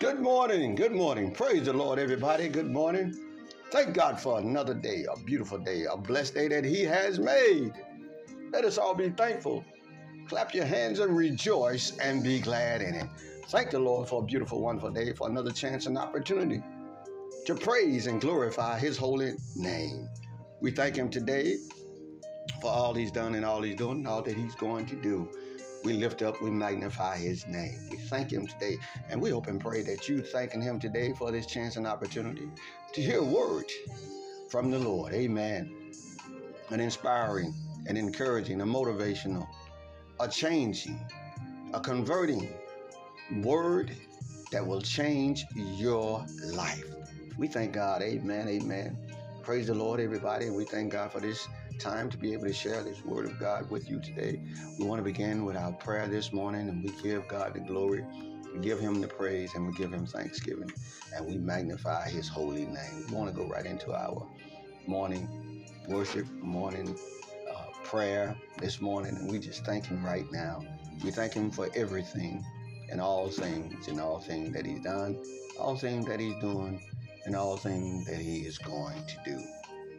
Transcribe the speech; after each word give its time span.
Good 0.00 0.20
morning. 0.20 0.76
Good 0.76 0.92
morning. 0.92 1.32
Praise 1.32 1.64
the 1.64 1.72
Lord, 1.72 1.98
everybody. 1.98 2.48
Good 2.48 2.70
morning. 2.70 3.18
Thank 3.72 3.94
God 3.94 4.20
for 4.20 4.38
another 4.38 4.72
day, 4.72 5.04
a 5.12 5.18
beautiful 5.18 5.58
day, 5.58 5.86
a 5.90 5.96
blessed 5.96 6.34
day 6.34 6.46
that 6.46 6.64
He 6.64 6.84
has 6.84 7.18
made. 7.18 7.72
Let 8.52 8.64
us 8.64 8.78
all 8.78 8.94
be 8.94 9.10
thankful. 9.10 9.64
Clap 10.28 10.54
your 10.54 10.66
hands 10.66 11.00
and 11.00 11.16
rejoice 11.16 11.98
and 11.98 12.22
be 12.22 12.38
glad 12.38 12.80
in 12.80 12.94
it. 12.94 13.08
Thank 13.48 13.72
the 13.72 13.80
Lord 13.80 14.08
for 14.08 14.22
a 14.22 14.24
beautiful, 14.24 14.60
wonderful 14.60 14.92
day, 14.92 15.14
for 15.14 15.28
another 15.28 15.50
chance 15.50 15.86
and 15.86 15.98
opportunity 15.98 16.62
to 17.46 17.56
praise 17.56 18.06
and 18.06 18.20
glorify 18.20 18.78
His 18.78 18.96
holy 18.96 19.32
name. 19.56 20.08
We 20.60 20.70
thank 20.70 20.94
Him 20.94 21.10
today 21.10 21.56
for 22.62 22.70
all 22.70 22.94
He's 22.94 23.10
done 23.10 23.34
and 23.34 23.44
all 23.44 23.62
He's 23.62 23.74
doing, 23.74 23.98
and 23.98 24.06
all 24.06 24.22
that 24.22 24.36
He's 24.36 24.54
going 24.54 24.86
to 24.86 24.94
do. 24.94 25.28
We 25.84 25.94
lift 25.94 26.22
up, 26.22 26.42
we 26.42 26.50
magnify 26.50 27.18
his 27.18 27.46
name. 27.46 27.88
We 27.90 27.98
thank 27.98 28.32
him 28.32 28.46
today. 28.46 28.78
And 29.08 29.20
we 29.20 29.30
hope 29.30 29.46
and 29.46 29.60
pray 29.60 29.82
that 29.82 30.08
you 30.08 30.22
thanking 30.22 30.60
him 30.60 30.78
today 30.78 31.12
for 31.12 31.30
this 31.30 31.46
chance 31.46 31.76
and 31.76 31.86
opportunity 31.86 32.50
to 32.94 33.02
hear 33.02 33.20
a 33.20 33.24
word 33.24 33.70
from 34.48 34.70
the 34.70 34.78
Lord. 34.78 35.14
Amen. 35.14 35.92
An 36.70 36.80
inspiring, 36.80 37.54
an 37.86 37.96
encouraging, 37.96 38.60
a 38.60 38.66
motivational, 38.66 39.46
a 40.20 40.28
changing, 40.28 41.00
a 41.72 41.80
converting 41.80 42.48
word 43.42 43.96
that 44.50 44.66
will 44.66 44.80
change 44.80 45.44
your 45.54 46.24
life. 46.52 46.84
We 47.38 47.46
thank 47.46 47.72
God. 47.72 48.02
Amen. 48.02 48.48
Amen. 48.48 48.98
Praise 49.42 49.68
the 49.68 49.74
Lord, 49.74 50.00
everybody. 50.00 50.50
We 50.50 50.64
thank 50.64 50.92
God 50.92 51.12
for 51.12 51.20
this 51.20 51.46
time 51.78 52.10
to 52.10 52.18
be 52.18 52.32
able 52.32 52.46
to 52.46 52.52
share 52.52 52.82
this 52.82 53.04
word 53.04 53.26
of 53.26 53.38
God 53.38 53.70
with 53.70 53.88
you 53.90 54.00
today. 54.00 54.42
We 54.78 54.86
want 54.86 54.98
to 55.00 55.04
begin 55.04 55.44
with 55.44 55.56
our 55.56 55.72
prayer 55.72 56.08
this 56.08 56.32
morning 56.32 56.68
and 56.68 56.84
we 56.84 56.90
give 57.02 57.28
God 57.28 57.54
the 57.54 57.60
glory. 57.60 58.04
We 58.54 58.60
give 58.60 58.80
him 58.80 59.00
the 59.00 59.08
praise 59.08 59.54
and 59.54 59.66
we 59.66 59.72
give 59.74 59.92
him 59.92 60.06
thanksgiving 60.06 60.72
and 61.14 61.26
we 61.26 61.38
magnify 61.38 62.08
his 62.10 62.28
holy 62.28 62.66
name. 62.66 63.06
We 63.08 63.14
want 63.14 63.30
to 63.30 63.36
go 63.36 63.46
right 63.48 63.66
into 63.66 63.94
our 63.94 64.28
morning 64.86 65.28
worship, 65.88 66.26
morning 66.42 66.96
uh, 67.50 67.66
prayer 67.84 68.36
this 68.58 68.80
morning, 68.80 69.16
and 69.16 69.30
we 69.30 69.38
just 69.38 69.64
thank 69.64 69.86
him 69.86 70.04
right 70.04 70.26
now. 70.32 70.64
We 71.04 71.10
thank 71.12 71.34
him 71.34 71.50
for 71.50 71.68
everything 71.74 72.44
and 72.90 73.00
all 73.00 73.30
things 73.30 73.88
and 73.88 74.00
all 74.00 74.20
things 74.20 74.54
that 74.54 74.66
he's 74.66 74.82
done, 74.82 75.16
all 75.58 75.76
things 75.76 76.06
that 76.06 76.20
he's 76.20 76.36
doing, 76.36 76.80
and 77.26 77.36
all 77.36 77.56
things 77.56 78.06
that 78.06 78.18
he 78.18 78.40
is 78.40 78.58
going 78.58 79.04
to 79.06 79.16
do 79.24 79.57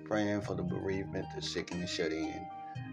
praying 0.10 0.42
for 0.42 0.56
the 0.56 0.64
bereavement, 0.64 1.24
the 1.36 1.42
sick 1.42 1.72
and 1.72 1.84
the 1.84 1.88
shut 1.88 2.12
in, 2.12 2.44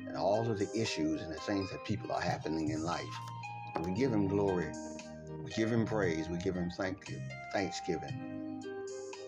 and 0.07 0.17
all 0.19 0.49
of 0.49 0.59
the 0.59 0.69
issues 0.79 1.23
and 1.23 1.33
the 1.33 1.41
things 1.41 1.71
that 1.71 1.83
people 1.83 2.13
are 2.13 2.21
happening 2.21 2.69
in 2.71 2.83
life. 2.85 3.03
We 3.83 3.93
give 3.93 4.13
him 4.13 4.29
glory. 4.29 4.71
We 5.43 5.51
give 5.53 5.73
him 5.73 5.87
praise. 5.87 6.29
We 6.29 6.37
give 6.37 6.55
him 6.55 6.71
thank 6.77 7.09
you, 7.09 7.19
thanksgiving. 7.55 8.63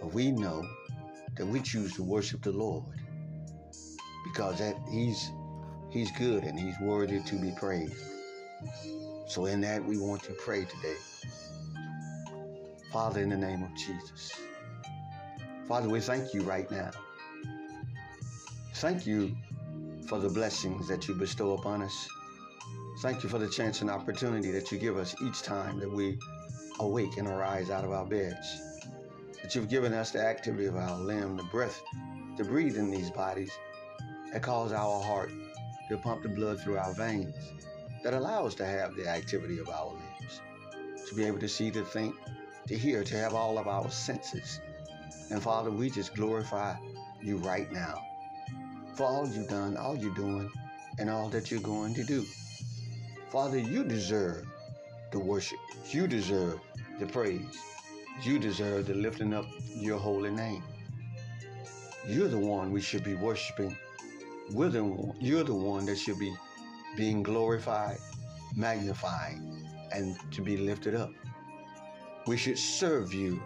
But 0.00 0.12
we 0.12 0.30
know 0.30 0.62
that 1.36 1.46
we 1.46 1.60
choose 1.60 1.94
to 1.94 2.02
worship 2.02 2.42
the 2.42 2.52
Lord 2.52 2.84
because 4.32 4.58
that 4.58 4.76
he's 4.92 5.30
he's 5.90 6.10
good 6.12 6.44
and 6.44 6.58
he's 6.58 6.78
worthy 6.80 7.20
to 7.20 7.36
be 7.36 7.52
praised. 7.52 8.04
So 9.28 9.46
in 9.46 9.62
that 9.62 9.82
we 9.82 9.96
want 9.96 10.22
to 10.24 10.32
pray 10.32 10.66
today. 10.66 10.96
Father, 12.92 13.22
in 13.22 13.30
the 13.30 13.36
name 13.36 13.62
of 13.62 13.74
Jesus. 13.76 14.32
Father, 15.66 15.88
we 15.88 16.00
thank 16.00 16.34
you 16.34 16.42
right 16.42 16.70
now 16.70 16.90
Thank 18.78 19.08
you 19.08 19.36
for 20.06 20.20
the 20.20 20.28
blessings 20.28 20.86
that 20.86 21.08
you 21.08 21.14
bestow 21.14 21.54
upon 21.54 21.82
us. 21.82 22.08
Thank 23.00 23.24
you 23.24 23.28
for 23.28 23.40
the 23.40 23.48
chance 23.48 23.80
and 23.80 23.90
opportunity 23.90 24.52
that 24.52 24.70
you 24.70 24.78
give 24.78 24.96
us 24.96 25.16
each 25.20 25.42
time 25.42 25.80
that 25.80 25.90
we 25.90 26.16
awake 26.78 27.16
and 27.16 27.26
arise 27.26 27.70
out 27.70 27.82
of 27.82 27.90
our 27.90 28.06
beds. 28.06 28.46
That 29.42 29.52
you've 29.52 29.68
given 29.68 29.92
us 29.92 30.12
the 30.12 30.20
activity 30.20 30.66
of 30.66 30.76
our 30.76 30.96
limb, 30.96 31.36
the 31.36 31.42
breath 31.42 31.82
to 32.36 32.44
breathe 32.44 32.76
in 32.76 32.88
these 32.88 33.10
bodies 33.10 33.50
that 34.32 34.42
cause 34.42 34.72
our 34.72 35.02
heart 35.02 35.32
to 35.88 35.96
pump 35.96 36.22
the 36.22 36.28
blood 36.28 36.60
through 36.60 36.78
our 36.78 36.94
veins, 36.94 37.34
that 38.04 38.14
allow 38.14 38.46
us 38.46 38.54
to 38.54 38.64
have 38.64 38.94
the 38.94 39.08
activity 39.08 39.58
of 39.58 39.68
our 39.68 39.88
limbs, 39.88 40.40
to 41.08 41.16
be 41.16 41.24
able 41.24 41.40
to 41.40 41.48
see, 41.48 41.72
to 41.72 41.84
think, 41.84 42.14
to 42.68 42.78
hear, 42.78 43.02
to 43.02 43.16
have 43.16 43.34
all 43.34 43.58
of 43.58 43.66
our 43.66 43.90
senses. 43.90 44.60
And 45.32 45.42
Father, 45.42 45.72
we 45.72 45.90
just 45.90 46.14
glorify 46.14 46.76
you 47.20 47.38
right 47.38 47.72
now 47.72 48.04
for 48.98 49.06
all 49.06 49.28
you've 49.28 49.46
done, 49.46 49.76
all 49.76 49.96
you're 49.96 50.12
doing, 50.16 50.50
and 50.98 51.08
all 51.08 51.28
that 51.28 51.52
you're 51.52 51.60
going 51.60 51.94
to 51.94 52.02
do. 52.02 52.26
Father, 53.30 53.56
you 53.56 53.84
deserve 53.84 54.44
the 55.12 55.18
worship. 55.20 55.60
You 55.88 56.08
deserve 56.08 56.58
the 56.98 57.06
praise. 57.06 57.56
You 58.24 58.40
deserve 58.40 58.88
the 58.88 58.94
lifting 58.94 59.32
up 59.32 59.46
your 59.68 59.98
holy 60.00 60.32
name. 60.32 60.64
You're 62.08 62.26
the 62.26 62.40
one 62.40 62.72
we 62.72 62.80
should 62.80 63.04
be 63.04 63.14
worshiping. 63.14 63.76
We're 64.50 64.70
the 64.70 64.82
one, 64.82 65.16
you're 65.20 65.44
the 65.44 65.54
one 65.54 65.86
that 65.86 65.96
should 65.96 66.18
be 66.18 66.34
being 66.96 67.22
glorified, 67.22 67.98
magnified, 68.56 69.38
and 69.92 70.18
to 70.32 70.42
be 70.42 70.56
lifted 70.56 70.96
up. 70.96 71.12
We 72.26 72.36
should 72.36 72.58
serve 72.58 73.14
you. 73.14 73.40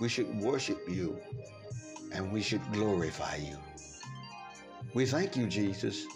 We 0.00 0.08
should 0.08 0.32
worship 0.40 0.78
you. 0.88 1.18
And 2.12 2.30
we 2.30 2.40
should 2.40 2.62
glorify 2.72 3.38
you. 3.50 3.58
We 4.94 5.06
thank 5.06 5.36
you, 5.36 5.48
Jesus, 5.48 6.06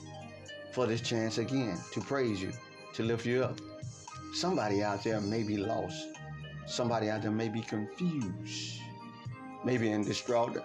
for 0.71 0.87
this 0.87 1.01
chance 1.01 1.39
again 1.39 1.77
to 1.91 2.01
praise 2.01 2.41
you, 2.41 2.53
to 2.95 3.03
lift 3.03 3.27
you 3.27 3.43
up. 3.43 3.59
Somebody 4.33 4.85
out 4.85 5.03
there 5.03 5.21
may 5.21 5.43
be 5.43 5.57
lost. 5.57 6.07
Somebody 6.69 7.11
out 7.11 7.23
there 7.23 7.33
may 7.33 7.49
be 7.49 7.61
confused, 7.61 8.81
maybe 9.65 9.91
in 9.91 10.05
distraught, 10.05 10.59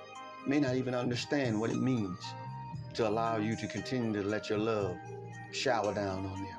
may 0.45 0.59
not 0.59 0.75
even 0.75 0.93
understand 0.93 1.59
what 1.59 1.71
it 1.71 1.77
means 1.77 2.19
to 2.93 3.07
allow 3.07 3.37
you 3.37 3.55
to 3.55 3.65
continue 3.65 4.13
to 4.21 4.27
let 4.27 4.47
your 4.47 4.59
love 4.59 4.95
shower 5.51 5.91
down 5.91 6.27
on 6.27 6.35
them. 6.35 6.57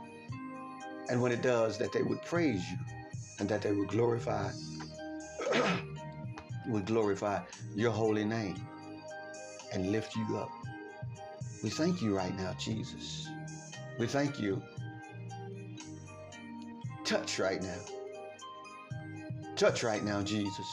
And 1.08 1.22
when 1.22 1.30
it 1.30 1.40
does, 1.40 1.78
that 1.78 1.92
they 1.92 2.02
would 2.02 2.22
praise 2.22 2.64
you 2.68 2.78
and 3.38 3.48
that 3.48 3.62
they 3.62 3.70
would 3.70 3.88
glorify 3.90 4.50
would 6.68 6.86
glorify 6.86 7.40
your 7.76 7.92
holy 7.92 8.24
name 8.24 8.66
and 9.72 9.92
lift 9.92 10.16
you 10.16 10.36
up. 10.36 10.50
We 11.64 11.70
thank 11.70 12.02
you 12.02 12.14
right 12.14 12.36
now, 12.36 12.54
Jesus. 12.58 13.26
We 13.98 14.06
thank 14.06 14.38
you. 14.38 14.62
Touch 17.06 17.38
right 17.38 17.62
now. 17.62 17.80
Touch 19.56 19.82
right 19.82 20.04
now, 20.04 20.20
Jesus. 20.20 20.66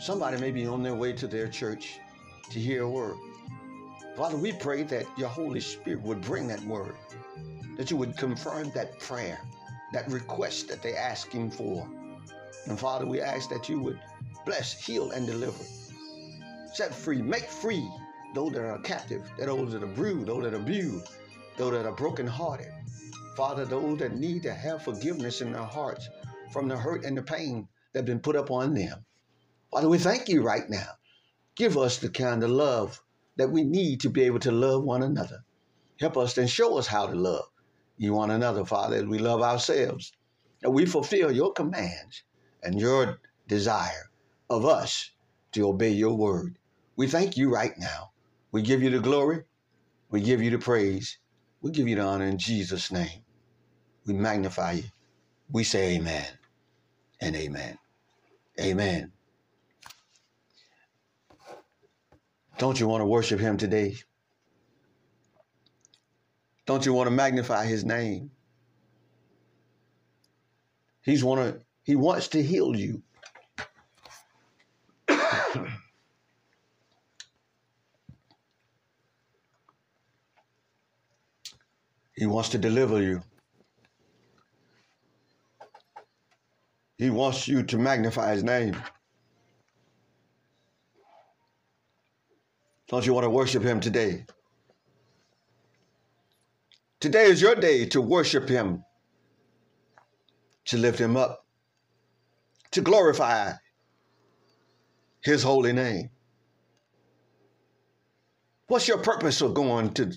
Somebody 0.00 0.40
may 0.40 0.52
be 0.52 0.66
on 0.66 0.82
their 0.82 0.94
way 0.94 1.12
to 1.12 1.26
their 1.26 1.48
church 1.48 1.98
to 2.48 2.58
hear 2.58 2.84
a 2.84 2.88
word. 2.88 3.18
Father, 4.16 4.38
we 4.38 4.52
pray 4.52 4.84
that 4.84 5.04
your 5.18 5.28
Holy 5.28 5.60
Spirit 5.60 6.00
would 6.00 6.22
bring 6.22 6.48
that 6.48 6.62
word, 6.62 6.94
that 7.76 7.90
you 7.90 7.98
would 7.98 8.16
confirm 8.16 8.70
that 8.70 8.98
prayer, 9.00 9.38
that 9.92 10.10
request 10.10 10.68
that 10.68 10.82
they're 10.82 10.96
asking 10.96 11.50
for. 11.50 11.86
And 12.68 12.80
Father, 12.80 13.04
we 13.04 13.20
ask 13.20 13.50
that 13.50 13.68
you 13.68 13.78
would 13.80 14.00
bless, 14.46 14.82
heal, 14.82 15.10
and 15.10 15.26
deliver. 15.26 15.62
Set 16.72 16.94
free, 16.94 17.20
make 17.20 17.50
free 17.50 17.86
those 18.34 18.52
that 18.52 18.64
are 18.64 18.78
captive, 18.78 19.22
those 19.38 19.72
that 19.72 19.82
are 19.82 19.86
bruised, 19.86 20.26
those 20.26 20.44
that 20.44 20.54
are 20.54 20.58
abused, 20.58 21.08
those 21.56 21.72
that 21.72 21.86
are 21.86 21.92
brokenhearted. 21.92 22.72
Father, 23.36 23.64
those 23.64 23.98
that 23.98 24.16
need 24.16 24.42
to 24.42 24.52
have 24.52 24.82
forgiveness 24.82 25.40
in 25.40 25.52
their 25.52 25.62
hearts 25.62 26.08
from 26.52 26.68
the 26.68 26.76
hurt 26.76 27.04
and 27.04 27.16
the 27.16 27.22
pain 27.22 27.66
that 27.92 28.00
have 28.00 28.06
been 28.06 28.20
put 28.20 28.36
upon 28.36 28.74
them. 28.74 29.04
Father, 29.70 29.88
we 29.88 29.98
thank 29.98 30.28
you 30.28 30.42
right 30.42 30.68
now. 30.68 30.88
Give 31.56 31.76
us 31.76 31.98
the 31.98 32.08
kind 32.08 32.42
of 32.42 32.50
love 32.50 33.02
that 33.36 33.50
we 33.50 33.64
need 33.64 34.00
to 34.00 34.10
be 34.10 34.22
able 34.22 34.40
to 34.40 34.52
love 34.52 34.84
one 34.84 35.02
another. 35.02 35.44
Help 35.98 36.16
us 36.16 36.36
and 36.38 36.48
show 36.48 36.78
us 36.78 36.86
how 36.86 37.06
to 37.06 37.14
love 37.14 37.46
you 37.98 38.14
one 38.14 38.30
another, 38.30 38.64
Father, 38.64 38.96
as 38.96 39.04
we 39.04 39.18
love 39.18 39.42
ourselves. 39.42 40.12
And 40.62 40.72
we 40.72 40.86
fulfill 40.86 41.30
your 41.30 41.52
commands 41.52 42.22
and 42.62 42.80
your 42.80 43.20
desire 43.48 44.10
of 44.48 44.64
us 44.64 45.10
to 45.52 45.68
obey 45.68 45.90
your 45.90 46.16
word. 46.16 46.56
We 46.96 47.06
thank 47.06 47.36
you 47.36 47.52
right 47.52 47.74
now 47.78 48.10
we 48.52 48.62
give 48.62 48.82
you 48.82 48.90
the 48.90 49.00
glory. 49.00 49.44
We 50.10 50.20
give 50.20 50.42
you 50.42 50.50
the 50.50 50.58
praise. 50.58 51.18
We 51.62 51.70
give 51.70 51.88
you 51.88 51.96
the 51.96 52.02
honor 52.02 52.26
in 52.26 52.38
Jesus' 52.38 52.90
name. 52.90 53.24
We 54.06 54.14
magnify 54.14 54.72
you. 54.72 54.84
We 55.52 55.64
say 55.64 55.96
amen 55.96 56.26
and 57.20 57.36
amen. 57.36 57.78
Amen. 58.60 59.12
Don't 62.58 62.78
you 62.78 62.88
want 62.88 63.00
to 63.02 63.06
worship 63.06 63.40
him 63.40 63.56
today? 63.56 63.96
Don't 66.66 66.84
you 66.84 66.92
want 66.92 67.06
to 67.08 67.10
magnify 67.10 67.66
his 67.66 67.84
name? 67.84 68.30
He's 71.02 71.24
want 71.24 71.40
to, 71.40 71.60
he 71.82 71.96
wants 71.96 72.28
to 72.28 72.42
heal 72.42 72.76
you. 72.76 73.02
He 82.20 82.26
wants 82.26 82.50
to 82.50 82.58
deliver 82.58 83.00
you. 83.00 83.22
He 86.98 87.08
wants 87.08 87.48
you 87.48 87.62
to 87.62 87.78
magnify 87.78 88.34
his 88.34 88.44
name. 88.44 88.76
Don't 92.88 93.06
you 93.06 93.14
want 93.14 93.24
to 93.24 93.30
worship 93.30 93.62
him 93.62 93.80
today? 93.80 94.26
Today 97.00 97.24
is 97.24 97.40
your 97.40 97.54
day 97.54 97.86
to 97.86 98.02
worship 98.02 98.50
him, 98.50 98.84
to 100.66 100.76
lift 100.76 100.98
him 100.98 101.16
up, 101.16 101.46
to 102.72 102.82
glorify 102.82 103.52
his 105.22 105.42
holy 105.42 105.72
name. 105.72 106.10
What's 108.66 108.88
your 108.88 108.98
purpose 108.98 109.40
of 109.40 109.54
going 109.54 109.94
to, 109.94 110.12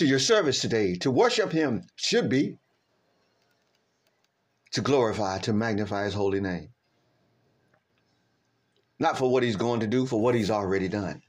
to 0.00 0.06
your 0.06 0.18
service 0.18 0.62
today? 0.62 0.94
To 0.96 1.10
worship 1.10 1.52
him 1.52 1.82
should 1.94 2.30
be 2.30 2.56
to 4.72 4.80
glorify, 4.80 5.38
to 5.40 5.52
magnify 5.52 6.04
his 6.04 6.14
holy 6.14 6.40
name. 6.40 6.70
Not 8.98 9.18
for 9.18 9.30
what 9.30 9.42
he's 9.42 9.56
going 9.56 9.80
to 9.80 9.86
do, 9.86 10.06
for 10.06 10.18
what 10.18 10.34
he's 10.34 10.50
already 10.50 10.88
done 10.88 11.22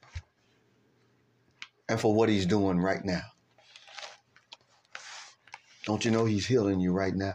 and 1.90 2.00
for 2.00 2.14
what 2.16 2.30
he's 2.30 2.46
doing 2.46 2.78
right 2.78 3.04
now. 3.04 3.24
Don't 5.86 6.06
you 6.06 6.12
know 6.12 6.24
he's 6.24 6.46
healing 6.46 6.80
you 6.80 6.94
right 6.94 7.14
now? 7.14 7.34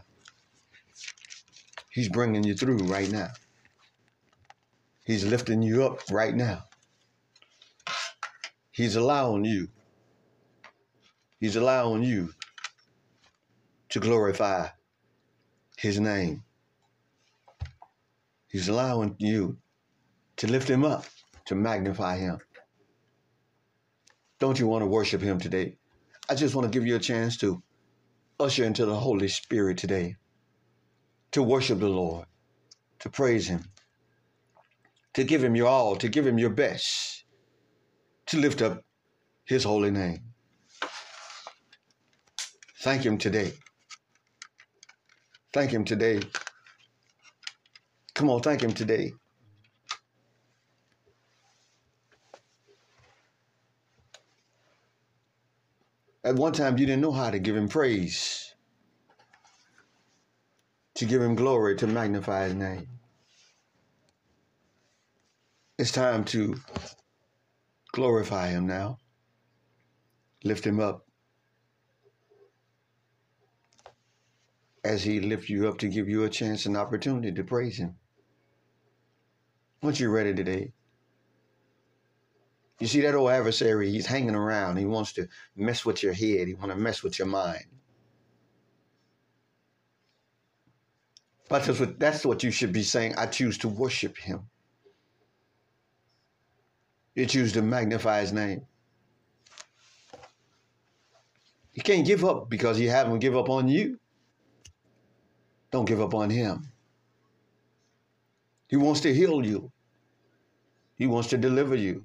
He's 1.91 2.09
bringing 2.09 2.45
you 2.45 2.55
through 2.55 2.79
right 2.79 3.11
now. 3.11 3.29
He's 5.05 5.27
lifting 5.27 5.61
you 5.61 5.85
up 5.85 6.01
right 6.11 6.35
now. 6.35 6.63
He's 8.71 8.97
allowing 8.97 9.45
you. 9.45 9.69
He's 11.39 11.57
allowing 11.57 12.03
you 12.03 12.33
to 13.91 14.01
glorify 14.01 14.69
his 15.77 16.01
name. 16.01 16.43
He's 18.49 18.69
allowing 18.69 19.17
you 19.19 19.59
to 20.37 20.47
lift 20.47 20.69
him 20.69 20.85
up, 20.85 21.05
to 21.47 21.55
magnify 21.55 22.19
him. 22.19 22.39
Don't 24.39 24.59
you 24.59 24.67
want 24.67 24.83
to 24.83 24.87
worship 24.87 25.21
him 25.21 25.39
today? 25.39 25.77
I 26.29 26.35
just 26.35 26.55
want 26.55 26.71
to 26.71 26.77
give 26.77 26.87
you 26.87 26.97
a 26.97 27.01
chance 27.01 27.37
to 27.39 27.63
usher 28.41 28.65
into 28.65 28.87
the 28.87 28.97
Holy 28.97 29.29
Spirit 29.29 29.79
today, 29.79 30.17
to 31.33 31.43
worship 31.43 31.79
the 31.79 31.89
Lord, 31.89 32.27
to 33.01 33.11
praise 33.11 33.47
him, 33.47 33.65
to 35.15 35.25
give 35.25 35.45
him 35.45 35.55
your 35.55 35.69
all, 35.69 35.97
to 35.97 36.09
give 36.09 36.27
him 36.27 36.39
your 36.39 36.51
best, 36.51 37.25
to 38.27 38.39
lift 38.39 38.63
up 38.63 38.85
his 39.45 39.65
holy 39.65 39.91
name. 39.91 40.35
Thank 42.87 43.05
him 43.05 43.19
today. 43.19 43.53
Thank 45.53 45.73
him 45.73 45.85
today. 45.85 46.21
Come 48.15 48.31
on, 48.31 48.41
thank 48.43 48.63
him 48.63 48.73
today. 48.73 49.13
At 56.23 56.37
one 56.37 56.53
time, 56.53 56.79
you 56.79 56.87
didn't 56.87 57.03
know 57.03 57.11
how 57.11 57.29
to 57.29 57.41
give 57.41 57.57
him 57.57 57.69
praise, 57.69 58.55
to 60.95 61.07
give 61.07 61.21
him 61.21 61.35
glory, 61.35 61.75
to 61.79 61.89
magnify 61.89 62.45
his 62.45 62.55
name. 62.55 62.87
It's 65.77 65.91
time 65.91 66.23
to 66.27 66.55
glorify 67.93 68.51
him 68.51 68.69
now, 68.69 68.99
lift 70.45 70.65
him 70.65 70.79
up. 70.79 71.06
As 74.87 75.03
he 75.03 75.19
lifts 75.19 75.51
you 75.51 75.67
up 75.67 75.79
to 75.79 75.89
give 75.89 76.09
you 76.09 76.23
a 76.23 76.31
chance 76.31 76.65
and 76.65 76.77
opportunity 76.77 77.33
to 77.33 77.43
praise 77.43 77.77
him. 77.77 77.97
Once 79.83 79.99
you're 79.99 80.13
ready 80.13 80.33
today, 80.33 80.73
you 82.79 82.87
see 82.87 83.01
that 83.01 83.17
old 83.17 83.31
adversary, 83.31 83.91
he's 83.91 84.07
hanging 84.07 84.37
around. 84.37 84.77
He 84.77 84.85
wants 84.85 85.13
to 85.15 85.27
mess 85.57 85.85
with 85.85 86.05
your 86.05 86.13
head. 86.13 86.47
He 86.47 86.55
wants 86.55 86.73
to 86.73 86.81
mess 86.81 87.03
with 87.03 87.19
your 87.19 87.27
mind. 87.27 87.65
But 91.49 91.65
that's 91.65 91.81
what, 91.81 91.99
that's 91.99 92.25
what 92.25 92.45
you 92.45 92.53
should 92.53 92.73
be 92.73 92.85
saying. 92.85 93.17
I 93.17 93.27
choose 93.27 93.59
to 93.59 93.69
worship 93.69 94.17
him. 94.17 94.43
You 97.17 97.27
choose 97.27 97.53
to 97.55 97.63
magnify 97.63 98.21
his 98.21 98.33
name. 98.33 98.67
You 101.73 101.83
can't 101.83 102.07
give 102.07 102.25
up 102.25 102.49
because 102.49 102.77
he 102.79 102.87
haven't 102.87 103.19
give 103.19 103.37
up 103.37 103.51
on 103.51 103.67
you. 103.67 103.99
Don't 105.71 105.85
give 105.85 106.01
up 106.01 106.15
on 106.15 106.31
him. 106.31 106.73
He 108.69 108.77
wants 108.77 109.01
to 109.03 109.15
heal 109.15 109.45
you. 109.45 109.71
He 110.97 111.07
wants 111.07 111.29
to 111.29 111.39
deliver 111.39 111.75
you. 111.75 112.05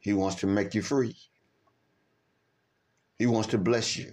He 0.00 0.12
wants 0.12 0.36
to 0.36 0.46
make 0.46 0.74
you 0.74 0.82
free. 0.82 1.16
He 3.16 3.26
wants 3.26 3.48
to 3.48 3.58
bless 3.58 3.96
you. 3.96 4.12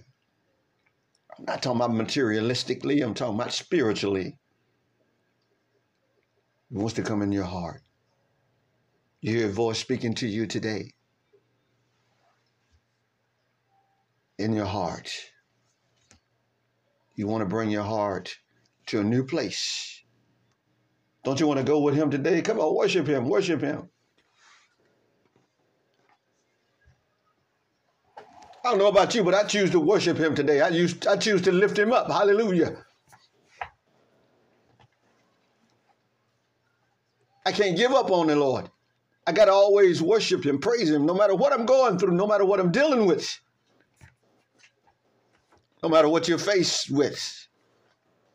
I'm 1.37 1.45
not 1.45 1.63
talking 1.63 1.81
about 1.81 1.91
materialistically, 1.91 3.03
I'm 3.03 3.13
talking 3.13 3.35
about 3.35 3.53
spiritually. 3.53 4.37
He 6.69 6.77
wants 6.77 6.93
to 6.93 7.03
come 7.03 7.21
in 7.21 7.31
your 7.31 7.45
heart. 7.45 7.81
You 9.21 9.37
hear 9.37 9.47
a 9.47 9.51
voice 9.51 9.79
speaking 9.79 10.13
to 10.15 10.27
you 10.27 10.47
today. 10.47 10.91
In 14.37 14.53
your 14.53 14.65
heart. 14.65 15.11
You 17.21 17.27
want 17.27 17.43
to 17.43 17.45
bring 17.45 17.69
your 17.69 17.83
heart 17.83 18.35
to 18.87 18.99
a 18.99 19.03
new 19.03 19.23
place. 19.23 20.01
Don't 21.23 21.39
you 21.39 21.45
want 21.45 21.59
to 21.59 21.63
go 21.63 21.79
with 21.79 21.93
him 21.93 22.09
today? 22.09 22.41
Come 22.41 22.59
on, 22.59 22.75
worship 22.75 23.05
him, 23.05 23.29
worship 23.29 23.61
him. 23.61 23.89
I 28.17 28.71
don't 28.71 28.79
know 28.79 28.87
about 28.87 29.13
you, 29.13 29.23
but 29.23 29.35
I 29.35 29.43
choose 29.43 29.69
to 29.69 29.79
worship 29.79 30.17
him 30.17 30.33
today. 30.33 30.61
I, 30.61 30.69
use, 30.69 30.95
I 31.05 31.15
choose 31.15 31.43
to 31.43 31.51
lift 31.51 31.77
him 31.77 31.93
up. 31.93 32.09
Hallelujah. 32.09 32.75
I 37.45 37.51
can't 37.51 37.77
give 37.77 37.91
up 37.91 38.09
on 38.09 38.25
the 38.25 38.35
Lord. 38.35 38.67
I 39.27 39.31
got 39.31 39.45
to 39.45 39.53
always 39.53 40.01
worship 40.01 40.43
him, 40.43 40.57
praise 40.57 40.89
him, 40.89 41.05
no 41.05 41.13
matter 41.13 41.35
what 41.35 41.53
I'm 41.53 41.67
going 41.67 41.99
through, 41.99 42.15
no 42.15 42.25
matter 42.25 42.45
what 42.45 42.59
I'm 42.59 42.71
dealing 42.71 43.05
with, 43.05 43.39
no 45.83 45.89
matter 45.89 46.09
what 46.09 46.27
you're 46.27 46.37
faced 46.37 46.91
with. 46.91 47.47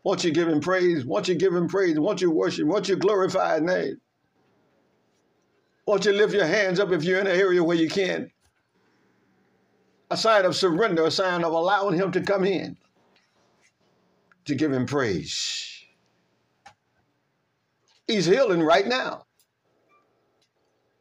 Once 0.04 0.24
you 0.24 0.30
give 0.32 0.48
him 0.48 0.60
praise, 0.60 1.04
once 1.04 1.28
you 1.28 1.34
give 1.34 1.54
him 1.54 1.68
praise, 1.68 1.98
once 1.98 2.20
you 2.20 2.30
worship, 2.30 2.66
once 2.66 2.88
you 2.88 2.96
glorify 2.96 3.54
his 3.54 3.62
name, 3.62 4.00
once 5.86 6.04
you 6.06 6.12
lift 6.12 6.34
your 6.34 6.46
hands 6.46 6.78
up 6.80 6.92
if 6.92 7.04
you're 7.04 7.20
in 7.20 7.26
an 7.26 7.36
area 7.36 7.62
where 7.62 7.76
you 7.76 7.88
can 7.88 8.30
a 10.10 10.16
sign 10.16 10.44
of 10.44 10.54
surrender, 10.54 11.04
a 11.04 11.10
sign 11.10 11.44
of 11.44 11.52
allowing 11.52 11.98
him 11.98 12.12
to 12.12 12.20
come 12.20 12.44
in 12.44 12.76
to 14.44 14.54
give 14.54 14.72
him 14.72 14.86
praise. 14.86 15.84
He's 18.06 18.26
healing 18.26 18.62
right 18.62 18.86
now. 18.86 19.24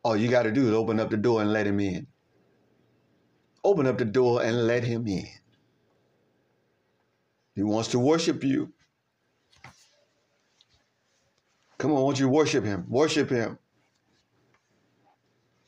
All 0.04 0.18
you 0.18 0.28
got 0.30 0.44
to 0.44 0.52
do 0.52 0.68
is 0.68 0.74
open 0.74 1.00
up 1.00 1.10
the 1.10 1.18
door 1.18 1.42
and 1.42 1.54
let 1.54 1.68
him 1.68 1.80
in. 1.80 2.08
Open 3.64 3.88
up 3.88 3.98
the 3.98 4.06
door 4.06 4.44
and 4.44 4.68
let 4.68 4.84
him 4.84 5.08
in. 5.08 5.28
He 7.56 7.64
wants 7.64 7.90
to 7.90 8.00
worship 8.00 8.44
you. 8.44 8.74
Come 11.78 11.92
on, 11.92 12.04
won't 12.04 12.20
you 12.20 12.30
worship 12.30 12.64
him? 12.64 12.86
Worship 12.90 13.30
him. 13.30 13.58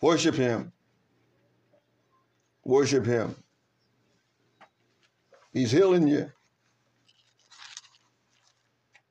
Worship 0.02 0.36
him. 0.36 0.74
Worship 2.64 3.06
him. 3.06 3.36
He's 5.54 5.72
healing 5.72 6.08
you. 6.08 6.32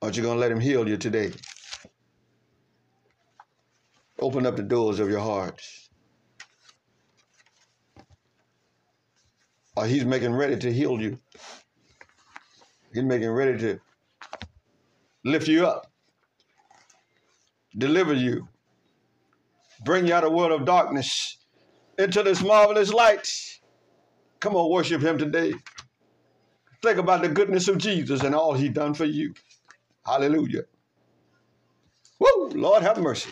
Aren't 0.02 0.16
you 0.16 0.22
going 0.22 0.36
to 0.36 0.40
let 0.40 0.52
him 0.52 0.60
heal 0.60 0.86
you 0.86 0.96
today? 0.96 1.32
Open 4.20 4.46
up 4.46 4.56
the 4.56 4.62
doors 4.62 5.00
of 5.00 5.08
your 5.10 5.20
hearts. 5.20 5.88
Or 9.76 9.86
he's 9.86 10.04
making 10.04 10.34
ready 10.34 10.56
to 10.56 10.72
heal 10.72 11.00
you. 11.00 11.18
He's 12.96 13.04
making 13.04 13.28
ready 13.28 13.58
to 13.58 13.78
lift 15.22 15.48
you 15.48 15.66
up, 15.66 15.92
deliver 17.76 18.14
you, 18.14 18.48
bring 19.84 20.06
you 20.06 20.14
out 20.14 20.24
of 20.24 20.30
the 20.30 20.36
world 20.38 20.58
of 20.58 20.64
darkness 20.64 21.36
into 21.98 22.22
this 22.22 22.42
marvelous 22.42 22.90
light. 22.94 23.30
Come 24.40 24.56
on, 24.56 24.70
worship 24.70 25.02
him 25.02 25.18
today. 25.18 25.52
Think 26.82 26.96
about 26.96 27.20
the 27.20 27.28
goodness 27.28 27.68
of 27.68 27.76
Jesus 27.76 28.22
and 28.22 28.34
all 28.34 28.54
he 28.54 28.70
done 28.70 28.94
for 28.94 29.04
you. 29.04 29.34
Hallelujah. 30.06 30.62
Woo, 32.18 32.48
Lord 32.54 32.82
have 32.82 32.96
mercy. 32.96 33.28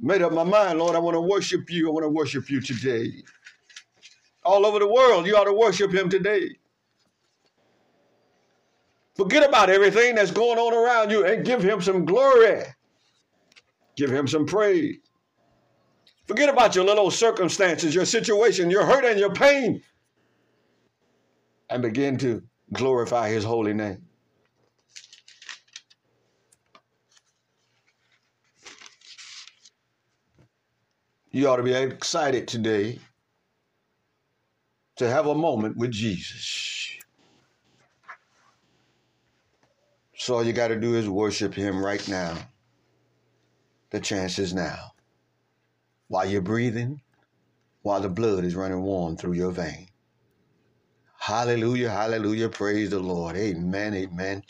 Made 0.00 0.22
up 0.22 0.32
my 0.32 0.42
mind, 0.44 0.78
Lord, 0.78 0.96
I 0.96 1.00
want 1.00 1.16
to 1.16 1.20
worship 1.20 1.68
you. 1.68 1.90
I 1.90 1.92
want 1.92 2.04
to 2.04 2.08
worship 2.08 2.48
you 2.48 2.62
today. 2.62 3.12
All 4.42 4.64
over 4.64 4.78
the 4.78 4.88
world, 4.88 5.26
you 5.26 5.36
ought 5.36 5.44
to 5.44 5.52
worship 5.52 5.92
him 5.92 6.08
today. 6.08 6.48
Forget 9.18 9.46
about 9.46 9.68
everything 9.68 10.14
that's 10.14 10.30
going 10.30 10.60
on 10.60 10.72
around 10.72 11.10
you 11.10 11.26
and 11.26 11.44
give 11.44 11.60
him 11.60 11.82
some 11.82 12.04
glory. 12.04 12.62
Give 13.96 14.10
him 14.10 14.28
some 14.28 14.46
praise. 14.46 14.98
Forget 16.28 16.48
about 16.48 16.76
your 16.76 16.84
little 16.84 17.10
circumstances, 17.10 17.96
your 17.96 18.04
situation, 18.04 18.70
your 18.70 18.86
hurt 18.86 19.04
and 19.04 19.18
your 19.18 19.32
pain, 19.32 19.82
and 21.68 21.82
begin 21.82 22.16
to 22.18 22.42
glorify 22.72 23.28
his 23.28 23.42
holy 23.42 23.74
name. 23.74 24.04
You 31.32 31.48
ought 31.48 31.56
to 31.56 31.64
be 31.64 31.72
excited 31.72 32.46
today 32.46 33.00
to 34.96 35.10
have 35.10 35.26
a 35.26 35.34
moment 35.34 35.76
with 35.76 35.90
Jesus. 35.90 36.77
So 40.28 40.34
all 40.34 40.44
you 40.44 40.52
got 40.52 40.68
to 40.68 40.78
do 40.78 40.94
is 40.94 41.08
worship 41.08 41.54
him 41.54 41.82
right 41.82 42.06
now. 42.06 42.36
The 43.88 43.98
chance 43.98 44.38
is 44.38 44.52
now. 44.52 44.92
While 46.08 46.28
you're 46.28 46.42
breathing, 46.42 47.00
while 47.80 48.02
the 48.02 48.10
blood 48.10 48.44
is 48.44 48.54
running 48.54 48.82
warm 48.82 49.16
through 49.16 49.32
your 49.32 49.52
vein. 49.52 49.88
Hallelujah, 51.18 51.88
hallelujah. 51.88 52.50
Praise 52.50 52.90
the 52.90 52.98
Lord. 52.98 53.38
Amen, 53.38 53.94
amen, 53.94 54.42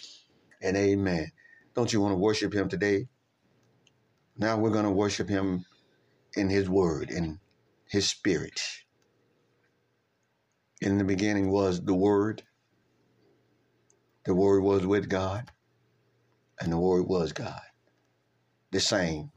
and 0.61 0.77
amen. 0.77 1.31
Don't 1.77 1.93
you 1.93 2.01
want 2.01 2.11
to 2.11 2.19
worship 2.19 2.53
him 2.53 2.69
today? 2.69 3.07
Now 4.37 4.59
we're 4.59 4.71
going 4.71 4.85
to 4.85 4.91
worship 4.91 5.29
him 5.29 5.65
in 6.35 6.51
his 6.51 6.69
word, 6.69 7.09
in 7.09 7.39
his 7.89 8.11
spirit. 8.11 8.61
In 10.81 10.99
the 10.99 11.05
beginning 11.05 11.53
was 11.53 11.81
the 11.81 11.95
word. 11.95 12.43
The 14.25 14.35
word 14.35 14.65
was 14.65 14.85
with 14.85 15.09
God 15.09 15.53
and 16.61 16.73
the 16.73 16.79
word 16.79 17.07
was 17.07 17.33
God. 17.33 17.61
The 18.71 18.81
same 18.81 19.31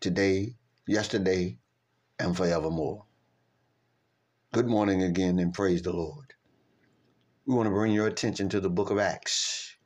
today, 0.00 0.56
yesterday, 0.86 1.58
and 2.18 2.36
forevermore. 2.36 3.04
Good 4.52 4.66
morning 4.66 5.02
again 5.02 5.38
and 5.38 5.54
praise 5.54 5.82
the 5.82 5.92
Lord. 5.92 6.34
We 7.46 7.54
want 7.54 7.66
to 7.66 7.70
bring 7.70 7.92
your 7.92 8.06
attention 8.06 8.48
to 8.50 8.60
the 8.60 8.70
book 8.70 8.90
of 8.90 8.98
Acts, 8.98 9.76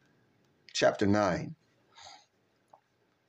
chapter 0.72 1.06
9. 1.06 1.54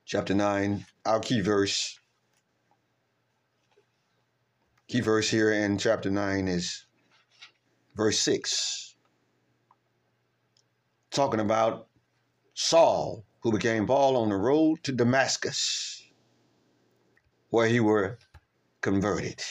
Chapter 0.05 0.33
9, 0.33 0.85
our 1.05 1.19
key 1.19 1.41
verse. 1.41 1.99
Key 4.87 5.01
verse 5.01 5.29
here 5.29 5.51
in 5.51 5.77
chapter 5.77 6.11
9 6.11 6.47
is 6.47 6.85
verse 7.95 8.19
6. 8.19 8.95
Talking 11.11 11.39
about 11.39 11.87
Saul, 12.53 13.25
who 13.41 13.51
became 13.51 13.87
Paul 13.87 14.17
on 14.17 14.29
the 14.29 14.35
road 14.35 14.83
to 14.83 14.91
Damascus, 14.91 16.03
where 17.49 17.67
he 17.67 17.79
were 17.79 18.17
converted. 18.81 19.41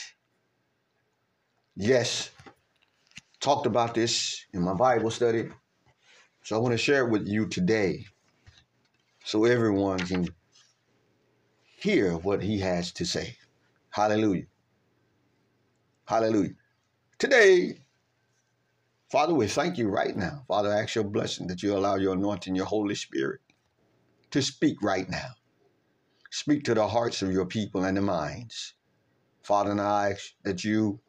Yes, 1.75 2.29
talked 3.39 3.65
about 3.65 3.93
this 3.93 4.45
in 4.53 4.61
my 4.61 4.73
Bible 4.73 5.11
study. 5.11 5.49
So 6.43 6.55
I 6.55 6.59
want 6.59 6.73
to 6.73 6.77
share 6.77 7.05
it 7.05 7.11
with 7.11 7.27
you 7.27 7.47
today 7.47 8.05
so 9.25 9.45
everyone 9.45 9.99
can 9.99 10.27
hear 11.77 12.17
what 12.17 12.41
he 12.41 12.59
has 12.59 12.91
to 12.93 13.05
say. 13.05 13.35
Hallelujah. 13.89 14.45
Hallelujah. 16.05 16.53
Today, 17.19 17.77
Father, 19.13 19.35
we 19.35 19.45
thank 19.47 19.77
you 19.77 19.89
right 19.89 20.17
now. 20.17 20.43
Father, 20.47 20.73
I 20.73 20.81
ask 20.81 20.95
your 20.95 21.03
blessing 21.03 21.45
that 21.45 21.61
you 21.61 21.77
allow 21.77 21.97
your 21.97 22.13
anointing, 22.13 22.55
your 22.55 22.65
Holy 22.65 22.95
Spirit 22.95 23.41
to 24.31 24.41
speak 24.41 24.81
right 24.81 25.07
now. 25.07 25.35
Speak 26.31 26.63
to 26.63 26.73
the 26.73 26.87
hearts 26.87 27.21
of 27.21 27.31
your 27.31 27.45
people 27.45 27.83
and 27.83 27.95
the 27.95 28.01
minds. 28.01 28.73
Father, 29.43 29.69
and 29.69 29.79
I 29.79 30.13
ask 30.13 30.31
that 30.45 30.63
you 30.63 30.99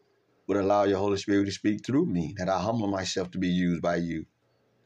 would 0.46 0.58
allow 0.58 0.84
your 0.84 0.98
Holy 0.98 1.16
Spirit 1.16 1.46
to 1.46 1.52
speak 1.52 1.86
through 1.86 2.04
me, 2.04 2.34
that 2.36 2.50
I 2.50 2.60
humble 2.60 2.88
myself 2.88 3.30
to 3.30 3.38
be 3.38 3.48
used 3.48 3.80
by 3.80 3.96
you, 3.96 4.26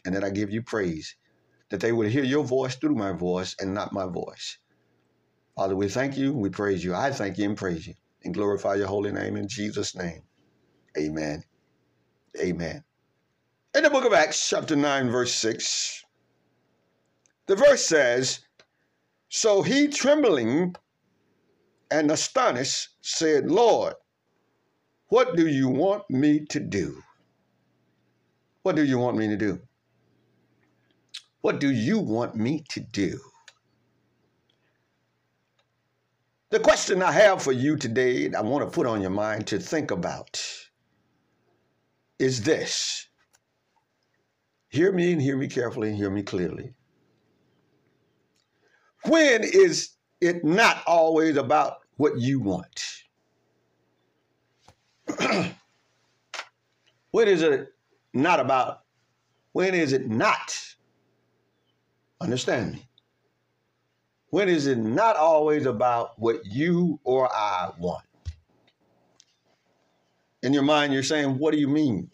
and 0.06 0.14
that 0.14 0.22
I 0.22 0.30
give 0.30 0.52
you 0.52 0.62
praise, 0.62 1.16
that 1.70 1.80
they 1.80 1.90
would 1.90 2.12
hear 2.12 2.24
your 2.24 2.44
voice 2.44 2.76
through 2.76 2.94
my 2.94 3.10
voice 3.10 3.56
and 3.60 3.74
not 3.74 3.92
my 3.92 4.06
voice. 4.06 4.58
Father, 5.56 5.74
we 5.74 5.88
thank 5.88 6.16
you, 6.16 6.32
we 6.32 6.50
praise 6.50 6.84
you. 6.84 6.94
I 6.94 7.10
thank 7.10 7.36
you 7.36 7.46
and 7.46 7.56
praise 7.56 7.84
you, 7.88 7.94
and 8.24 8.32
glorify 8.32 8.76
your 8.76 8.86
holy 8.86 9.10
name 9.10 9.36
in 9.36 9.48
Jesus' 9.48 9.96
name. 9.96 10.22
Amen. 10.96 11.42
Amen. 12.40 12.84
In 13.74 13.82
the 13.82 13.90
book 13.90 14.06
of 14.06 14.14
Acts, 14.14 14.48
chapter 14.48 14.74
9, 14.74 15.10
verse 15.10 15.34
6, 15.34 16.02
the 17.46 17.54
verse 17.54 17.84
says, 17.84 18.40
So 19.28 19.60
he 19.60 19.88
trembling 19.88 20.74
and 21.90 22.10
astonished 22.10 22.88
said, 23.02 23.50
Lord, 23.50 23.94
what 25.08 25.36
do 25.36 25.46
you 25.46 25.68
want 25.68 26.08
me 26.08 26.46
to 26.46 26.60
do? 26.60 27.02
What 28.62 28.74
do 28.74 28.84
you 28.84 28.98
want 28.98 29.18
me 29.18 29.28
to 29.28 29.36
do? 29.36 29.60
What 31.42 31.60
do 31.60 31.70
you 31.70 31.98
want 31.98 32.36
me 32.36 32.64
to 32.70 32.80
do? 32.80 33.20
The 36.50 36.60
question 36.60 37.02
I 37.02 37.12
have 37.12 37.42
for 37.42 37.52
you 37.52 37.76
today, 37.76 38.32
I 38.32 38.40
want 38.40 38.64
to 38.64 38.74
put 38.74 38.86
on 38.86 39.02
your 39.02 39.10
mind 39.10 39.46
to 39.48 39.58
think 39.58 39.90
about, 39.90 40.42
is 42.18 42.42
this 42.42 43.07
Hear 44.68 44.92
me 44.92 45.12
and 45.12 45.22
hear 45.22 45.36
me 45.36 45.48
carefully 45.48 45.88
and 45.88 45.96
hear 45.96 46.10
me 46.10 46.22
clearly. 46.22 46.74
When 49.06 49.42
is 49.44 49.90
it 50.20 50.44
not 50.44 50.82
always 50.86 51.36
about 51.36 51.78
what 51.96 52.18
you 52.18 52.40
want? 52.40 53.04
when 57.10 57.28
is 57.28 57.42
it 57.42 57.72
not 58.12 58.40
about? 58.40 58.80
When 59.52 59.74
is 59.74 59.92
it 59.92 60.08
not? 60.08 60.58
Understand 62.20 62.72
me. 62.72 62.88
When 64.30 64.48
is 64.48 64.66
it 64.66 64.78
not 64.78 65.16
always 65.16 65.64
about 65.64 66.18
what 66.18 66.44
you 66.44 67.00
or 67.04 67.34
I 67.34 67.70
want? 67.78 68.04
In 70.42 70.52
your 70.52 70.62
mind, 70.62 70.92
you're 70.92 71.02
saying, 71.02 71.38
What 71.38 71.52
do 71.52 71.58
you 71.58 71.68
mean? 71.68 72.10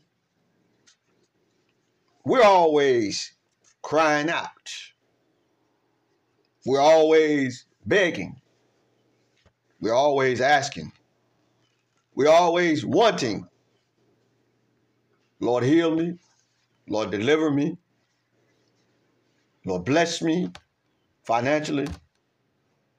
We're 2.24 2.42
always 2.42 3.32
crying 3.82 4.30
out. 4.30 4.70
We're 6.64 6.80
always 6.80 7.66
begging. 7.84 8.40
We're 9.80 9.94
always 9.94 10.40
asking. 10.40 10.92
We're 12.14 12.30
always 12.30 12.84
wanting. 12.86 13.46
Lord, 15.40 15.64
heal 15.64 15.94
me. 15.94 16.16
Lord, 16.88 17.10
deliver 17.10 17.50
me. 17.50 17.76
Lord, 19.66 19.84
bless 19.84 20.22
me 20.22 20.50
financially. 21.24 21.86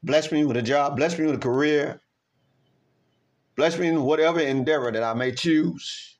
Bless 0.03 0.31
me 0.31 0.45
with 0.45 0.57
a 0.57 0.61
job. 0.61 0.97
Bless 0.97 1.17
me 1.17 1.25
with 1.25 1.35
a 1.35 1.39
career. 1.39 2.01
Bless 3.55 3.79
me 3.79 3.87
in 3.87 4.03
whatever 4.03 4.39
endeavor 4.39 4.91
that 4.91 5.01
I 5.03 5.13
may 5.13 5.31
choose. 5.31 6.14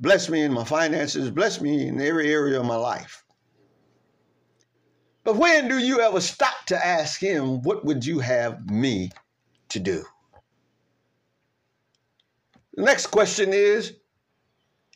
Bless 0.00 0.30
me 0.30 0.42
in 0.42 0.52
my 0.52 0.64
finances. 0.64 1.30
Bless 1.30 1.60
me 1.60 1.86
in 1.86 2.00
every 2.00 2.32
area 2.32 2.58
of 2.58 2.66
my 2.66 2.76
life. 2.76 3.22
But 5.24 5.36
when 5.36 5.68
do 5.68 5.78
you 5.78 6.00
ever 6.00 6.20
stop 6.20 6.64
to 6.66 6.86
ask 6.86 7.20
him, 7.20 7.62
what 7.62 7.84
would 7.84 8.06
you 8.06 8.20
have 8.20 8.70
me 8.70 9.10
to 9.68 9.78
do? 9.78 10.04
The 12.74 12.82
next 12.82 13.08
question 13.08 13.52
is, 13.52 13.94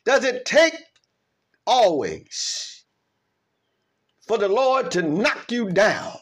does 0.05 0.23
it 0.23 0.45
take 0.45 0.75
always 1.67 2.85
for 4.27 4.39
the 4.39 4.49
Lord 4.49 4.89
to 4.91 5.03
knock 5.03 5.51
you 5.51 5.69
down, 5.69 6.13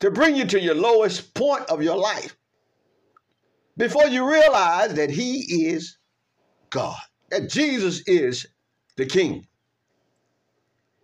to 0.00 0.10
bring 0.10 0.36
you 0.36 0.44
to 0.44 0.60
your 0.60 0.74
lowest 0.74 1.32
point 1.32 1.64
of 1.70 1.82
your 1.82 1.96
life, 1.96 2.36
before 3.78 4.06
you 4.08 4.30
realize 4.30 4.92
that 4.94 5.10
he 5.10 5.66
is 5.68 5.96
God, 6.72 6.98
that 7.30 7.50
Jesus 7.50 8.02
is 8.06 8.46
the 8.96 9.06
King. 9.06 9.46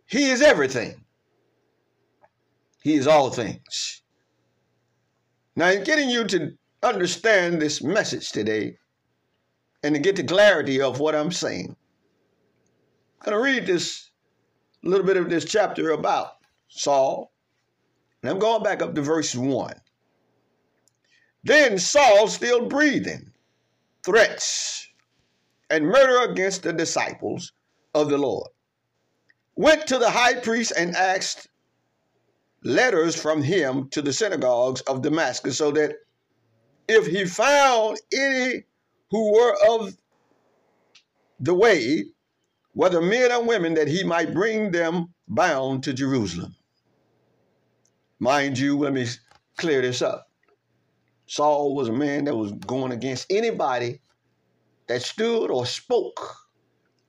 He 0.06 0.30
is 0.30 0.40
everything. 0.40 1.04
He 2.82 2.94
is 2.94 3.06
all 3.06 3.30
things. 3.30 4.02
Now, 5.54 5.68
in 5.70 5.84
getting 5.84 6.08
you 6.08 6.24
to 6.24 6.56
understand 6.82 7.60
this 7.60 7.82
message 7.82 8.30
today 8.30 8.78
and 9.82 9.94
to 9.94 10.00
get 10.00 10.16
the 10.16 10.24
clarity 10.24 10.80
of 10.80 11.00
what 11.00 11.14
I'm 11.14 11.32
saying, 11.32 11.76
I'm 13.20 13.32
going 13.32 13.36
to 13.36 13.42
read 13.42 13.66
this 13.66 14.10
little 14.82 15.04
bit 15.04 15.18
of 15.18 15.28
this 15.28 15.44
chapter 15.44 15.90
about 15.90 16.36
Saul. 16.68 17.30
And 18.22 18.30
I'm 18.30 18.38
going 18.38 18.62
back 18.62 18.80
up 18.80 18.94
to 18.94 19.02
verse 19.02 19.34
1. 19.34 19.74
Then 21.44 21.78
Saul, 21.78 22.26
still 22.28 22.66
breathing 22.66 23.32
threats 24.02 24.87
and 25.70 25.86
murder 25.86 26.30
against 26.30 26.62
the 26.62 26.72
disciples 26.72 27.52
of 27.94 28.08
the 28.08 28.18
Lord. 28.18 28.48
Went 29.56 29.86
to 29.88 29.98
the 29.98 30.10
high 30.10 30.34
priest 30.34 30.72
and 30.76 30.94
asked 30.94 31.48
letters 32.62 33.20
from 33.20 33.42
him 33.42 33.88
to 33.90 34.02
the 34.02 34.12
synagogues 34.12 34.80
of 34.82 35.02
Damascus, 35.02 35.58
so 35.58 35.70
that 35.72 35.96
if 36.88 37.06
he 37.06 37.24
found 37.24 37.98
any 38.12 38.64
who 39.10 39.32
were 39.32 39.56
of 39.70 39.96
the 41.40 41.54
way, 41.54 42.04
whether 42.72 43.00
men 43.00 43.32
or 43.32 43.42
women, 43.44 43.74
that 43.74 43.88
he 43.88 44.04
might 44.04 44.34
bring 44.34 44.70
them 44.70 45.12
bound 45.26 45.84
to 45.84 45.92
Jerusalem. 45.92 46.54
Mind 48.18 48.58
you, 48.58 48.78
let 48.78 48.92
me 48.92 49.06
clear 49.56 49.82
this 49.82 50.02
up. 50.02 50.28
Saul 51.26 51.74
was 51.74 51.88
a 51.88 51.92
man 51.92 52.24
that 52.24 52.36
was 52.36 52.52
going 52.52 52.92
against 52.92 53.26
anybody 53.30 54.00
that 54.88 55.02
stood 55.02 55.50
or 55.50 55.66
spoke 55.66 56.36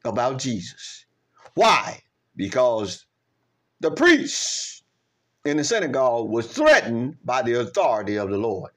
about 0.05 0.39
Jesus. 0.39 1.05
Why? 1.55 2.01
Because 2.35 3.05
the 3.79 3.91
priests 3.91 4.83
in 5.45 5.57
the 5.57 5.63
synagogue 5.63 6.29
was 6.29 6.47
threatened 6.47 7.17
by 7.23 7.41
the 7.41 7.59
authority 7.59 8.17
of 8.17 8.29
the 8.29 8.37
Lord. 8.37 8.71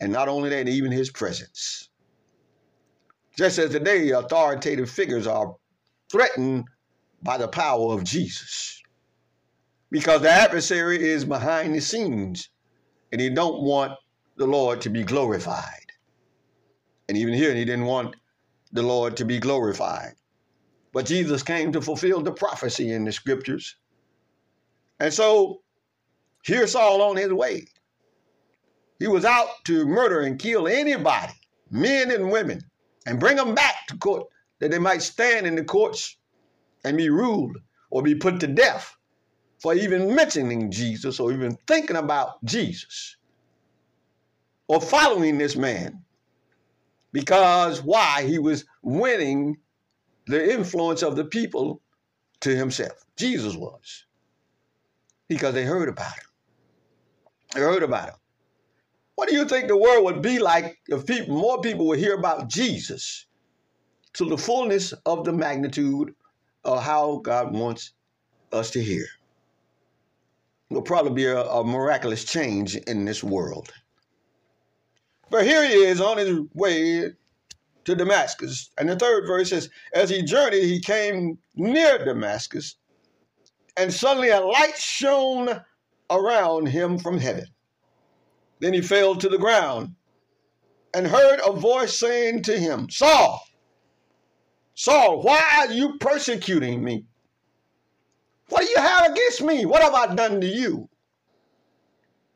And 0.00 0.12
not 0.12 0.28
only 0.28 0.50
that, 0.50 0.68
even 0.68 0.92
his 0.92 1.10
presence. 1.10 1.88
Just 3.36 3.58
as 3.58 3.70
today, 3.70 4.10
authoritative 4.10 4.90
figures 4.90 5.26
are 5.26 5.56
threatened 6.10 6.64
by 7.22 7.38
the 7.38 7.48
power 7.48 7.94
of 7.94 8.04
Jesus. 8.04 8.82
Because 9.90 10.22
the 10.22 10.30
adversary 10.30 11.02
is 11.02 11.24
behind 11.24 11.74
the 11.74 11.80
scenes 11.80 12.48
and 13.12 13.20
he 13.20 13.30
don't 13.30 13.62
want 13.62 13.92
the 14.36 14.46
Lord 14.46 14.80
to 14.82 14.90
be 14.90 15.04
glorified. 15.04 15.92
And 17.08 17.16
even 17.16 17.34
here, 17.34 17.54
he 17.54 17.64
didn't 17.64 17.84
want 17.84 18.16
the 18.74 18.82
Lord 18.82 19.16
to 19.16 19.24
be 19.24 19.38
glorified. 19.38 20.14
But 20.92 21.06
Jesus 21.06 21.42
came 21.42 21.72
to 21.72 21.80
fulfill 21.80 22.20
the 22.20 22.32
prophecy 22.32 22.92
in 22.92 23.04
the 23.04 23.12
scriptures. 23.12 23.76
And 25.00 25.12
so 25.12 25.62
here's 26.44 26.72
Saul 26.72 27.00
on 27.00 27.16
his 27.16 27.32
way. 27.32 27.66
He 28.98 29.06
was 29.06 29.24
out 29.24 29.48
to 29.64 29.86
murder 29.86 30.20
and 30.20 30.38
kill 30.38 30.68
anybody, 30.68 31.32
men 31.70 32.10
and 32.10 32.30
women, 32.30 32.60
and 33.06 33.18
bring 33.18 33.36
them 33.36 33.54
back 33.54 33.86
to 33.88 33.96
court 33.96 34.26
that 34.58 34.70
they 34.70 34.78
might 34.78 35.02
stand 35.02 35.46
in 35.46 35.54
the 35.54 35.64
courts 35.64 36.16
and 36.84 36.96
be 36.96 37.10
ruled 37.10 37.56
or 37.90 38.02
be 38.02 38.14
put 38.14 38.40
to 38.40 38.46
death 38.46 38.96
for 39.58 39.74
even 39.74 40.14
mentioning 40.14 40.70
Jesus 40.70 41.18
or 41.18 41.32
even 41.32 41.56
thinking 41.66 41.96
about 41.96 42.44
Jesus 42.44 43.16
or 44.68 44.80
following 44.80 45.38
this 45.38 45.56
man. 45.56 46.03
Because 47.14 47.80
why? 47.80 48.24
He 48.26 48.40
was 48.40 48.64
winning 48.82 49.58
the 50.26 50.52
influence 50.52 51.00
of 51.00 51.14
the 51.14 51.24
people 51.24 51.80
to 52.40 52.54
himself. 52.54 53.04
Jesus 53.16 53.54
was. 53.54 54.04
Because 55.28 55.54
they 55.54 55.64
heard 55.64 55.88
about 55.88 56.12
him. 56.12 56.24
They 57.54 57.60
heard 57.60 57.84
about 57.84 58.08
him. 58.08 58.16
What 59.14 59.28
do 59.28 59.36
you 59.36 59.44
think 59.44 59.68
the 59.68 59.76
world 59.76 60.04
would 60.04 60.22
be 60.22 60.40
like 60.40 60.76
if 60.88 61.06
people, 61.06 61.36
more 61.36 61.60
people 61.60 61.86
would 61.86 62.00
hear 62.00 62.16
about 62.16 62.48
Jesus 62.48 63.26
to 64.14 64.24
the 64.24 64.36
fullness 64.36 64.92
of 65.06 65.24
the 65.24 65.32
magnitude 65.32 66.16
of 66.64 66.82
how 66.82 67.20
God 67.22 67.54
wants 67.54 67.92
us 68.52 68.72
to 68.72 68.82
hear? 68.82 69.06
Will 70.68 70.82
probably 70.82 71.12
be 71.12 71.26
a, 71.26 71.44
a 71.44 71.64
miraculous 71.64 72.24
change 72.24 72.74
in 72.74 73.04
this 73.04 73.22
world. 73.22 73.72
But 75.30 75.44
here 75.44 75.66
he 75.66 75.74
is 75.74 76.00
on 76.00 76.18
his 76.18 76.38
way 76.52 77.10
to 77.84 77.94
Damascus. 77.94 78.70
And 78.78 78.88
the 78.88 78.96
third 78.96 79.26
verse 79.26 79.50
says, 79.50 79.70
As 79.92 80.10
he 80.10 80.22
journeyed, 80.22 80.64
he 80.64 80.80
came 80.80 81.38
near 81.54 82.04
Damascus, 82.04 82.76
and 83.76 83.92
suddenly 83.92 84.30
a 84.30 84.40
light 84.40 84.76
shone 84.76 85.60
around 86.10 86.66
him 86.66 86.98
from 86.98 87.18
heaven. 87.18 87.46
Then 88.60 88.72
he 88.72 88.80
fell 88.80 89.16
to 89.16 89.28
the 89.28 89.38
ground 89.38 89.94
and 90.94 91.06
heard 91.06 91.40
a 91.44 91.52
voice 91.52 91.98
saying 91.98 92.42
to 92.42 92.58
him, 92.58 92.88
Saul, 92.88 93.42
Saul, 94.74 95.22
why 95.22 95.42
are 95.58 95.72
you 95.72 95.98
persecuting 95.98 96.82
me? 96.82 97.04
What 98.48 98.62
do 98.62 98.68
you 98.68 98.76
have 98.76 99.12
against 99.12 99.42
me? 99.42 99.64
What 99.64 99.82
have 99.82 99.94
I 99.94 100.14
done 100.14 100.40
to 100.40 100.46
you? 100.46 100.88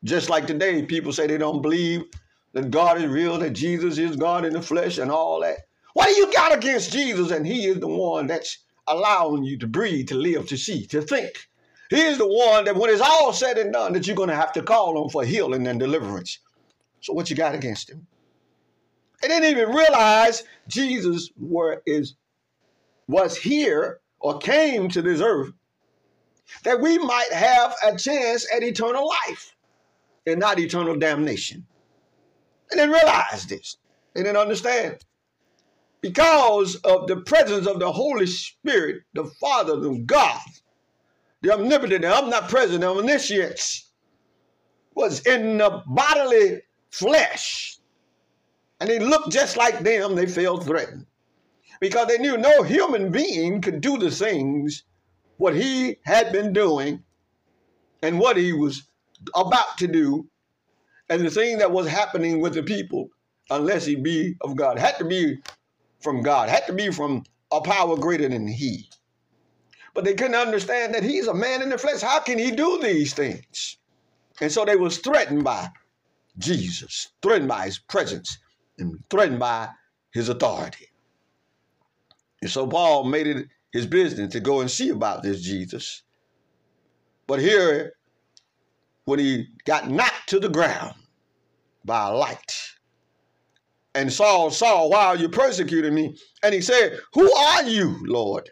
Just 0.05 0.31
like 0.31 0.46
today, 0.46 0.83
people 0.85 1.12
say 1.12 1.27
they 1.27 1.38
don't 1.38 1.62
believe 1.62 2.05
that 2.53 2.71
God 2.71 2.99
is 2.99 3.07
real, 3.07 3.39
that 3.39 3.51
Jesus 3.51 3.99
is 3.99 4.17
God 4.17 4.45
in 4.45 4.53
the 4.53 4.63
flesh 4.63 4.99
and 4.99 5.11
all 5.11 5.41
that. 5.41 5.59
What 5.95 6.09
do 6.09 6.15
you 6.15 6.33
got 6.33 6.57
against 6.57 6.93
Jesus? 6.93 7.31
And 7.31 7.47
he 7.47 7.67
is 7.67 7.81
the 7.81 7.89
one 7.89 8.27
that's 8.27 8.59
allowing 8.87 9.45
you 9.45 9.59
to 9.59 9.67
breathe, 9.67 10.09
to 10.09 10.15
live, 10.15 10.49
to 10.49 10.57
see, 10.57 10.87
to 10.87 11.03
think. 11.03 11.49
He 11.91 12.01
is 12.01 12.19
the 12.19 12.27
one 12.27 12.65
that 12.65 12.77
when 12.77 12.91
it's 12.91 13.01
all 13.01 13.33
said 13.33 13.59
and 13.59 13.73
done, 13.73 13.93
that 13.93 14.07
you're 14.07 14.17
going 14.17 14.29
to 14.29 14.37
have 14.37 14.53
to 14.53 14.63
call 14.63 14.99
on 14.99 15.09
for 15.09 15.25
healing 15.25 15.67
and 15.67 15.81
deliverance. 15.81 16.39
So 17.01 17.13
what 17.13 17.31
you 17.31 17.37
got 17.37 17.55
against 17.55 17.91
him? 17.91 18.07
They 19.23 19.29
didn't 19.29 19.51
even 19.51 19.75
realize 19.75 20.45
Jesus 20.69 21.31
were, 21.39 21.83
is, 21.87 22.15
was 23.09 23.37
here 23.37 24.01
or 24.21 24.39
came 24.39 24.89
to 24.91 25.03
this 25.03 25.21
earth 25.21 25.53
that 26.65 26.81
we 26.81 26.99
might 26.99 27.33
have 27.33 27.75
a 27.85 27.97
chance 27.97 28.47
at 28.55 28.63
eternal 28.63 29.09
life 29.09 29.55
and 30.27 30.39
not 30.39 30.59
eternal 30.59 30.97
damnation. 30.97 31.67
They 32.70 32.76
didn't 32.76 32.94
realize 32.94 33.46
this. 33.46 33.76
They 34.14 34.22
didn't 34.22 34.37
understand. 34.37 34.98
Because 36.00 36.76
of 36.76 37.07
the 37.07 37.16
presence 37.16 37.66
of 37.66 37.81
the 37.81 37.90
Holy 37.90 38.26
Spirit, 38.26 39.02
the 39.14 39.24
Father, 39.40 39.76
the 39.76 39.98
God, 39.98 40.40
the 41.42 41.52
omnipotent, 41.52 42.02
the 42.02 42.14
omnipresent, 42.14 42.81
the 42.81 42.88
omniscience, 42.88 43.90
was 44.94 45.26
in 45.26 45.59
the 45.59 45.83
bodily 45.87 46.62
flesh. 46.90 47.78
And 48.81 48.88
they 48.88 48.98
looked 48.98 49.33
just 49.33 49.57
like 49.57 49.81
them, 49.81 50.14
they 50.14 50.26
felt 50.26 50.64
threatened. 50.64 51.07
Because 51.81 52.09
they 52.09 52.18
knew 52.18 52.37
no 52.37 52.62
human 52.62 53.11
being 53.11 53.61
could 53.61 53.81
do 53.81 53.98
the 53.98 54.11
things 54.11 54.85
what 55.37 55.54
he 55.54 55.96
had 56.04 56.33
been 56.33 56.52
doing 56.52 57.02
and 58.02 58.18
what 58.18 58.37
he 58.37 58.52
was 58.52 58.83
about 59.35 59.78
to 59.78 59.87
do 59.87 60.28
and 61.09 61.25
the 61.25 61.31
thing 61.31 61.59
that 61.59 61.71
was 61.71 61.88
happening 61.88 62.40
with 62.40 62.55
the 62.55 62.62
people, 62.62 63.09
unless 63.51 63.87
he 63.87 63.97
be 63.97 64.37
of 64.42 64.57
God, 64.57 64.79
had 64.79 64.99
to 64.99 65.05
be 65.05 65.38
from 66.01 66.23
God, 66.23 66.49
had 66.49 66.66
to 66.66 66.73
be 66.73 66.90
from 66.90 67.25
a 67.51 67.61
power 67.61 67.97
greater 67.97 68.29
than 68.29 68.47
he. 68.47 68.88
But 69.94 70.05
they 70.05 70.14
couldn't 70.14 70.35
understand 70.35 70.94
that 70.94 71.03
he's 71.03 71.27
a 71.27 71.35
man 71.35 71.62
in 71.62 71.71
the 71.71 71.79
flesh. 71.79 72.03
How 72.03 72.21
can 72.21 72.38
he 72.38 72.51
do 72.51 72.79
these 72.83 73.14
things? 73.14 73.79
And 74.40 74.53
so 74.53 74.64
they 74.64 74.77
was 74.77 74.99
threatened 74.99 75.44
by 75.44 75.68
Jesus, 76.38 77.09
threatened 77.23 77.49
by 77.49 77.64
his 77.66 77.79
presence, 77.79 78.38
and 78.79 79.03
threatened 79.11 79.40
by 79.40 79.71
his 80.12 80.29
authority. 80.29 80.87
And 82.42 82.51
so 82.51 82.66
Paul 82.66 83.05
made 83.05 83.27
it 83.27 83.49
his 83.73 83.87
business 83.87 84.33
to 84.33 84.40
go 84.40 84.61
and 84.61 84.71
see 84.71 84.90
about 84.90 85.23
this 85.23 85.40
Jesus. 85.40 86.03
But 87.27 87.40
here 87.40 87.94
when 89.05 89.18
he 89.18 89.49
got 89.64 89.90
knocked 89.90 90.29
to 90.29 90.38
the 90.38 90.49
ground 90.49 90.94
by 91.85 92.07
light. 92.07 92.55
And 93.95 94.12
Saul, 94.12 94.51
why 94.91 95.07
are 95.07 95.17
you 95.17 95.29
persecuting 95.29 95.95
me? 95.95 96.17
And 96.43 96.55
he 96.55 96.61
said, 96.61 96.99
Who 97.14 97.33
are 97.33 97.64
you, 97.64 97.99
Lord? 98.07 98.51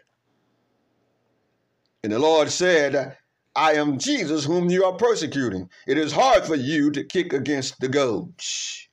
And 2.03 2.11
the 2.11 2.19
Lord 2.19 2.49
said, 2.49 3.17
I 3.55 3.73
am 3.73 3.97
Jesus 3.97 4.45
whom 4.45 4.69
you 4.69 4.85
are 4.85 4.93
persecuting. 4.93 5.69
It 5.87 5.97
is 5.97 6.11
hard 6.11 6.45
for 6.45 6.55
you 6.55 6.91
to 6.91 7.03
kick 7.03 7.33
against 7.33 7.79
the 7.79 7.87
goads. 7.87 8.87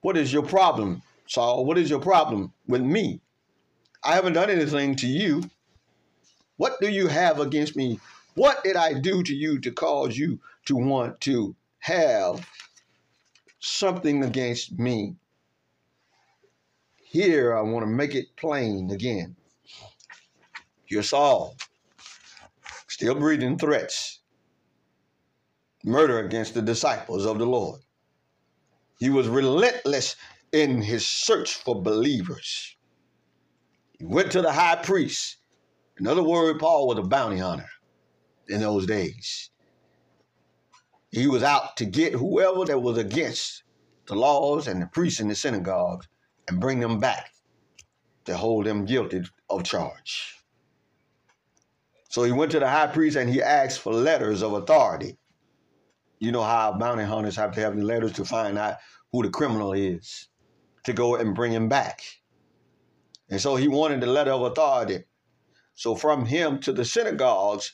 What 0.00 0.16
is 0.16 0.32
your 0.32 0.42
problem, 0.42 1.02
Saul? 1.26 1.64
What 1.64 1.78
is 1.78 1.88
your 1.88 2.00
problem 2.00 2.52
with 2.66 2.82
me? 2.82 3.20
I 4.02 4.14
haven't 4.14 4.34
done 4.34 4.50
anything 4.50 4.96
to 4.96 5.06
you. 5.06 5.42
What 6.56 6.80
do 6.80 6.88
you 6.88 7.06
have 7.06 7.40
against 7.40 7.76
me? 7.76 8.00
What 8.34 8.62
did 8.64 8.76
I 8.76 8.94
do 8.94 9.22
to 9.22 9.34
you 9.34 9.58
to 9.60 9.70
cause 9.70 10.16
you 10.16 10.40
to 10.66 10.76
want 10.76 11.20
to 11.22 11.54
have 11.84 12.48
something 13.60 14.24
against 14.24 14.78
me? 14.78 15.16
Here, 16.96 17.54
I 17.54 17.60
want 17.60 17.82
to 17.82 17.90
make 17.90 18.14
it 18.14 18.34
plain 18.36 18.90
again. 18.90 19.36
You're 20.88 21.02
Saul, 21.02 21.56
still 22.88 23.14
breathing 23.14 23.58
threats, 23.58 24.20
murder 25.84 26.20
against 26.20 26.54
the 26.54 26.62
disciples 26.62 27.26
of 27.26 27.38
the 27.38 27.44
Lord. 27.44 27.82
He 28.98 29.10
was 29.10 29.28
relentless 29.28 30.16
in 30.52 30.80
his 30.80 31.06
search 31.06 31.52
for 31.52 31.82
believers. 31.82 32.78
He 33.98 34.06
went 34.06 34.32
to 34.32 34.40
the 34.40 34.52
high 34.52 34.76
priest. 34.76 35.36
In 36.00 36.06
other 36.06 36.22
words, 36.22 36.58
Paul 36.58 36.88
was 36.88 36.98
a 36.98 37.02
bounty 37.02 37.38
hunter 37.38 37.68
in 38.48 38.60
those 38.60 38.86
days. 38.86 39.50
He 41.14 41.28
was 41.28 41.44
out 41.44 41.76
to 41.76 41.84
get 41.84 42.12
whoever 42.12 42.64
that 42.64 42.82
was 42.82 42.98
against 42.98 43.62
the 44.06 44.16
laws 44.16 44.66
and 44.66 44.82
the 44.82 44.86
priests 44.86 45.20
in 45.20 45.28
the 45.28 45.36
synagogues 45.36 46.08
and 46.48 46.60
bring 46.60 46.80
them 46.80 46.98
back 46.98 47.30
to 48.24 48.36
hold 48.36 48.66
them 48.66 48.84
guilty 48.84 49.22
of 49.48 49.62
charge. 49.62 50.42
So 52.08 52.24
he 52.24 52.32
went 52.32 52.50
to 52.50 52.58
the 52.58 52.68
high 52.68 52.88
priest 52.88 53.16
and 53.16 53.30
he 53.30 53.40
asked 53.40 53.78
for 53.78 53.92
letters 53.92 54.42
of 54.42 54.54
authority. 54.54 55.16
You 56.18 56.32
know 56.32 56.42
how 56.42 56.72
bounty 56.72 57.04
hunters 57.04 57.36
have 57.36 57.52
to 57.52 57.60
have 57.60 57.76
the 57.76 57.84
letters 57.84 58.14
to 58.14 58.24
find 58.24 58.58
out 58.58 58.78
who 59.12 59.22
the 59.22 59.30
criminal 59.30 59.72
is 59.72 60.26
to 60.82 60.92
go 60.92 61.14
and 61.14 61.32
bring 61.32 61.52
him 61.52 61.68
back. 61.68 62.02
And 63.30 63.40
so 63.40 63.54
he 63.54 63.68
wanted 63.68 64.00
the 64.00 64.08
letter 64.08 64.32
of 64.32 64.42
authority. 64.42 65.04
So 65.74 65.94
from 65.94 66.26
him 66.26 66.58
to 66.60 66.72
the 66.72 66.84
synagogues 66.84 67.72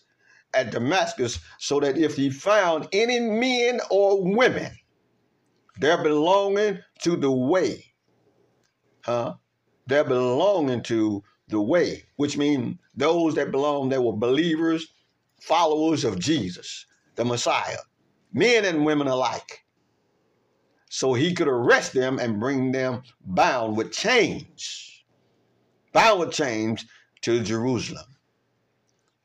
at 0.54 0.70
Damascus, 0.70 1.38
so 1.58 1.80
that 1.80 1.96
if 1.96 2.16
he 2.16 2.30
found 2.30 2.88
any 2.92 3.20
men 3.20 3.80
or 3.90 4.22
women 4.22 4.72
they're 5.80 6.02
belonging 6.02 6.78
to 7.02 7.16
the 7.16 7.30
way, 7.30 7.94
huh? 9.02 9.34
They're 9.86 10.04
belonging 10.04 10.82
to 10.84 11.24
the 11.48 11.60
way, 11.60 12.04
which 12.16 12.36
means 12.36 12.76
those 12.94 13.34
that 13.34 13.50
belong, 13.50 13.88
they 13.88 13.98
were 13.98 14.12
believers, 14.12 14.86
followers 15.40 16.04
of 16.04 16.18
Jesus, 16.18 16.84
the 17.16 17.24
Messiah, 17.24 17.78
men 18.32 18.66
and 18.66 18.84
women 18.84 19.06
alike. 19.06 19.64
So 20.90 21.14
he 21.14 21.32
could 21.32 21.48
arrest 21.48 21.94
them 21.94 22.18
and 22.18 22.38
bring 22.38 22.72
them 22.72 23.02
bound 23.24 23.76
with 23.76 23.90
chains, 23.90 25.02
bound 25.94 26.20
with 26.20 26.32
chains 26.32 26.84
to 27.22 27.42
Jerusalem. 27.42 28.04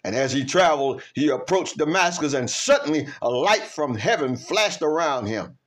And 0.05 0.15
as 0.15 0.31
he 0.31 0.45
traveled, 0.45 1.01
he 1.15 1.29
approached 1.29 1.79
Damascus, 1.79 2.35
and 2.35 2.47
suddenly 2.47 3.07
a 3.23 3.27
light 3.27 3.63
from 3.63 3.95
heaven 3.95 4.37
flashed 4.37 4.83
around 4.83 5.25
him. 5.25 5.57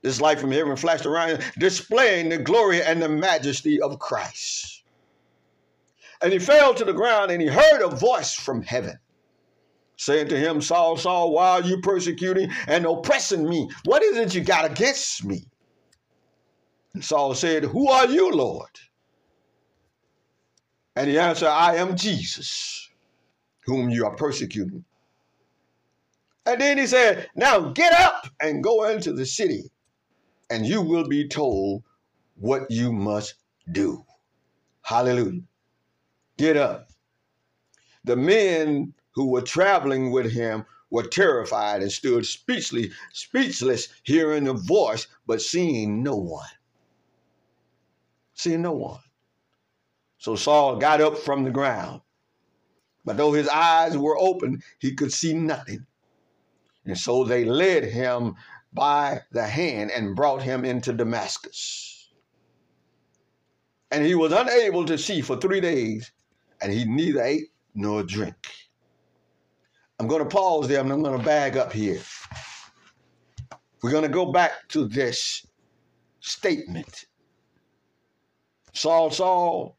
This 0.00 0.20
light 0.20 0.38
from 0.38 0.52
heaven 0.52 0.76
flashed 0.76 1.06
around 1.06 1.30
him, 1.30 1.40
displaying 1.58 2.28
the 2.28 2.38
glory 2.38 2.80
and 2.80 3.02
the 3.02 3.08
majesty 3.08 3.82
of 3.82 3.98
Christ. 3.98 4.84
And 6.22 6.32
he 6.32 6.38
fell 6.38 6.72
to 6.72 6.84
the 6.84 6.92
ground, 6.92 7.32
and 7.32 7.42
he 7.42 7.48
heard 7.48 7.82
a 7.82 7.88
voice 7.88 8.32
from 8.32 8.62
heaven 8.62 8.96
saying 9.96 10.28
to 10.28 10.38
him, 10.38 10.60
Saul, 10.60 10.96
Saul, 10.96 11.32
why 11.32 11.48
are 11.48 11.62
you 11.62 11.80
persecuting 11.80 12.52
and 12.68 12.86
oppressing 12.86 13.48
me? 13.48 13.68
What 13.86 14.04
is 14.04 14.18
it 14.18 14.36
you 14.36 14.42
got 14.42 14.70
against 14.70 15.24
me? 15.24 15.48
And 16.94 17.04
Saul 17.04 17.34
said, 17.34 17.64
Who 17.64 17.88
are 17.88 18.06
you, 18.06 18.30
Lord? 18.30 18.70
And 20.94 21.10
he 21.10 21.18
answered, 21.18 21.48
I 21.48 21.74
am 21.74 21.96
Jesus 21.96 22.89
whom 23.64 23.90
you 23.90 24.04
are 24.06 24.16
persecuting. 24.16 24.84
And 26.46 26.60
then 26.60 26.78
he 26.78 26.86
said, 26.86 27.28
Now 27.34 27.70
get 27.70 27.92
up 27.92 28.26
and 28.40 28.64
go 28.64 28.88
into 28.88 29.12
the 29.12 29.26
city, 29.26 29.70
and 30.48 30.66
you 30.66 30.80
will 30.82 31.06
be 31.06 31.28
told 31.28 31.82
what 32.36 32.70
you 32.70 32.92
must 32.92 33.34
do. 33.72 34.04
Hallelujah. 34.82 35.42
Get 36.38 36.56
up. 36.56 36.88
The 38.04 38.16
men 38.16 38.94
who 39.14 39.26
were 39.26 39.42
traveling 39.42 40.10
with 40.10 40.32
him 40.32 40.64
were 40.90 41.02
terrified 41.02 41.82
and 41.82 41.92
stood 41.92 42.24
speechless, 42.26 42.86
speechless, 43.12 43.88
hearing 44.02 44.44
the 44.44 44.54
voice, 44.54 45.06
but 45.26 45.42
seeing 45.42 46.02
no 46.02 46.16
one. 46.16 46.48
Seeing 48.34 48.62
no 48.62 48.72
one. 48.72 49.00
So 50.18 50.34
Saul 50.34 50.76
got 50.76 51.00
up 51.00 51.18
from 51.18 51.44
the 51.44 51.50
ground 51.50 52.00
but 53.04 53.16
though 53.16 53.32
his 53.32 53.48
eyes 53.48 53.96
were 53.96 54.18
open, 54.18 54.62
he 54.78 54.94
could 54.94 55.12
see 55.12 55.34
nothing. 55.34 55.86
And 56.84 56.96
so 56.96 57.24
they 57.24 57.44
led 57.44 57.84
him 57.84 58.34
by 58.72 59.20
the 59.32 59.46
hand 59.46 59.90
and 59.90 60.16
brought 60.16 60.42
him 60.42 60.64
into 60.64 60.92
Damascus. 60.92 62.10
And 63.90 64.04
he 64.04 64.14
was 64.14 64.32
unable 64.32 64.84
to 64.86 64.96
see 64.96 65.20
for 65.20 65.36
three 65.36 65.60
days, 65.60 66.12
and 66.60 66.72
he 66.72 66.84
neither 66.84 67.22
ate 67.22 67.48
nor 67.74 68.02
drank. 68.02 68.46
I'm 69.98 70.06
going 70.06 70.22
to 70.22 70.28
pause 70.28 70.68
there 70.68 70.80
and 70.80 70.90
I'm 70.90 71.02
going 71.02 71.18
to 71.18 71.24
bag 71.24 71.58
up 71.58 71.72
here. 71.72 72.00
We're 73.82 73.90
going 73.90 74.04
to 74.04 74.08
go 74.08 74.32
back 74.32 74.68
to 74.68 74.88
this 74.88 75.46
statement. 76.20 77.04
Saul, 78.72 79.10
Saul, 79.10 79.76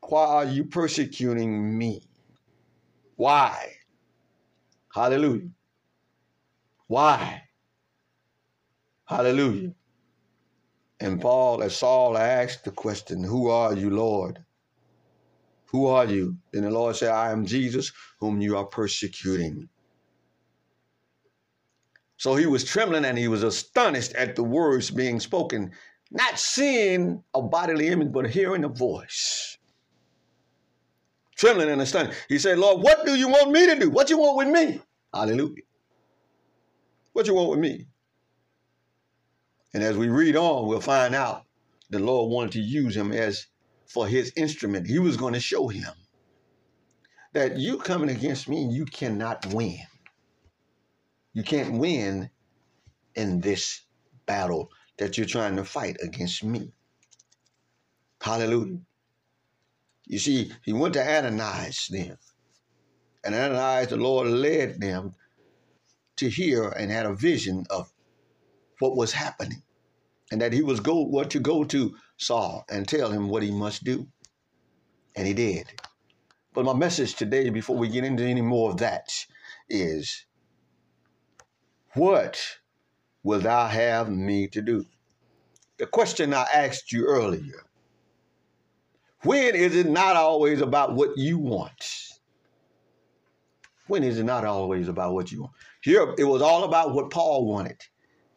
why 0.00 0.24
are 0.24 0.44
you 0.44 0.64
persecuting 0.64 1.76
me? 1.76 2.07
Why? 3.18 3.72
Hallelujah. 4.94 5.50
Why? 6.86 7.42
Hallelujah. 9.06 9.72
And 11.00 11.20
Paul, 11.20 11.62
as 11.64 11.76
Saul 11.76 12.16
asked 12.16 12.64
the 12.64 12.70
question, 12.70 13.24
Who 13.24 13.50
are 13.50 13.74
you, 13.74 13.90
Lord? 13.90 14.38
Who 15.66 15.88
are 15.88 16.06
you? 16.06 16.36
Then 16.52 16.62
the 16.62 16.70
Lord 16.70 16.96
said, 16.96 17.10
I 17.10 17.32
am 17.32 17.44
Jesus, 17.44 17.92
whom 18.20 18.40
you 18.40 18.56
are 18.56 18.66
persecuting. 18.66 19.68
So 22.18 22.36
he 22.36 22.46
was 22.46 22.64
trembling 22.64 23.04
and 23.04 23.18
he 23.18 23.28
was 23.28 23.42
astonished 23.42 24.14
at 24.14 24.36
the 24.36 24.44
words 24.44 24.92
being 24.92 25.20
spoken, 25.20 25.72
not 26.12 26.38
seeing 26.38 27.24
a 27.34 27.42
bodily 27.42 27.88
image, 27.88 28.12
but 28.12 28.30
hearing 28.30 28.64
a 28.64 28.68
voice 28.68 29.57
trembling 31.38 31.70
and 31.70 31.80
astonished. 31.80 32.18
He 32.28 32.38
said, 32.38 32.58
Lord, 32.58 32.82
what 32.82 33.06
do 33.06 33.14
you 33.14 33.28
want 33.28 33.50
me 33.52 33.66
to 33.66 33.78
do? 33.78 33.88
What 33.88 34.10
you 34.10 34.18
want 34.18 34.36
with 34.36 34.48
me? 34.48 34.80
Hallelujah. 35.14 35.62
What 37.12 37.26
you 37.26 37.34
want 37.34 37.50
with 37.50 37.60
me? 37.60 37.86
And 39.72 39.82
as 39.82 39.96
we 39.96 40.08
read 40.08 40.36
on, 40.36 40.66
we'll 40.66 40.80
find 40.80 41.14
out 41.14 41.44
the 41.90 41.98
Lord 41.98 42.30
wanted 42.30 42.52
to 42.52 42.60
use 42.60 42.96
him 42.96 43.12
as 43.12 43.46
for 43.86 44.06
his 44.06 44.32
instrument. 44.36 44.86
He 44.86 44.98
was 44.98 45.16
going 45.16 45.34
to 45.34 45.40
show 45.40 45.68
him 45.68 45.92
that 47.32 47.56
you 47.56 47.78
coming 47.78 48.10
against 48.10 48.48
me, 48.48 48.68
you 48.70 48.84
cannot 48.84 49.46
win. 49.46 49.78
You 51.32 51.42
can't 51.42 51.78
win 51.78 52.30
in 53.14 53.40
this 53.40 53.82
battle 54.26 54.70
that 54.98 55.16
you're 55.16 55.26
trying 55.26 55.56
to 55.56 55.64
fight 55.64 55.96
against 56.02 56.42
me. 56.42 56.72
Hallelujah. 58.20 58.78
You 60.08 60.18
see, 60.18 60.50
he 60.64 60.72
went 60.72 60.94
to 60.94 61.06
Ananias 61.06 61.88
then. 61.88 62.16
And 63.22 63.34
Ananias, 63.34 63.88
the 63.88 63.98
Lord 63.98 64.28
led 64.28 64.80
them 64.80 65.14
to 66.16 66.30
hear 66.30 66.70
and 66.70 66.90
had 66.90 67.04
a 67.04 67.14
vision 67.14 67.66
of 67.68 67.92
what 68.78 68.96
was 68.96 69.12
happening. 69.12 69.62
And 70.32 70.40
that 70.40 70.54
he 70.54 70.62
was 70.62 70.80
go 70.80 71.02
what 71.02 71.30
to 71.30 71.40
go 71.40 71.62
to 71.64 71.94
Saul 72.16 72.64
and 72.70 72.88
tell 72.88 73.10
him 73.10 73.28
what 73.28 73.42
he 73.42 73.50
must 73.50 73.84
do. 73.84 74.08
And 75.14 75.26
he 75.26 75.34
did. 75.34 75.66
But 76.54 76.64
my 76.64 76.72
message 76.74 77.14
today, 77.14 77.50
before 77.50 77.76
we 77.76 77.88
get 77.88 78.04
into 78.04 78.24
any 78.24 78.40
more 78.40 78.70
of 78.70 78.78
that, 78.78 79.10
is 79.68 80.24
what 81.94 82.40
will 83.22 83.40
thou 83.40 83.66
have 83.66 84.10
me 84.10 84.48
to 84.48 84.62
do? 84.62 84.86
The 85.78 85.86
question 85.86 86.32
I 86.32 86.46
asked 86.52 86.92
you 86.92 87.04
earlier 87.04 87.67
when 89.22 89.54
is 89.54 89.74
it 89.74 89.88
not 89.88 90.16
always 90.16 90.60
about 90.60 90.94
what 90.94 91.16
you 91.16 91.38
want? 91.38 92.08
When 93.88 94.04
is 94.04 94.18
it 94.18 94.24
not 94.24 94.44
always 94.44 94.88
about 94.88 95.14
what 95.14 95.32
you 95.32 95.42
want? 95.42 95.54
Here, 95.80 96.14
it 96.18 96.24
was 96.24 96.42
all 96.42 96.64
about 96.64 96.94
what 96.94 97.10
Paul 97.10 97.46
wanted. 97.46 97.84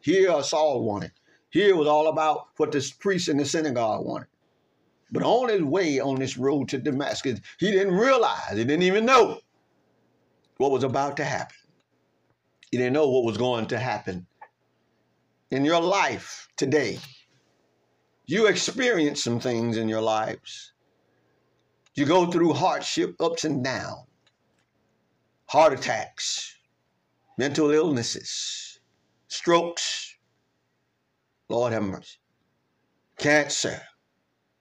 Here, 0.00 0.42
Saul 0.42 0.84
wanted. 0.84 1.12
Here, 1.50 1.68
it 1.68 1.76
was 1.76 1.86
all 1.86 2.08
about 2.08 2.46
what 2.56 2.72
the 2.72 2.92
priests 2.98 3.28
in 3.28 3.36
the 3.36 3.44
synagogue 3.44 4.04
wanted. 4.04 4.28
But 5.12 5.22
on 5.22 5.50
his 5.50 5.62
way 5.62 6.00
on 6.00 6.18
this 6.18 6.38
road 6.38 6.70
to 6.70 6.78
Damascus, 6.78 7.40
he 7.58 7.70
didn't 7.70 7.94
realize, 7.94 8.56
he 8.56 8.64
didn't 8.64 8.82
even 8.82 9.04
know 9.04 9.40
what 10.56 10.70
was 10.70 10.84
about 10.84 11.18
to 11.18 11.24
happen. 11.24 11.56
He 12.70 12.78
didn't 12.78 12.94
know 12.94 13.10
what 13.10 13.24
was 13.24 13.36
going 13.36 13.66
to 13.66 13.78
happen 13.78 14.26
in 15.50 15.66
your 15.66 15.82
life 15.82 16.48
today. 16.56 16.98
You 18.24 18.46
experience 18.46 19.22
some 19.22 19.38
things 19.38 19.76
in 19.76 19.88
your 19.90 20.00
lives 20.00 20.71
you 21.94 22.06
go 22.06 22.26
through 22.30 22.54
hardship, 22.54 23.14
ups 23.20 23.44
and 23.44 23.62
downs, 23.62 24.06
heart 25.46 25.72
attacks, 25.72 26.56
mental 27.38 27.70
illnesses, 27.70 28.80
strokes. 29.28 30.16
Lord 31.48 31.72
have 31.72 31.82
mercy. 31.82 32.18
Cancer, 33.18 33.80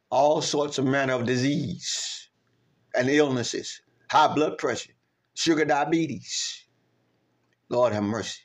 all 0.09 0.41
sorts 0.41 0.77
of 0.77 0.85
manner 0.85 1.13
of 1.13 1.25
disease 1.25 2.29
and 2.93 3.09
illnesses, 3.09 3.81
high 4.09 4.33
blood 4.33 4.57
pressure, 4.57 4.91
sugar 5.33 5.63
diabetes. 5.63 6.65
Lord 7.69 7.93
have 7.93 8.03
mercy. 8.03 8.41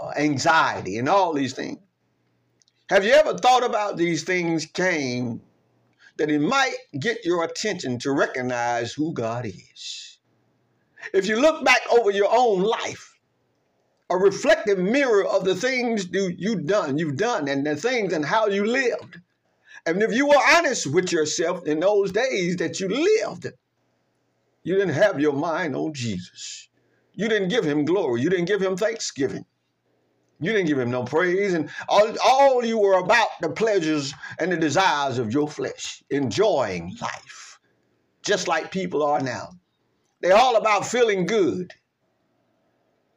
Uh, 0.00 0.12
anxiety 0.16 0.96
and 0.96 1.08
all 1.08 1.34
these 1.34 1.52
things. 1.52 1.78
Have 2.88 3.04
you 3.04 3.12
ever 3.12 3.36
thought 3.36 3.62
about 3.62 3.98
these 3.98 4.24
things 4.24 4.64
came 4.64 5.42
that 6.20 6.30
it 6.30 6.38
might 6.38 6.76
get 6.98 7.24
your 7.24 7.44
attention 7.44 7.98
to 7.98 8.12
recognize 8.12 8.92
who 8.92 9.10
God 9.14 9.46
is. 9.46 10.18
If 11.14 11.26
you 11.26 11.40
look 11.40 11.64
back 11.64 11.80
over 11.90 12.10
your 12.10 12.28
own 12.30 12.62
life, 12.62 13.18
a 14.10 14.18
reflective 14.18 14.78
mirror 14.78 15.24
of 15.24 15.46
the 15.46 15.54
things 15.54 16.08
you've 16.12 16.66
done, 16.66 16.98
you've 16.98 17.16
done, 17.16 17.48
and 17.48 17.66
the 17.66 17.74
things 17.74 18.12
and 18.12 18.22
how 18.22 18.48
you 18.48 18.66
lived, 18.66 19.18
And 19.86 20.02
if 20.02 20.12
you 20.12 20.26
were 20.26 20.42
honest 20.56 20.86
with 20.86 21.10
yourself 21.10 21.66
in 21.66 21.80
those 21.80 22.12
days 22.12 22.56
that 22.56 22.80
you 22.80 22.88
lived, 22.88 23.46
you 24.62 24.74
didn't 24.76 24.94
have 24.94 25.20
your 25.20 25.32
mind 25.32 25.74
on 25.74 25.94
Jesus. 25.94 26.68
You 27.14 27.28
didn't 27.28 27.48
give 27.48 27.64
him 27.64 27.84
glory. 27.84 28.20
You 28.20 28.30
didn't 28.30 28.44
give 28.44 28.60
him 28.60 28.76
thanksgiving. 28.76 29.46
You 30.40 30.52
didn't 30.52 30.68
give 30.68 30.78
him 30.78 30.90
no 30.90 31.04
praise. 31.04 31.52
And 31.52 31.68
all, 31.88 32.10
all 32.24 32.64
you 32.64 32.78
were 32.78 32.98
about 32.98 33.28
the 33.42 33.50
pleasures 33.50 34.14
and 34.38 34.50
the 34.50 34.56
desires 34.56 35.18
of 35.18 35.32
your 35.32 35.48
flesh, 35.48 36.02
enjoying 36.10 36.96
life, 37.00 37.60
just 38.22 38.48
like 38.48 38.72
people 38.72 39.02
are 39.02 39.20
now. 39.20 39.50
They're 40.22 40.36
all 40.36 40.56
about 40.56 40.86
feeling 40.86 41.26
good 41.26 41.72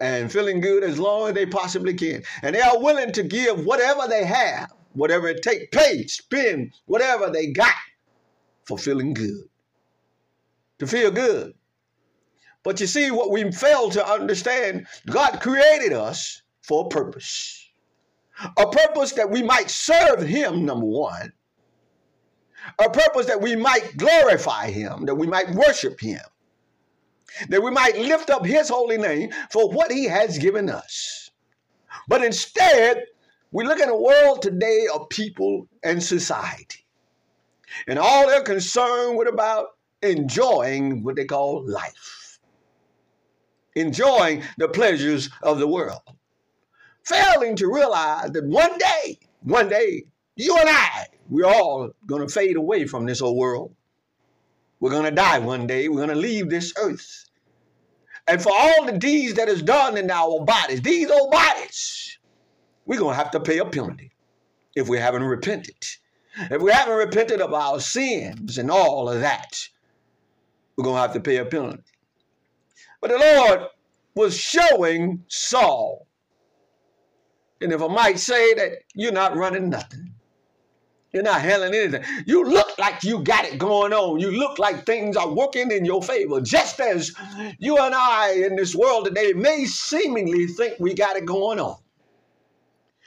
and 0.01 0.31
feeling 0.31 0.59
good 0.59 0.83
as 0.83 0.99
long 0.99 1.29
as 1.29 1.33
they 1.33 1.45
possibly 1.45 1.93
can. 1.93 2.23
And 2.41 2.53
they 2.53 2.61
are 2.61 2.79
willing 2.79 3.13
to 3.13 3.23
give 3.23 3.65
whatever 3.65 4.07
they 4.07 4.25
have, 4.25 4.73
whatever 4.93 5.29
it 5.29 5.41
takes, 5.41 5.65
pay, 5.71 6.05
spend 6.07 6.73
whatever 6.85 7.29
they 7.29 7.47
got 7.47 7.73
for 8.65 8.77
feeling 8.77 9.13
good, 9.13 9.45
to 10.79 10.87
feel 10.87 11.09
good. 11.09 11.53
But 12.63 12.79
you 12.79 12.87
see, 12.87 13.11
what 13.11 13.31
we 13.31 13.51
fail 13.51 13.89
to 13.89 14.05
understand, 14.05 14.87
God 15.05 15.41
created 15.41 15.91
us 15.91 16.42
for 16.63 16.85
a 16.85 16.89
purpose. 16.89 17.69
A 18.57 18.67
purpose 18.67 19.13
that 19.13 19.29
we 19.29 19.43
might 19.43 19.69
serve 19.69 20.21
Him, 20.21 20.65
number 20.65 20.85
one. 20.85 21.31
A 22.79 22.89
purpose 22.89 23.27
that 23.27 23.41
we 23.41 23.55
might 23.55 23.95
glorify 23.97 24.71
Him, 24.71 25.05
that 25.05 25.15
we 25.15 25.27
might 25.27 25.51
worship 25.51 25.99
Him 25.99 26.21
that 27.49 27.61
we 27.61 27.71
might 27.71 27.97
lift 27.97 28.29
up 28.29 28.45
his 28.45 28.69
holy 28.69 28.97
name 28.97 29.31
for 29.49 29.69
what 29.69 29.91
he 29.91 30.05
has 30.05 30.37
given 30.37 30.69
us. 30.69 31.29
But 32.07 32.23
instead, 32.23 33.05
we 33.51 33.65
look 33.65 33.79
at 33.79 33.89
a 33.89 33.95
world 33.95 34.41
today 34.41 34.87
of 34.93 35.09
people 35.09 35.67
and 35.83 36.01
society. 36.01 36.85
And 37.87 37.97
all 37.97 38.27
they're 38.27 38.43
concerned 38.43 39.17
with 39.17 39.27
about 39.27 39.67
enjoying 40.01 41.03
what 41.03 41.15
they 41.15 41.25
call 41.25 41.63
life. 41.67 42.39
Enjoying 43.75 44.43
the 44.57 44.67
pleasures 44.67 45.29
of 45.41 45.59
the 45.59 45.67
world. 45.67 46.01
Failing 47.03 47.55
to 47.57 47.67
realize 47.67 48.31
that 48.31 48.45
one 48.45 48.77
day, 48.77 49.19
one 49.41 49.67
day, 49.67 50.05
you 50.35 50.57
and 50.57 50.69
I, 50.69 51.07
we're 51.29 51.45
all 51.45 51.91
going 52.05 52.25
to 52.25 52.33
fade 52.33 52.55
away 52.55 52.85
from 52.85 53.05
this 53.05 53.21
old 53.21 53.37
world. 53.37 53.75
We're 54.79 54.91
going 54.91 55.05
to 55.05 55.11
die 55.11 55.39
one 55.39 55.67
day. 55.67 55.87
We're 55.87 56.05
going 56.05 56.09
to 56.09 56.15
leave 56.15 56.49
this 56.49 56.73
earth. 56.77 57.29
And 58.27 58.41
for 58.41 58.51
all 58.53 58.85
the 58.85 58.97
deeds 58.97 59.35
that 59.35 59.49
is 59.49 59.61
done 59.61 59.97
in 59.97 60.09
our 60.09 60.43
bodies, 60.45 60.81
these 60.81 61.09
old 61.09 61.31
bodies, 61.31 62.17
we're 62.85 62.99
going 62.99 63.13
to 63.13 63.17
have 63.17 63.31
to 63.31 63.39
pay 63.39 63.59
a 63.59 63.65
penalty 63.65 64.11
if 64.75 64.87
we 64.87 64.97
haven't 64.97 65.23
repented. 65.23 65.75
If 66.35 66.61
we 66.61 66.71
haven't 66.71 66.95
repented 66.95 67.41
of 67.41 67.53
our 67.53 67.79
sins 67.79 68.57
and 68.57 68.71
all 68.71 69.09
of 69.09 69.21
that, 69.21 69.67
we're 70.75 70.83
going 70.83 70.95
to 70.95 71.01
have 71.01 71.13
to 71.13 71.19
pay 71.19 71.37
a 71.37 71.45
penalty. 71.45 71.83
But 73.01 73.11
the 73.11 73.17
Lord 73.17 73.67
was 74.15 74.37
showing 74.37 75.23
Saul, 75.27 76.07
and 77.63 77.71
if 77.73 77.81
I 77.81 77.87
might 77.87 78.19
say 78.19 78.53
that 78.53 78.71
you're 78.93 79.11
not 79.11 79.35
running 79.35 79.69
nothing. 79.69 80.13
You're 81.13 81.23
not 81.23 81.41
handling 81.41 81.75
anything. 81.75 82.03
You 82.25 82.43
look 82.43 82.77
like 82.79 83.03
you 83.03 83.23
got 83.23 83.45
it 83.45 83.59
going 83.59 83.93
on. 83.93 84.19
You 84.19 84.31
look 84.31 84.57
like 84.57 84.83
things 84.83 85.15
are 85.15 85.31
working 85.31 85.71
in 85.71 85.85
your 85.85 86.01
favor. 86.01 86.41
Just 86.41 86.79
as 86.79 87.13
you 87.59 87.77
and 87.77 87.93
I 87.93 88.31
in 88.31 88.55
this 88.55 88.73
world 88.75 89.05
today 89.05 89.33
may 89.33 89.65
seemingly 89.65 90.47
think 90.47 90.79
we 90.79 90.95
got 90.95 91.15
it 91.15 91.25
going 91.25 91.59
on, 91.59 91.77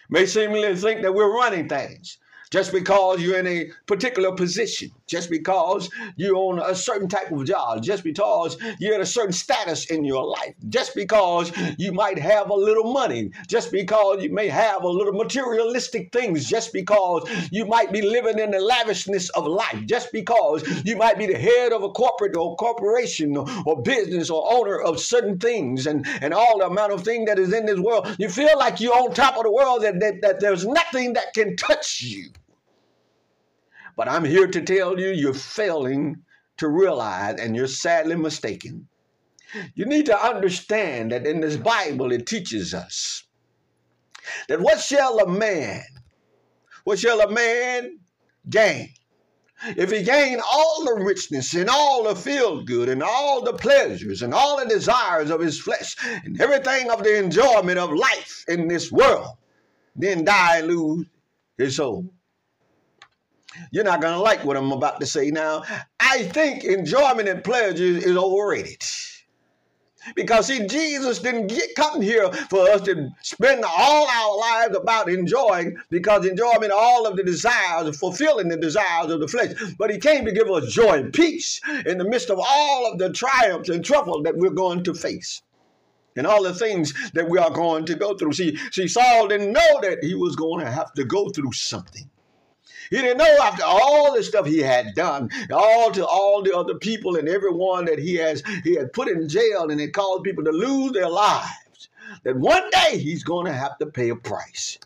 may 0.09 0.25
seemingly 0.25 0.77
think 0.77 1.03
that 1.03 1.15
we're 1.15 1.37
running 1.37 1.69
things 1.69 2.19
just 2.51 2.73
because 2.73 3.21
you're 3.21 3.39
in 3.39 3.47
a 3.47 3.71
particular 3.87 4.33
position, 4.33 4.91
just 5.07 5.31
because 5.31 5.91
you 6.17 6.39
own 6.39 6.59
a 6.59 6.75
certain 6.75 7.09
type 7.09 7.31
of 7.33 7.45
job, 7.45 7.83
just 7.83 8.05
because 8.05 8.57
you're 8.79 8.95
in 8.95 9.01
a 9.01 9.07
certain 9.07 9.33
status 9.33 9.87
in 9.87 10.05
your 10.05 10.25
life, 10.25 10.55
just 10.69 10.95
because 10.95 11.53
you 11.79 11.93
might 11.93 12.19
have 12.19 12.51
a 12.51 12.55
little 12.55 12.93
money, 12.93 13.31
just 13.49 13.73
because 13.73 14.23
you 14.23 14.33
may 14.33 14.49
have 14.49 14.83
a 14.85 14.89
little 14.89 15.13
materialistic 15.13 16.13
things, 16.13 16.49
just 16.49 16.73
because 16.73 17.29
you 17.51 17.65
might 17.67 17.93
be 17.93 18.03
living 18.03 18.39
in 18.39 18.51
the 18.51 18.61
lavishness 18.61 19.29
of 19.31 19.47
life, 19.47 19.85
just 19.87 20.13
because 20.13 20.63
you 20.85 20.97
might 20.97 21.19
be 21.19 21.27
the 21.27 21.39
head 21.39 21.73
of 21.73 21.83
a 21.83 21.91
corporate 21.91 22.37
or 22.37 22.57
corporation 22.57 23.37
or, 23.37 23.47
or 23.67 23.83
business 23.83 24.31
or 24.31 24.53
owner 24.53 24.81
of 24.81 25.01
certain 25.01 25.39
things 25.39 25.87
and, 25.87 26.07
and 26.21 26.33
all 26.33 26.59
the 26.59 26.67
amount 26.67 26.93
of 26.93 27.03
thing 27.03 27.25
that 27.25 27.39
is 27.39 27.53
in 27.53 27.67
this 27.67 27.81
world, 27.81 28.15
you 28.19 28.29
feel 28.29 28.57
like 28.59 28.81
you're 28.81 28.95
on 28.97 29.13
top 29.13 29.37
of 29.37 29.43
the 29.43 29.51
world, 29.51 29.83
that, 29.83 29.99
that, 30.01 30.21
that 30.23 30.41
there's 30.41 30.67
nothing 30.67 31.13
that 31.15 31.35
can 31.35 31.57
touch 31.57 32.01
you. 32.03 32.31
But 33.97 34.09
I'm 34.09 34.25
here 34.25 34.47
to 34.47 34.61
tell 34.61 35.01
you, 35.01 35.09
you're 35.09 35.35
failing 35.35 36.23
to 36.59 36.69
realize, 36.69 37.41
and 37.41 37.57
you're 37.57 37.67
sadly 37.67 38.15
mistaken. 38.15 38.89
You 39.75 39.87
need 39.87 40.07
to 40.07 40.19
understand 40.19 41.13
that 41.13 41.27
in 41.27 41.41
this 41.41 41.57
Bible, 41.57 42.13
it 42.13 42.27
teaches 42.27 42.75
us 42.75 43.25
that 44.49 44.61
what 44.61 44.81
shall 44.81 45.19
a 45.19 45.29
man, 45.29 45.83
what 46.85 46.99
shall 46.99 47.21
a 47.21 47.31
man 47.31 47.99
gain? 48.51 48.91
If 49.65 49.91
he 49.91 50.03
gain 50.03 50.41
all 50.41 50.85
the 50.85 51.03
richness 51.03 51.55
and 51.55 51.71
all 51.71 52.05
the 52.05 52.15
feel 52.15 52.63
good 52.63 52.91
and 52.91 53.03
all 53.03 53.43
the 53.43 53.55
pleasures 53.55 54.21
and 54.21 54.35
all 54.35 54.59
the 54.59 54.67
desires 54.67 55.31
of 55.31 55.41
his 55.41 55.59
flesh 55.59 55.97
and 56.25 56.39
everything 56.41 56.91
of 56.91 57.03
the 57.03 57.19
enjoyment 57.19 57.79
of 57.79 57.91
life 57.93 58.45
in 58.49 58.69
this 58.69 58.93
world, 58.93 59.37
then 59.95 60.25
die 60.25 60.59
and 60.59 60.69
lose 60.69 61.07
his 61.57 61.77
soul. 61.77 62.13
You're 63.71 63.85
not 63.85 64.01
going 64.01 64.15
to 64.15 64.21
like 64.21 64.45
what 64.45 64.57
I'm 64.57 64.73
about 64.73 65.01
to 65.01 65.07
say 65.07 65.31
now. 65.31 65.65
I 66.01 66.25
think 66.25 66.65
enjoyment 66.65 67.29
and 67.29 67.43
pleasure 67.43 67.85
is 67.85 68.17
overrated. 68.17 68.83
Because 70.15 70.47
see, 70.47 70.67
Jesus 70.67 71.19
didn't 71.19 71.49
get 71.49 71.75
come 71.75 72.01
here 72.01 72.31
for 72.33 72.69
us 72.71 72.83
to 72.83 73.09
spend 73.23 73.65
all 73.65 74.09
our 74.09 74.39
lives 74.39 74.77
about 74.77 75.11
enjoying, 75.11 75.77
because 75.91 76.25
enjoyment, 76.25 76.71
all 76.71 77.07
of 77.07 77.17
the 77.17 77.25
desires, 77.25 77.99
fulfilling 77.99 78.49
the 78.49 78.57
desires 78.57 79.11
of 79.11 79.21
the 79.21 79.29
flesh. 79.29 79.53
But 79.79 79.91
he 79.91 79.99
came 79.99 80.25
to 80.25 80.33
give 80.33 80.49
us 80.49 80.73
joy 80.73 80.99
and 80.99 81.13
peace 81.13 81.61
in 81.85 81.99
the 81.99 82.09
midst 82.09 82.31
of 82.31 82.39
all 82.39 82.93
of 82.93 82.99
the 82.99 83.11
triumphs 83.11 83.69
and 83.69 83.85
trouble 83.85 84.23
that 84.23 84.37
we're 84.37 84.51
going 84.51 84.85
to 84.85 84.95
face. 84.95 85.43
And 86.15 86.27
all 86.27 86.43
the 86.43 86.55
things 86.55 86.95
that 87.13 87.29
we 87.29 87.39
are 87.39 87.51
going 87.51 87.85
to 87.87 87.95
go 87.95 88.17
through. 88.17 88.33
See, 88.33 88.57
see, 88.71 88.89
Saul 88.89 89.29
didn't 89.29 89.53
know 89.53 89.81
that 89.83 89.99
he 90.03 90.15
was 90.15 90.35
going 90.35 90.65
to 90.65 90.71
have 90.71 90.93
to 90.95 91.05
go 91.05 91.29
through 91.29 91.53
something. 91.53 92.09
He 92.91 92.97
didn't 92.97 93.19
know 93.19 93.39
after 93.43 93.65
all 93.65 94.15
the 94.15 94.23
stuff 94.23 94.47
he 94.47 94.59
had 94.59 94.95
done, 94.95 95.31
all 95.53 95.91
to 95.93 96.07
all 96.07 96.43
the 96.43 96.57
other 96.57 96.75
people 96.75 97.17
and 97.17 97.29
everyone 97.29 97.87
that 97.87 97.99
he 97.99 98.15
has 98.17 98.43
he 98.65 98.75
had 98.75 98.93
put 98.93 99.09
in 99.09 99.29
jail 99.29 99.71
and 99.71 99.81
it 99.81 99.93
caused 99.93 100.25
people 100.25 100.45
to 100.45 100.51
lose 100.51 100.93
their 100.93 101.09
lives. 101.09 101.89
That 102.23 102.37
one 102.37 102.71
day 102.71 102.99
he's 102.99 103.25
going 103.25 103.47
to 103.47 103.53
have 103.53 103.79
to 103.79 103.87
pay 103.87 104.11
a 104.11 104.17
price. 104.17 104.79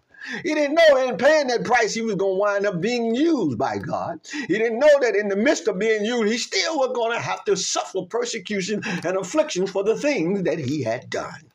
He 0.43 0.55
didn't 0.55 0.75
know 0.75 1.09
in 1.09 1.17
paying 1.17 1.49
that 1.49 1.65
price 1.65 1.95
he 1.95 2.03
was 2.03 2.15
going 2.15 2.35
to 2.35 2.41
wind 2.41 2.67
up 2.67 2.81
being 2.81 3.15
used 3.15 3.59
by 3.59 3.79
God. 3.79 4.21
He 4.33 4.59
didn't 4.59 4.79
know 4.79 5.01
that 5.01 5.17
in 5.17 5.29
the 5.29 5.37
midst 5.37 5.67
of 5.67 5.79
being 5.79 6.05
used, 6.05 6.31
he 6.31 6.39
still 6.39 6.79
was 6.79 6.93
going 6.95 7.17
to 7.17 7.23
have 7.23 7.45
to 7.47 7.57
suffer 7.57 8.03
persecution 8.03 8.83
and 8.85 9.17
affliction 9.17 9.67
for 9.67 9.83
the 9.83 9.97
things 9.97 10.43
that 10.43 10.59
he 10.59 10.83
had 10.83 11.11
done. 11.11 11.50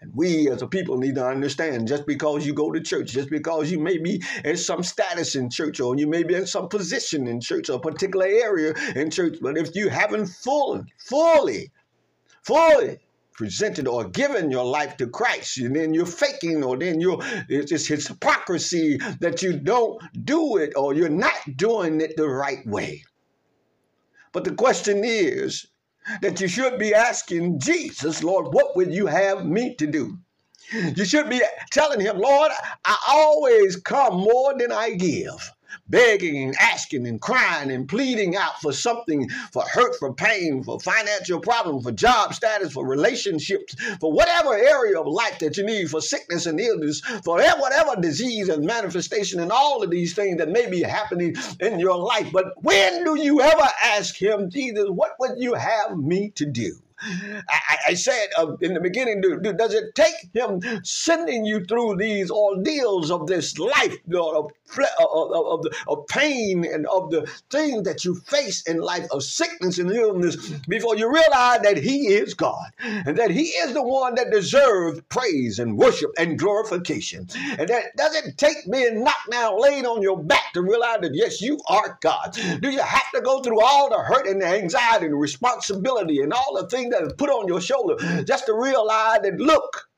And 0.00 0.12
we 0.14 0.50
as 0.50 0.62
a 0.62 0.66
people 0.66 0.98
need 0.98 1.16
to 1.16 1.26
understand 1.26 1.88
just 1.88 2.06
because 2.06 2.46
you 2.46 2.54
go 2.54 2.70
to 2.72 2.80
church, 2.80 3.12
just 3.12 3.30
because 3.30 3.70
you 3.70 3.78
may 3.78 3.98
be 3.98 4.22
in 4.44 4.56
some 4.56 4.82
status 4.82 5.34
in 5.34 5.50
church 5.50 5.80
or 5.80 5.96
you 5.96 6.06
may 6.06 6.22
be 6.22 6.34
in 6.34 6.46
some 6.46 6.68
position 6.68 7.26
in 7.26 7.40
church 7.40 7.68
or 7.68 7.76
a 7.76 7.80
particular 7.80 8.26
area 8.26 8.74
in 8.94 9.10
church, 9.10 9.38
but 9.40 9.58
if 9.58 9.74
you 9.74 9.88
haven't 9.88 10.26
fully, 10.26 10.82
fully, 10.98 11.70
fully 12.42 12.98
presented 13.32 13.88
or 13.88 14.04
given 14.08 14.50
your 14.50 14.64
life 14.64 14.96
to 14.98 15.06
Christ, 15.06 15.58
and 15.58 15.74
then 15.74 15.94
you're 15.94 16.06
faking, 16.06 16.62
or 16.62 16.76
then 16.76 17.00
you're 17.00 17.18
it's, 17.48 17.72
it's 17.72 18.06
hypocrisy 18.06 18.98
that 19.20 19.42
you 19.42 19.58
don't 19.58 20.00
do 20.24 20.58
it 20.58 20.74
or 20.76 20.94
you're 20.94 21.08
not 21.08 21.56
doing 21.56 22.00
it 22.00 22.16
the 22.16 22.28
right 22.28 22.64
way. 22.66 23.02
But 24.32 24.44
the 24.44 24.54
question 24.54 25.02
is, 25.04 25.66
that 26.20 26.40
you 26.40 26.48
should 26.48 26.78
be 26.78 26.94
asking 26.94 27.60
Jesus, 27.60 28.22
Lord, 28.22 28.52
what 28.52 28.76
would 28.76 28.92
you 28.92 29.06
have 29.06 29.46
me 29.46 29.74
to 29.76 29.86
do? 29.86 30.18
You 30.72 31.04
should 31.04 31.28
be 31.28 31.42
telling 31.70 32.00
him, 32.00 32.18
Lord, 32.18 32.50
I 32.84 32.96
always 33.08 33.76
come 33.76 34.14
more 34.14 34.56
than 34.56 34.72
I 34.72 34.90
give 34.90 35.52
begging 35.92 36.42
and 36.42 36.56
asking 36.58 37.06
and 37.06 37.20
crying 37.20 37.70
and 37.70 37.88
pleading 37.88 38.34
out 38.34 38.60
for 38.60 38.72
something, 38.72 39.28
for 39.52 39.62
hurt, 39.62 39.94
for 40.00 40.12
pain, 40.12 40.64
for 40.64 40.80
financial 40.80 41.38
problem, 41.38 41.80
for 41.80 41.92
job 41.92 42.34
status, 42.34 42.72
for 42.72 42.84
relationships, 42.84 43.76
for 44.00 44.10
whatever 44.12 44.54
area 44.54 44.98
of 44.98 45.06
life 45.06 45.38
that 45.38 45.56
you 45.56 45.64
need, 45.64 45.88
for 45.88 46.00
sickness 46.00 46.46
and 46.46 46.58
illness, 46.58 47.00
for 47.24 47.36
whatever 47.36 48.00
disease 48.00 48.48
and 48.48 48.64
manifestation 48.64 49.38
and 49.38 49.52
all 49.52 49.82
of 49.82 49.90
these 49.90 50.14
things 50.14 50.38
that 50.38 50.48
may 50.48 50.68
be 50.68 50.82
happening 50.82 51.36
in 51.60 51.78
your 51.78 51.96
life. 51.96 52.32
But 52.32 52.46
when 52.62 53.04
do 53.04 53.22
you 53.22 53.40
ever 53.42 53.68
ask 53.84 54.16
him, 54.16 54.50
Jesus, 54.50 54.88
what 54.88 55.12
would 55.20 55.32
you 55.36 55.54
have 55.54 55.96
me 55.96 56.30
to 56.36 56.46
do? 56.46 56.74
I, 57.02 57.76
I 57.88 57.94
said 57.94 58.28
uh, 58.38 58.56
in 58.60 58.74
the 58.74 58.80
beginning, 58.80 59.20
do, 59.20 59.40
do, 59.40 59.52
does 59.52 59.74
it 59.74 59.94
take 59.94 60.14
him 60.32 60.60
sending 60.84 61.44
you 61.44 61.64
through 61.64 61.96
these 61.96 62.30
ordeals 62.30 63.10
of 63.10 63.26
this 63.26 63.58
life, 63.58 63.96
know, 64.06 64.30
of, 64.30 64.52
of, 65.00 65.32
of, 65.32 65.66
of, 65.88 66.06
pain 66.06 66.64
and 66.64 66.86
of 66.86 67.10
the 67.10 67.28
things 67.50 67.82
that 67.84 68.04
you 68.04 68.14
face 68.14 68.62
in 68.66 68.78
life 68.78 69.06
of 69.10 69.22
sickness 69.22 69.78
and 69.78 69.90
illness 69.90 70.36
before 70.68 70.96
you 70.96 71.12
realize 71.12 71.60
that 71.62 71.76
he 71.76 72.08
is 72.08 72.34
God 72.34 72.70
and 72.80 73.16
that 73.18 73.30
he 73.30 73.44
is 73.44 73.72
the 73.72 73.82
one 73.82 74.14
that 74.14 74.30
deserves 74.30 75.00
praise 75.08 75.58
and 75.58 75.76
worship 75.76 76.10
and 76.18 76.38
glorification. 76.38 77.26
And 77.58 77.68
that 77.68 77.96
doesn't 77.96 78.38
take 78.38 78.70
being 78.70 79.02
knocked 79.02 79.30
down, 79.30 79.60
laid 79.60 79.84
on 79.84 80.02
your 80.02 80.22
back 80.22 80.52
to 80.54 80.62
realize 80.62 81.00
that 81.02 81.14
yes, 81.14 81.40
you 81.40 81.58
are 81.68 81.98
God. 82.00 82.36
Do 82.60 82.70
you 82.70 82.80
have 82.80 83.10
to 83.14 83.20
go 83.20 83.40
through 83.40 83.62
all 83.62 83.88
the 83.90 83.98
hurt 83.98 84.26
and 84.26 84.40
the 84.40 84.46
anxiety 84.46 85.06
and 85.06 85.14
the 85.14 85.18
responsibility 85.18 86.20
and 86.20 86.32
all 86.32 86.54
the 86.54 86.68
things 86.68 86.91
put 87.18 87.30
on 87.30 87.48
your 87.48 87.60
shoulder 87.60 87.96
just 88.24 88.46
to 88.46 88.54
realize 88.54 89.20
that 89.22 89.38
look, 89.38 89.88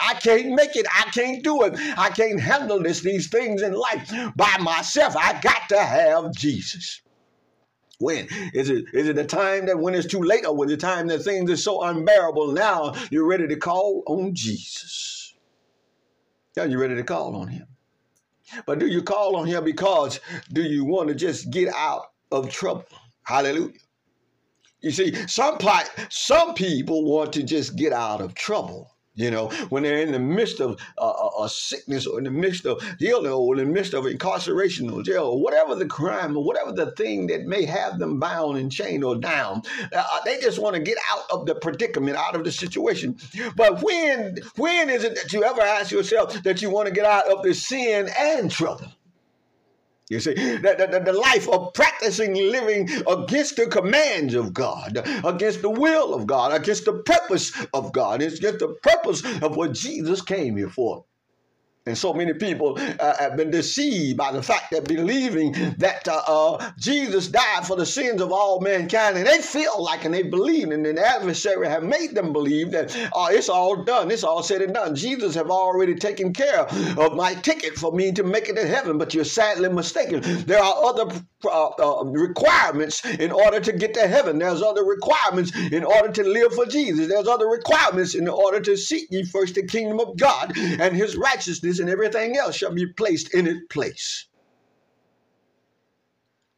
I 0.00 0.14
can't 0.14 0.54
make 0.54 0.76
it. 0.76 0.86
I 0.92 1.10
can't 1.10 1.42
do 1.42 1.62
it. 1.64 1.74
I 1.96 2.10
can't 2.10 2.40
handle 2.40 2.82
this, 2.82 3.00
these 3.00 3.28
things 3.28 3.62
in 3.62 3.72
life 3.72 4.12
by 4.36 4.56
myself. 4.60 5.16
I 5.16 5.40
got 5.40 5.68
to 5.70 5.78
have 5.78 6.32
Jesus. 6.34 7.00
When 8.00 8.26
is 8.52 8.70
it? 8.70 8.86
Is 8.92 9.08
it 9.08 9.16
the 9.16 9.24
time 9.24 9.66
that 9.66 9.78
when 9.78 9.94
it's 9.94 10.06
too 10.06 10.22
late, 10.22 10.44
or 10.44 10.54
when 10.54 10.68
the 10.68 10.76
time 10.76 11.06
that 11.06 11.20
things 11.20 11.50
are 11.50 11.56
so 11.56 11.82
unbearable? 11.82 12.52
Now 12.52 12.94
you're 13.10 13.26
ready 13.26 13.46
to 13.48 13.56
call 13.56 14.02
on 14.06 14.34
Jesus. 14.34 15.34
Now 16.56 16.64
you're 16.64 16.80
ready 16.80 16.96
to 16.96 17.04
call 17.04 17.36
on 17.36 17.48
Him. 17.48 17.66
But 18.66 18.78
do 18.78 18.86
you 18.86 19.02
call 19.02 19.36
on 19.36 19.46
Him 19.46 19.64
because 19.64 20.20
do 20.52 20.62
you 20.62 20.84
want 20.84 21.08
to 21.08 21.14
just 21.14 21.50
get 21.50 21.72
out 21.74 22.06
of 22.30 22.50
trouble? 22.50 22.84
Hallelujah. 23.22 23.78
You 24.84 24.90
see, 24.90 25.14
some 25.26 25.56
some 26.10 26.52
people 26.52 27.04
want 27.04 27.32
to 27.32 27.42
just 27.42 27.74
get 27.74 27.94
out 27.94 28.20
of 28.20 28.34
trouble. 28.34 28.90
You 29.14 29.30
know, 29.30 29.48
when 29.70 29.84
they're 29.84 30.02
in 30.02 30.12
the 30.12 30.18
midst 30.18 30.60
of 30.60 30.78
uh, 30.98 31.28
a 31.40 31.48
sickness 31.48 32.06
or 32.06 32.18
in 32.18 32.24
the 32.24 32.30
midst 32.30 32.66
of 32.66 32.82
healing 32.98 33.32
or 33.32 33.54
in 33.56 33.66
the 33.66 33.72
midst 33.72 33.94
of 33.94 34.04
incarceration 34.04 34.90
or 34.90 35.02
jail 35.02 35.24
or 35.24 35.40
whatever 35.40 35.74
the 35.74 35.86
crime 35.86 36.36
or 36.36 36.44
whatever 36.44 36.70
the 36.72 36.90
thing 36.98 37.28
that 37.28 37.46
may 37.46 37.64
have 37.64 37.98
them 37.98 38.20
bound 38.20 38.58
and 38.58 38.70
chained 38.70 39.04
or 39.04 39.16
down, 39.16 39.62
uh, 39.96 40.20
they 40.26 40.38
just 40.38 40.58
want 40.58 40.76
to 40.76 40.82
get 40.82 40.98
out 41.12 41.22
of 41.30 41.46
the 41.46 41.54
predicament, 41.54 42.18
out 42.18 42.36
of 42.36 42.44
the 42.44 42.52
situation. 42.52 43.16
But 43.56 43.82
when 43.82 44.36
when 44.56 44.90
is 44.90 45.02
it 45.02 45.14
that 45.14 45.32
you 45.32 45.44
ever 45.44 45.62
ask 45.62 45.92
yourself 45.92 46.42
that 46.42 46.60
you 46.60 46.68
want 46.68 46.88
to 46.88 46.94
get 46.94 47.06
out 47.06 47.32
of 47.32 47.42
the 47.42 47.54
sin 47.54 48.10
and 48.18 48.50
trouble? 48.50 48.92
You 50.10 50.20
see, 50.20 50.34
the, 50.34 50.88
the, 50.90 51.00
the, 51.00 51.12
life 51.14 51.48
of 51.48 51.72
practicing 51.72 52.34
living 52.34 52.90
against 53.08 53.56
the 53.56 53.66
commands 53.66 54.34
of 54.34 54.52
God, 54.52 54.98
against 55.24 55.62
the 55.62 55.70
will 55.70 56.12
of 56.12 56.26
God, 56.26 56.52
against 56.52 56.84
the 56.84 56.98
purpose 56.98 57.52
of 57.72 57.92
God, 57.92 58.20
it's 58.20 58.38
against 58.38 58.58
the 58.58 58.74
purpose 58.82 59.24
of 59.40 59.56
what 59.56 59.72
Jesus 59.72 60.20
came 60.20 60.58
here 60.58 60.68
for. 60.68 61.06
And 61.86 61.98
so 61.98 62.14
many 62.14 62.32
people 62.32 62.78
uh, 62.78 63.14
have 63.18 63.36
been 63.36 63.50
deceived 63.50 64.16
by 64.16 64.32
the 64.32 64.42
fact 64.42 64.70
that 64.70 64.88
believing 64.88 65.52
that 65.76 66.08
uh, 66.08 66.22
uh, 66.26 66.70
Jesus 66.78 67.28
died 67.28 67.66
for 67.66 67.76
the 67.76 67.84
sins 67.84 68.22
of 68.22 68.32
all 68.32 68.58
mankind, 68.62 69.18
and 69.18 69.26
they 69.26 69.42
feel 69.42 69.82
like 69.82 70.06
and 70.06 70.14
they 70.14 70.22
believe, 70.22 70.70
and 70.70 70.86
the 70.86 71.06
adversary 71.06 71.68
have 71.68 71.82
made 71.82 72.14
them 72.14 72.32
believe 72.32 72.70
that 72.70 72.96
uh, 73.14 73.28
it's 73.30 73.50
all 73.50 73.84
done, 73.84 74.10
it's 74.10 74.24
all 74.24 74.42
said 74.42 74.62
and 74.62 74.72
done. 74.72 74.96
Jesus 74.96 75.34
have 75.34 75.50
already 75.50 75.94
taken 75.94 76.32
care 76.32 76.60
of 76.60 77.14
my 77.16 77.34
ticket 77.34 77.74
for 77.74 77.92
me 77.92 78.12
to 78.12 78.22
make 78.22 78.48
it 78.48 78.56
to 78.56 78.66
heaven, 78.66 78.96
but 78.96 79.12
you're 79.12 79.22
sadly 79.22 79.68
mistaken. 79.68 80.22
There 80.46 80.62
are 80.62 80.84
other 80.86 81.12
uh, 81.44 81.68
uh, 81.68 82.04
requirements 82.06 83.04
in 83.04 83.30
order 83.30 83.60
to 83.60 83.72
get 83.72 83.92
to 83.92 84.06
heaven. 84.08 84.38
There's 84.38 84.62
other 84.62 84.84
requirements 84.84 85.54
in 85.54 85.84
order 85.84 86.10
to 86.12 86.22
live 86.24 86.54
for 86.54 86.64
Jesus. 86.64 87.08
There's 87.08 87.28
other 87.28 87.46
requirements 87.46 88.14
in 88.14 88.26
order 88.26 88.60
to 88.60 88.74
seek 88.74 89.08
ye 89.10 89.24
first 89.24 89.54
the 89.54 89.66
kingdom 89.66 90.00
of 90.00 90.16
God 90.16 90.56
and 90.56 90.96
His 90.96 91.14
righteousness 91.14 91.73
and 91.80 91.90
everything 91.90 92.36
else 92.36 92.56
shall 92.56 92.72
be 92.72 92.86
placed 92.86 93.34
in 93.34 93.46
its 93.46 93.60
place. 93.70 94.26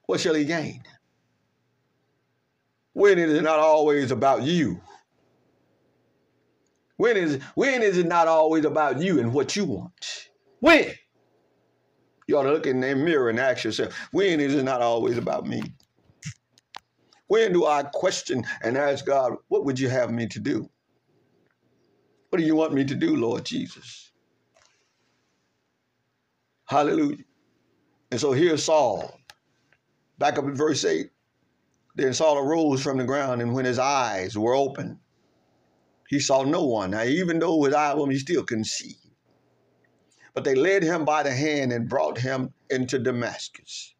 What 0.07 0.21
shall 0.21 0.35
he 0.35 0.45
gain? 0.45 0.83
When 2.93 3.19
is 3.19 3.33
it 3.33 3.43
not 3.43 3.59
always 3.59 4.11
about 4.11 4.43
you? 4.43 4.81
When 6.97 7.17
is 7.17 7.43
when 7.55 7.83
is 7.83 7.99
it 7.99 8.07
not 8.07 8.29
always 8.29 8.65
about 8.65 9.01
you 9.01 9.21
and 9.21 9.33
what 9.33 9.55
you 9.57 9.65
want? 9.67 10.29
When? 10.61 10.93
You 12.27 12.39
ought 12.39 12.45
to 12.45 12.53
look 12.53 12.67
in 12.67 12.81
the 12.81 12.95
mirror 12.95 13.29
and 13.29 13.39
ask 13.39 13.65
yourself, 13.65 13.95
when 14.13 14.41
is 14.41 14.55
it 14.55 14.65
not 14.65 14.83
always 14.83 15.19
about 15.19 15.47
me? 15.47 15.63
When 17.29 17.53
do 17.53 17.67
I 17.67 17.83
question 17.83 18.45
and 18.63 18.77
ask 18.77 19.05
God, 19.05 19.35
what 19.49 19.65
would 19.65 19.79
you 19.79 19.89
have 19.89 20.11
me 20.11 20.27
to 20.29 20.41
do? 20.41 20.71
What 22.31 22.39
do 22.39 22.45
you 22.45 22.57
want 22.57 22.73
me 22.75 22.85
to 22.85 22.95
do, 22.95 23.17
Lord 23.17 23.45
Jesus? 23.45 24.06
Hallelujah. 26.67 27.25
And 28.11 28.21
so 28.21 28.33
here's 28.33 28.65
Saul. 28.65 29.19
Back 30.19 30.39
up 30.39 30.45
in 30.45 30.55
verse 30.55 30.85
8. 30.85 31.11
Then 31.95 32.13
Saul 32.13 32.39
arose 32.39 32.83
from 32.83 32.99
the 32.99 33.05
ground, 33.05 33.41
and 33.41 33.55
when 33.55 33.65
his 33.65 33.79
eyes 33.79 34.37
were 34.37 34.55
open, 34.55 35.01
he 36.09 36.21
saw 36.21 36.43
no 36.43 36.65
one. 36.65 36.91
Now, 36.91 37.05
even 37.05 37.39
though 37.39 37.63
his 37.65 37.75
eyes 37.75 37.97
were, 37.97 38.11
he 38.11 38.19
still 38.19 38.45
couldn't 38.45 38.67
see. 38.67 38.97
But 40.35 40.45
they 40.45 40.55
led 40.55 40.83
him 40.83 41.05
by 41.05 41.23
the 41.23 41.33
hand 41.33 41.73
and 41.73 41.89
brought 41.89 42.19
him 42.19 42.53
into 42.69 42.99
Damascus. 42.99 43.95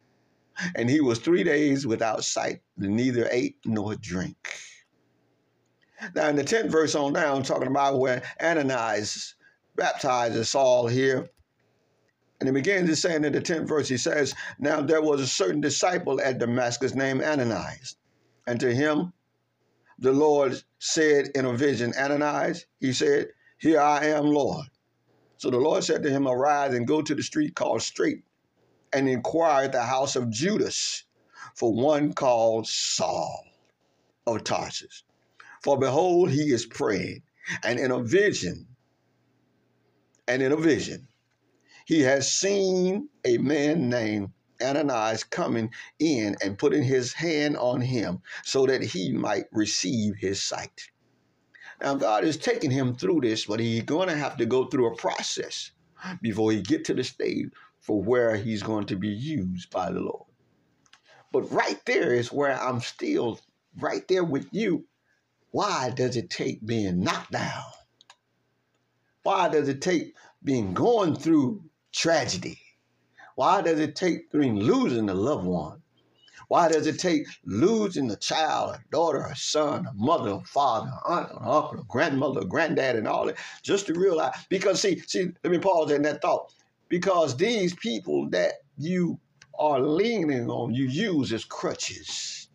And 0.75 0.89
he 0.89 1.01
was 1.01 1.19
three 1.19 1.43
days 1.43 1.87
without 1.87 2.23
sight, 2.23 2.61
neither 2.77 3.27
ate 3.31 3.57
nor 3.65 3.95
drink. 3.95 4.59
Now, 6.13 6.27
in 6.29 6.35
the 6.35 6.43
10th 6.43 6.69
verse 6.69 6.93
on 6.95 7.13
down, 7.13 7.43
talking 7.43 7.67
about 7.67 7.99
where 7.99 8.21
Ananias 8.41 9.35
baptizes 9.75 10.49
Saul 10.49 10.87
here, 10.87 11.27
and 12.39 12.47
he 12.47 12.53
begins 12.53 12.89
his 12.89 13.01
saying 13.01 13.23
in 13.23 13.33
the 13.33 13.41
10th 13.41 13.67
verse, 13.67 13.87
he 13.87 13.97
says, 13.97 14.35
Now 14.59 14.81
there 14.81 15.01
was 15.01 15.21
a 15.21 15.27
certain 15.27 15.61
disciple 15.61 16.21
at 16.21 16.37
Damascus 16.37 16.93
named 16.93 17.23
Ananias. 17.23 17.95
And 18.45 18.59
to 18.59 18.73
him 18.73 19.13
the 19.99 20.13
Lord 20.13 20.61
said 20.79 21.29
in 21.33 21.45
a 21.45 21.53
vision, 21.53 21.93
Ananias, 21.97 22.65
he 22.79 22.93
said, 22.93 23.29
Here 23.57 23.81
I 23.81 24.05
am, 24.05 24.25
Lord. 24.25 24.67
So 25.37 25.49
the 25.49 25.57
Lord 25.57 25.83
said 25.83 26.03
to 26.03 26.09
him, 26.09 26.27
Arise 26.27 26.73
and 26.73 26.87
go 26.87 27.01
to 27.01 27.15
the 27.15 27.23
street 27.23 27.55
called 27.55 27.81
Straight 27.81 28.23
and 28.93 29.09
inquire 29.09 29.65
at 29.65 29.71
the 29.71 29.83
house 29.83 30.15
of 30.15 30.29
Judas 30.29 31.03
for 31.55 31.73
one 31.73 32.13
called 32.13 32.67
Saul 32.67 33.45
of 34.27 34.43
Tarsus. 34.43 35.03
For 35.63 35.77
behold, 35.77 36.29
he 36.29 36.51
is 36.51 36.65
praying, 36.65 37.23
and 37.63 37.79
in 37.79 37.91
a 37.91 37.99
vision, 37.99 38.67
and 40.27 40.41
in 40.41 40.51
a 40.51 40.57
vision, 40.57 41.07
he 41.87 42.01
has 42.01 42.29
seen 42.29 43.07
a 43.23 43.37
man 43.37 43.87
named 43.87 44.33
Ananias 44.61 45.23
coming 45.23 45.71
in 45.99 46.35
and 46.43 46.59
putting 46.59 46.83
his 46.83 47.13
hand 47.13 47.55
on 47.55 47.79
him 47.79 48.19
so 48.43 48.65
that 48.65 48.83
he 48.83 49.13
might 49.13 49.45
receive 49.53 50.17
his 50.17 50.43
sight. 50.43 50.89
Now, 51.81 51.95
God 51.95 52.25
is 52.25 52.35
taking 52.35 52.71
him 52.71 52.95
through 52.95 53.21
this, 53.21 53.45
but 53.45 53.61
he's 53.61 53.83
going 53.83 54.09
to 54.09 54.17
have 54.17 54.35
to 54.35 54.45
go 54.45 54.65
through 54.65 54.91
a 54.91 54.97
process 54.97 55.71
before 56.21 56.51
he 56.51 56.61
get 56.61 56.83
to 56.85 56.93
the 56.93 57.05
stage 57.05 57.51
for 57.79 58.03
where 58.03 58.35
he's 58.35 58.63
going 58.63 58.87
to 58.87 58.97
be 58.97 59.07
used 59.07 59.69
by 59.69 59.89
the 59.89 60.01
Lord. 60.01 60.25
But 61.31 61.49
right 61.53 61.79
there 61.85 62.13
is 62.13 62.33
where 62.33 62.61
I'm 62.61 62.81
still 62.81 63.39
right 63.79 64.05
there 64.09 64.25
with 64.25 64.49
you. 64.51 64.83
Why 65.51 65.91
does 65.91 66.17
it 66.17 66.29
take 66.29 66.65
being 66.65 66.99
knocked 66.99 67.31
down? 67.31 67.63
Why 69.23 69.47
does 69.47 69.69
it 69.69 69.81
take 69.81 70.15
being 70.43 70.73
going 70.73 71.15
through 71.15 71.66
tragedy? 71.93 72.59
Why 73.35 73.61
does 73.61 73.79
it 73.79 73.95
take 73.95 74.33
losing 74.33 75.09
a 75.09 75.13
loved 75.13 75.45
one? 75.45 75.81
Why 76.47 76.69
does 76.69 76.87
it 76.87 76.99
take 76.99 77.27
losing 77.45 78.09
a 78.09 78.15
child, 78.15 78.75
a 78.75 78.79
daughter, 78.89 79.21
a 79.21 79.35
son, 79.35 79.85
a 79.85 79.93
mother, 79.93 80.31
a 80.31 80.41
father, 80.41 80.91
aunt, 81.05 81.31
an 81.31 81.37
uncle, 81.41 81.81
a 81.81 81.83
grandmother, 81.83 82.41
a 82.41 82.45
granddad, 82.45 82.95
and 82.95 83.07
all 83.07 83.25
that, 83.25 83.37
just 83.63 83.87
to 83.87 83.93
realize? 83.93 84.33
Because 84.49 84.81
see, 84.81 84.99
see, 84.99 85.27
let 85.43 85.51
me 85.51 85.59
pause 85.59 85.91
in 85.91 86.03
that 86.03 86.21
thought. 86.21 86.53
Because 86.89 87.35
these 87.35 87.75
people 87.75 88.29
that 88.29 88.53
you 88.77 89.19
are 89.59 89.81
leaning 89.81 90.49
on, 90.49 90.73
you 90.73 90.85
use 90.85 91.33
as 91.33 91.43
crutches. 91.43 92.49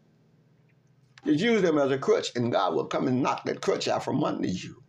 You 1.24 1.35
use 1.35 1.62
them 1.62 1.78
as 1.78 1.91
a 1.91 1.99
crutch, 1.99 2.35
and 2.35 2.51
God 2.51 2.74
will 2.74 2.87
come 2.87 3.07
and 3.09 3.22
knock 3.22 3.45
that 3.45 3.61
crutch 3.61 3.89
out 3.89 4.05
from 4.05 4.24
under 4.24 4.49
you 4.49 4.82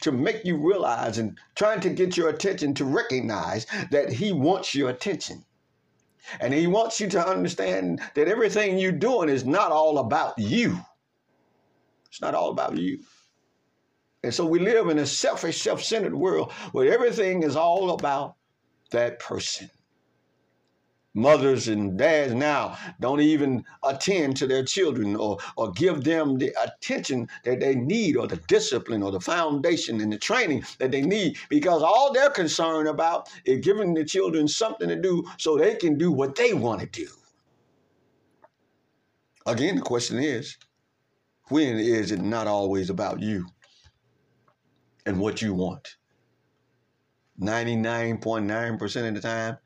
to 0.00 0.12
make 0.12 0.44
you 0.44 0.56
realize 0.56 1.18
and 1.18 1.38
trying 1.54 1.80
to 1.80 1.90
get 1.90 2.16
your 2.16 2.28
attention 2.28 2.74
to 2.74 2.84
recognize 2.84 3.66
that 3.90 4.12
he 4.12 4.32
wants 4.32 4.74
your 4.74 4.90
attention. 4.90 5.44
And 6.40 6.54
he 6.54 6.66
wants 6.66 7.00
you 7.00 7.08
to 7.10 7.26
understand 7.26 8.00
that 8.14 8.28
everything 8.28 8.78
you're 8.78 8.92
doing 8.92 9.28
is 9.28 9.44
not 9.44 9.72
all 9.72 9.98
about 9.98 10.38
you. 10.38 10.78
It's 12.08 12.20
not 12.20 12.34
all 12.34 12.50
about 12.50 12.78
you. 12.78 13.00
And 14.22 14.32
so 14.32 14.46
we 14.46 14.60
live 14.60 14.88
in 14.88 14.98
a 14.98 15.06
selfish, 15.06 15.60
self 15.60 15.82
centered 15.82 16.14
world 16.14 16.52
where 16.70 16.92
everything 16.92 17.42
is 17.42 17.56
all 17.56 17.90
about 17.90 18.36
that 18.90 19.18
person. 19.18 19.68
Mothers 21.14 21.68
and 21.68 21.98
dads 21.98 22.32
now 22.32 22.76
don't 23.00 23.20
even 23.20 23.64
attend 23.84 24.36
to 24.36 24.46
their 24.46 24.64
children 24.64 25.14
or, 25.16 25.38
or 25.56 25.70
give 25.72 26.04
them 26.04 26.38
the 26.38 26.52
attention 26.62 27.28
that 27.44 27.60
they 27.60 27.74
need 27.74 28.16
or 28.16 28.26
the 28.26 28.36
discipline 28.48 29.02
or 29.02 29.12
the 29.12 29.20
foundation 29.20 30.00
and 30.00 30.12
the 30.12 30.18
training 30.18 30.64
that 30.78 30.90
they 30.90 31.02
need 31.02 31.36
because 31.48 31.82
all 31.82 32.12
they're 32.12 32.30
concerned 32.30 32.88
about 32.88 33.28
is 33.44 33.60
giving 33.60 33.92
the 33.94 34.04
children 34.04 34.48
something 34.48 34.88
to 34.88 34.96
do 34.96 35.24
so 35.38 35.56
they 35.56 35.74
can 35.74 35.98
do 35.98 36.10
what 36.10 36.34
they 36.34 36.54
want 36.54 36.80
to 36.80 36.86
do. 36.86 37.08
Again, 39.46 39.76
the 39.76 39.82
question 39.82 40.18
is 40.18 40.56
when 41.48 41.76
is 41.76 42.12
it 42.12 42.20
not 42.20 42.46
always 42.46 42.88
about 42.88 43.20
you 43.20 43.46
and 45.04 45.18
what 45.20 45.42
you 45.42 45.52
want? 45.52 45.96
99.9% 47.40 49.08
of 49.08 49.14
the 49.14 49.20
time, 49.20 49.58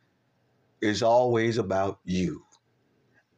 it's 0.81 1.03
always 1.03 1.59
about 1.59 2.01
you. 2.05 2.43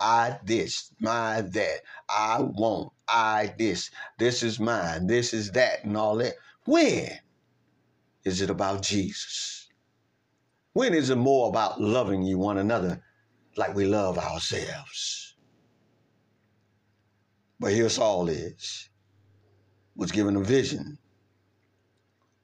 I 0.00 0.38
this, 0.44 0.92
my 1.00 1.40
that, 1.40 1.80
I 2.08 2.40
want, 2.40 2.92
I 3.08 3.54
this, 3.58 3.90
this 4.18 4.42
is 4.42 4.60
mine, 4.60 5.06
this 5.06 5.34
is 5.34 5.50
that, 5.52 5.84
and 5.84 5.96
all 5.96 6.16
that. 6.16 6.34
When 6.66 7.10
is 8.24 8.40
it 8.40 8.50
about 8.50 8.82
Jesus? 8.82 9.68
When 10.72 10.94
is 10.94 11.10
it 11.10 11.16
more 11.16 11.48
about 11.48 11.80
loving 11.80 12.22
you 12.22 12.38
one 12.38 12.58
another 12.58 13.02
like 13.56 13.74
we 13.74 13.86
love 13.86 14.18
ourselves? 14.18 15.34
But 17.58 17.72
here 17.72 17.88
Saul 17.88 18.28
is, 18.28 18.88
was 19.96 20.12
given 20.12 20.36
a 20.36 20.40
vision 20.40 20.98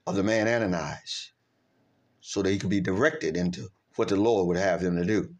of 0.08 0.16
the 0.16 0.24
man 0.24 0.48
Ananias 0.48 1.32
so 2.20 2.42
that 2.42 2.50
he 2.50 2.58
could 2.58 2.70
be 2.70 2.80
directed 2.80 3.36
into 3.36 3.68
what 3.96 4.08
the 4.08 4.16
Lord 4.16 4.48
would 4.48 4.56
have 4.56 4.80
him 4.80 4.96
to 4.96 5.04
do. 5.04 5.34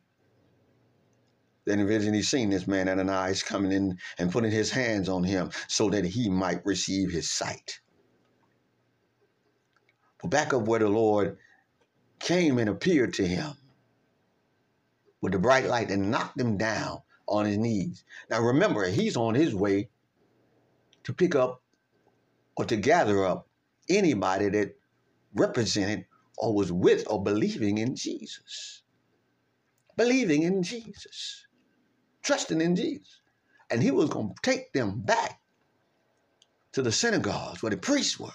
Then 1.64 1.88
he 1.88 2.22
seen 2.22 2.50
this 2.50 2.66
man 2.66 2.88
Ananias 2.88 3.42
coming 3.42 3.72
in 3.72 3.98
and 4.18 4.30
putting 4.30 4.50
his 4.50 4.70
hands 4.70 5.08
on 5.08 5.24
him 5.24 5.50
so 5.66 5.88
that 5.90 6.04
he 6.04 6.28
might 6.28 6.64
receive 6.66 7.10
his 7.10 7.30
sight. 7.30 7.80
But 10.20 10.30
back 10.30 10.52
up 10.52 10.62
where 10.62 10.80
the 10.80 10.88
Lord 10.88 11.38
came 12.18 12.58
and 12.58 12.68
appeared 12.68 13.14
to 13.14 13.26
him 13.26 13.52
with 15.20 15.32
the 15.32 15.38
bright 15.38 15.66
light 15.66 15.90
and 15.90 16.10
knocked 16.10 16.38
him 16.38 16.58
down 16.58 17.00
on 17.26 17.46
his 17.46 17.56
knees. 17.56 18.04
Now 18.28 18.40
remember, 18.40 18.86
he's 18.86 19.16
on 19.16 19.34
his 19.34 19.54
way 19.54 19.88
to 21.04 21.14
pick 21.14 21.34
up 21.34 21.62
or 22.56 22.66
to 22.66 22.76
gather 22.76 23.24
up 23.24 23.48
anybody 23.88 24.48
that 24.50 24.76
represented 25.34 26.04
or 26.38 26.54
was 26.54 26.72
with 26.72 27.06
or 27.10 27.22
believing 27.22 27.78
in 27.78 27.96
Jesus. 27.96 28.82
Believing 29.96 30.42
in 30.42 30.62
Jesus. 30.62 31.46
Trusting 32.22 32.60
in 32.60 32.76
Jesus. 32.76 33.20
And 33.70 33.82
he 33.82 33.90
was 33.90 34.10
going 34.10 34.28
to 34.28 34.34
take 34.42 34.72
them 34.72 35.00
back 35.00 35.40
to 36.72 36.82
the 36.82 36.92
synagogues 36.92 37.62
where 37.62 37.70
the 37.70 37.76
priests 37.76 38.18
were 38.18 38.30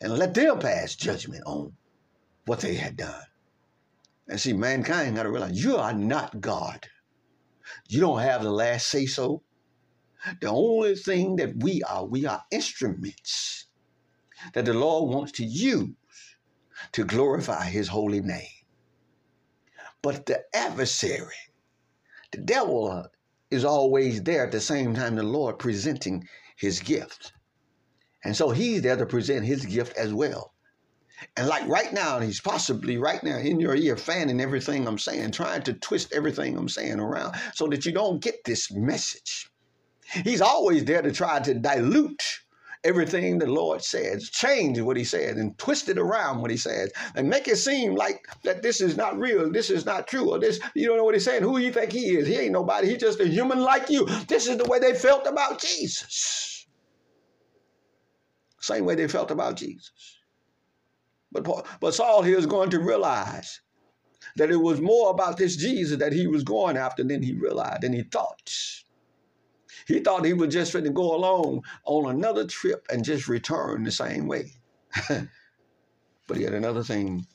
and 0.00 0.16
let 0.16 0.34
them 0.34 0.58
pass 0.58 0.94
judgment 0.94 1.42
on 1.46 1.72
what 2.46 2.60
they 2.60 2.74
had 2.74 2.96
done. 2.96 3.22
And 4.28 4.40
see, 4.40 4.52
mankind 4.52 5.16
got 5.16 5.24
to 5.24 5.30
realize 5.30 5.62
you 5.62 5.76
are 5.76 5.92
not 5.92 6.40
God. 6.40 6.86
You 7.88 8.00
don't 8.00 8.20
have 8.20 8.42
the 8.42 8.50
last 8.50 8.86
say 8.88 9.06
so. 9.06 9.42
The 10.40 10.48
only 10.48 10.94
thing 10.94 11.36
that 11.36 11.62
we 11.62 11.82
are, 11.82 12.04
we 12.04 12.26
are 12.26 12.42
instruments 12.50 13.66
that 14.54 14.64
the 14.64 14.74
Lord 14.74 15.14
wants 15.14 15.32
to 15.32 15.44
use 15.44 15.90
to 16.92 17.04
glorify 17.04 17.64
his 17.64 17.88
holy 17.88 18.20
name. 18.20 18.48
But 20.02 20.26
the 20.26 20.44
adversary, 20.54 21.34
the 22.32 22.38
devil, 22.38 23.06
is 23.50 23.64
always 23.64 24.22
there 24.22 24.44
at 24.44 24.52
the 24.52 24.60
same 24.60 24.94
time 24.94 25.16
the 25.16 25.22
Lord 25.22 25.58
presenting 25.58 26.26
his 26.56 26.80
gift. 26.80 27.32
And 28.24 28.36
so 28.36 28.50
he's 28.50 28.82
there 28.82 28.96
to 28.96 29.06
present 29.06 29.44
his 29.44 29.64
gift 29.66 29.96
as 29.96 30.12
well. 30.12 30.54
And 31.36 31.48
like 31.48 31.66
right 31.68 31.92
now, 31.92 32.18
he's 32.20 32.40
possibly 32.40 32.96
right 32.96 33.22
now 33.22 33.36
in 33.36 33.60
your 33.60 33.74
ear, 33.74 33.96
fanning 33.96 34.40
everything 34.40 34.86
I'm 34.86 34.98
saying, 34.98 35.32
trying 35.32 35.62
to 35.64 35.74
twist 35.74 36.12
everything 36.12 36.56
I'm 36.56 36.68
saying 36.68 36.98
around 36.98 37.36
so 37.54 37.66
that 37.68 37.84
you 37.84 37.92
don't 37.92 38.22
get 38.22 38.44
this 38.44 38.70
message. 38.72 39.50
He's 40.24 40.40
always 40.40 40.84
there 40.84 41.02
to 41.02 41.12
try 41.12 41.40
to 41.40 41.54
dilute 41.54 42.40
everything 42.84 43.38
the 43.38 43.46
Lord 43.46 43.82
says, 43.82 44.30
change 44.30 44.80
what 44.80 44.96
he 44.96 45.04
says, 45.04 45.36
and 45.36 45.56
twist 45.58 45.88
it 45.88 45.98
around 45.98 46.40
what 46.40 46.50
he 46.50 46.56
says 46.56 46.90
and 47.14 47.28
make 47.28 47.48
it 47.48 47.56
seem 47.56 47.94
like 47.94 48.26
that 48.44 48.62
this 48.62 48.80
is 48.80 48.96
not 48.96 49.18
real, 49.18 49.50
this 49.50 49.70
is 49.70 49.84
not 49.84 50.06
true, 50.06 50.30
or 50.30 50.38
this, 50.38 50.60
you 50.74 50.86
don't 50.86 50.96
know 50.96 51.04
what 51.04 51.14
he's 51.14 51.24
saying. 51.24 51.42
Who 51.42 51.58
you 51.58 51.72
think 51.72 51.92
he 51.92 52.16
is? 52.16 52.26
He 52.26 52.36
ain't 52.36 52.52
nobody. 52.52 52.88
He's 52.88 52.98
just 52.98 53.20
a 53.20 53.28
human 53.28 53.60
like 53.60 53.90
you. 53.90 54.06
This 54.28 54.46
is 54.46 54.56
the 54.56 54.68
way 54.68 54.78
they 54.78 54.94
felt 54.94 55.26
about 55.26 55.60
Jesus. 55.60 56.66
Same 58.60 58.84
way 58.84 58.94
they 58.94 59.08
felt 59.08 59.30
about 59.30 59.56
Jesus. 59.56 60.18
But, 61.32 61.44
Paul, 61.44 61.66
but 61.80 61.94
Saul 61.94 62.22
here 62.22 62.38
is 62.38 62.46
going 62.46 62.70
to 62.70 62.80
realize 62.80 63.60
that 64.36 64.50
it 64.50 64.56
was 64.56 64.80
more 64.80 65.10
about 65.10 65.36
this 65.36 65.56
Jesus 65.56 65.98
that 65.98 66.12
he 66.12 66.26
was 66.26 66.44
going 66.44 66.76
after 66.76 67.02
than 67.02 67.22
he 67.22 67.32
realized, 67.32 67.82
than 67.82 67.92
he 67.92 68.02
thought. 68.02 68.52
He 69.86 70.00
thought 70.00 70.24
he 70.24 70.32
was 70.32 70.52
just 70.52 70.72
going 70.72 70.84
to 70.84 70.90
go 70.90 71.14
along 71.14 71.62
on 71.84 72.14
another 72.14 72.46
trip 72.46 72.86
and 72.90 73.04
just 73.04 73.28
return 73.28 73.84
the 73.84 73.90
same 73.90 74.26
way. 74.26 74.52
but 75.08 76.36
he 76.36 76.42
had 76.42 76.54
another 76.54 76.82
thing 76.82 77.26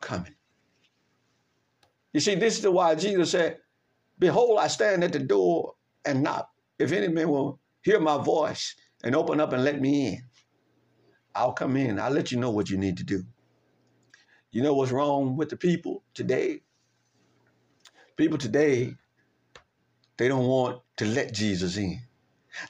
coming. 0.00 0.34
You 2.12 2.20
see, 2.20 2.34
this 2.34 2.58
is 2.58 2.68
why 2.68 2.94
Jesus 2.94 3.30
said, 3.30 3.58
Behold, 4.18 4.58
I 4.58 4.68
stand 4.68 5.04
at 5.04 5.12
the 5.12 5.18
door 5.18 5.74
and 6.04 6.22
knock. 6.22 6.48
If 6.78 6.92
any 6.92 7.08
man 7.08 7.28
will 7.28 7.60
hear 7.82 8.00
my 8.00 8.18
voice 8.22 8.74
and 9.04 9.14
open 9.14 9.40
up 9.40 9.52
and 9.52 9.64
let 9.64 9.80
me 9.80 10.08
in, 10.08 10.22
I'll 11.34 11.52
come 11.52 11.76
in. 11.76 11.98
I'll 11.98 12.10
let 12.10 12.32
you 12.32 12.38
know 12.38 12.50
what 12.50 12.70
you 12.70 12.78
need 12.78 12.96
to 12.98 13.04
do. 13.04 13.22
You 14.50 14.62
know 14.62 14.74
what's 14.74 14.92
wrong 14.92 15.36
with 15.36 15.50
the 15.50 15.56
people 15.56 16.02
today? 16.14 16.62
People 18.16 18.38
today 18.38 18.94
they 20.16 20.28
don't 20.28 20.46
want 20.46 20.80
to 20.96 21.04
let 21.04 21.32
Jesus 21.32 21.76
in. 21.76 22.00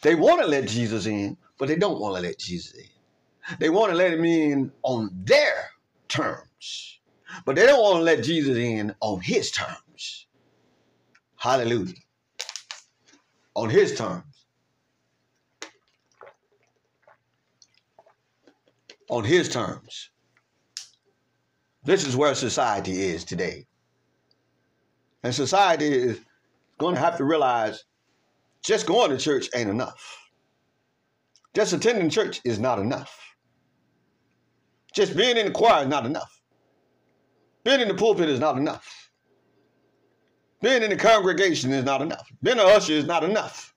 They 0.02 0.14
want 0.14 0.40
to 0.40 0.46
let 0.46 0.66
Jesus 0.66 1.06
in, 1.06 1.36
but 1.58 1.68
they 1.68 1.76
don't 1.76 2.00
want 2.00 2.16
to 2.16 2.22
let 2.22 2.38
Jesus 2.38 2.74
in. 2.74 3.58
They 3.60 3.70
want 3.70 3.92
to 3.92 3.96
let 3.96 4.12
him 4.12 4.24
in 4.24 4.72
on 4.82 5.10
their 5.24 5.70
terms, 6.08 6.98
but 7.44 7.54
they 7.54 7.66
don't 7.66 7.80
want 7.80 7.98
to 7.98 8.02
let 8.02 8.24
Jesus 8.24 8.56
in 8.56 8.94
on 9.00 9.20
his 9.20 9.50
terms. 9.50 10.26
Hallelujah. 11.36 11.94
On 13.54 13.70
his 13.70 13.96
terms. 13.96 14.24
On 19.08 19.22
his 19.22 19.48
terms. 19.48 20.10
This 21.84 22.04
is 22.04 22.16
where 22.16 22.34
society 22.34 23.00
is 23.00 23.22
today. 23.22 23.66
And 25.22 25.32
society 25.32 25.86
is 25.86 26.20
going 26.78 26.94
to 26.94 27.00
have 27.00 27.16
to 27.18 27.24
realize 27.24 27.84
just 28.62 28.86
going 28.86 29.10
to 29.10 29.18
church 29.18 29.48
ain't 29.54 29.70
enough. 29.70 30.30
Just 31.54 31.72
attending 31.72 32.10
church 32.10 32.40
is 32.44 32.58
not 32.58 32.78
enough. 32.78 33.18
Just 34.92 35.16
being 35.16 35.36
in 35.36 35.46
the 35.46 35.52
choir 35.52 35.82
is 35.82 35.88
not 35.88 36.06
enough. 36.06 36.40
Being 37.64 37.80
in 37.80 37.88
the 37.88 37.94
pulpit 37.94 38.28
is 38.28 38.40
not 38.40 38.56
enough. 38.56 39.10
Being 40.62 40.82
in 40.82 40.90
the 40.90 40.96
congregation 40.96 41.72
is 41.72 41.84
not 41.84 42.02
enough. 42.02 42.26
Being 42.42 42.58
a 42.58 42.62
usher 42.62 42.92
is 42.92 43.04
not 43.04 43.24
enough. 43.24 43.74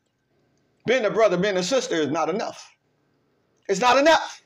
Being 0.86 1.06
a 1.06 1.10
brother, 1.10 1.38
being 1.38 1.58
a 1.58 1.64
sister 1.64 1.95
is 1.95 2.10
not 2.10 2.30
enough. 2.30 2.76
It's 3.68 3.82
not 3.82 3.97
enough. 3.97 4.41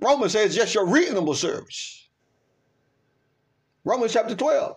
Romans 0.00 0.32
says 0.32 0.54
just 0.54 0.74
your 0.74 0.86
reasonable 0.86 1.34
service. 1.34 2.08
Romans 3.84 4.12
chapter 4.12 4.34
12. 4.34 4.76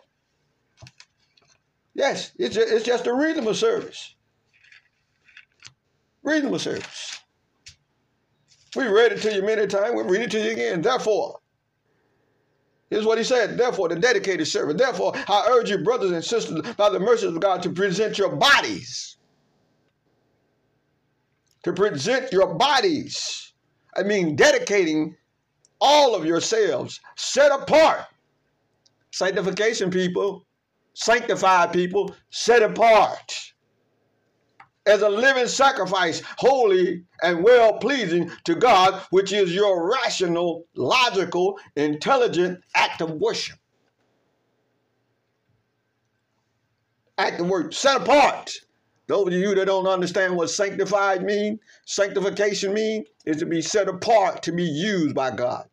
Yes, 2.00 2.32
it's, 2.40 2.56
a, 2.56 2.62
it's 2.62 2.86
just 2.86 3.08
a 3.08 3.14
reasonable 3.14 3.54
service. 3.54 4.16
Reasonable 6.24 6.60
service. 6.60 7.20
We 8.74 8.88
read 8.88 9.12
it 9.12 9.22
to 9.24 9.36
you 9.36 9.42
many 9.42 9.68
times. 9.68 9.96
We 9.96 10.04
read 10.04 10.22
it 10.22 10.32
to 10.32 10.42
you 10.42 10.52
again. 10.52 10.82
Therefore, 10.82 11.42
here's 12.90 13.06
what 13.06 13.18
he 13.18 13.26
said. 13.26 13.58
Therefore, 13.58 13.90
the 13.90 13.98
dedicated 13.98 14.48
servant. 14.48 14.80
Therefore, 14.80 15.12
I 15.28 15.48
urge 15.50 15.70
you, 15.70 15.80
brothers 15.80 16.12
and 16.12 16.24
sisters, 16.24 16.62
by 16.78 16.90
the 16.90 17.02
mercy 17.02 17.28
of 17.28 17.38
God, 17.42 17.62
to 17.64 17.70
present 17.70 18.18
your 18.18 18.34
bodies. 18.34 19.18
To 21.64 21.74
present 21.74 22.32
your 22.32 22.54
bodies. 22.54 23.52
I 23.98 24.04
mean, 24.04 24.38
dedicating 24.38 25.18
all 25.82 26.16
of 26.16 26.24
yourselves, 26.24 27.02
set 27.18 27.52
apart. 27.52 28.06
Sanctification, 29.12 29.92
people, 29.92 30.46
sanctified 30.94 31.72
people, 31.74 32.16
set 32.30 32.62
apart 32.62 33.54
as 34.90 35.02
a 35.04 35.10
living 35.10 35.48
sacrifice, 35.48 36.22
holy 36.38 37.04
and 37.22 37.44
well 37.44 37.78
pleasing 37.78 38.32
to 38.46 38.56
God, 38.56 39.02
which 39.12 39.32
is 39.32 39.54
your 39.54 39.90
rational, 39.90 40.66
logical, 40.76 41.60
intelligent 41.76 42.60
act 42.76 43.02
of 43.02 43.12
worship. 43.12 43.58
Act 47.20 47.40
of 47.40 47.48
worship, 47.48 47.74
set 47.74 48.02
apart. 48.02 48.52
Those 49.08 49.28
of 49.28 49.34
you 49.34 49.54
that 49.56 49.66
don't 49.66 49.88
understand 49.88 50.36
what 50.36 50.50
sanctified 50.50 51.24
mean, 51.24 51.60
sanctification 51.86 52.74
mean, 52.74 53.06
is 53.26 53.38
to 53.38 53.46
be 53.46 53.62
set 53.62 53.88
apart 53.88 54.44
to 54.44 54.52
be 54.52 54.64
used 54.64 55.14
by 55.14 55.32
God. 55.32 55.69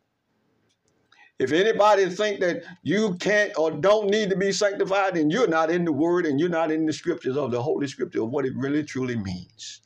If 1.39 1.51
anybody 1.51 2.09
think 2.09 2.39
that 2.39 2.63
you 2.81 3.15
can't 3.15 3.57
or 3.57 3.69
don't 3.69 4.09
need 4.09 4.31
to 4.31 4.35
be 4.35 4.51
sanctified, 4.51 5.15
then 5.15 5.29
you're 5.29 5.47
not 5.47 5.69
in 5.69 5.85
the 5.85 5.91
word 5.91 6.25
and 6.25 6.39
you're 6.39 6.49
not 6.49 6.71
in 6.71 6.85
the 6.85 6.93
scriptures 6.93 7.37
of 7.37 7.51
the 7.51 7.61
Holy 7.61 7.87
Scripture 7.87 8.23
of 8.23 8.31
what 8.31 8.45
it 8.45 8.53
really 8.55 8.83
truly 8.83 9.15
means. 9.15 9.81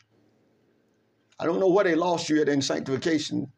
I 1.40 1.46
don't 1.46 1.60
know 1.60 1.68
what 1.68 1.86
they 1.86 1.96
lost 1.96 2.30
you 2.30 2.42
at 2.42 2.48
in 2.48 2.62
sanctification 2.62 3.52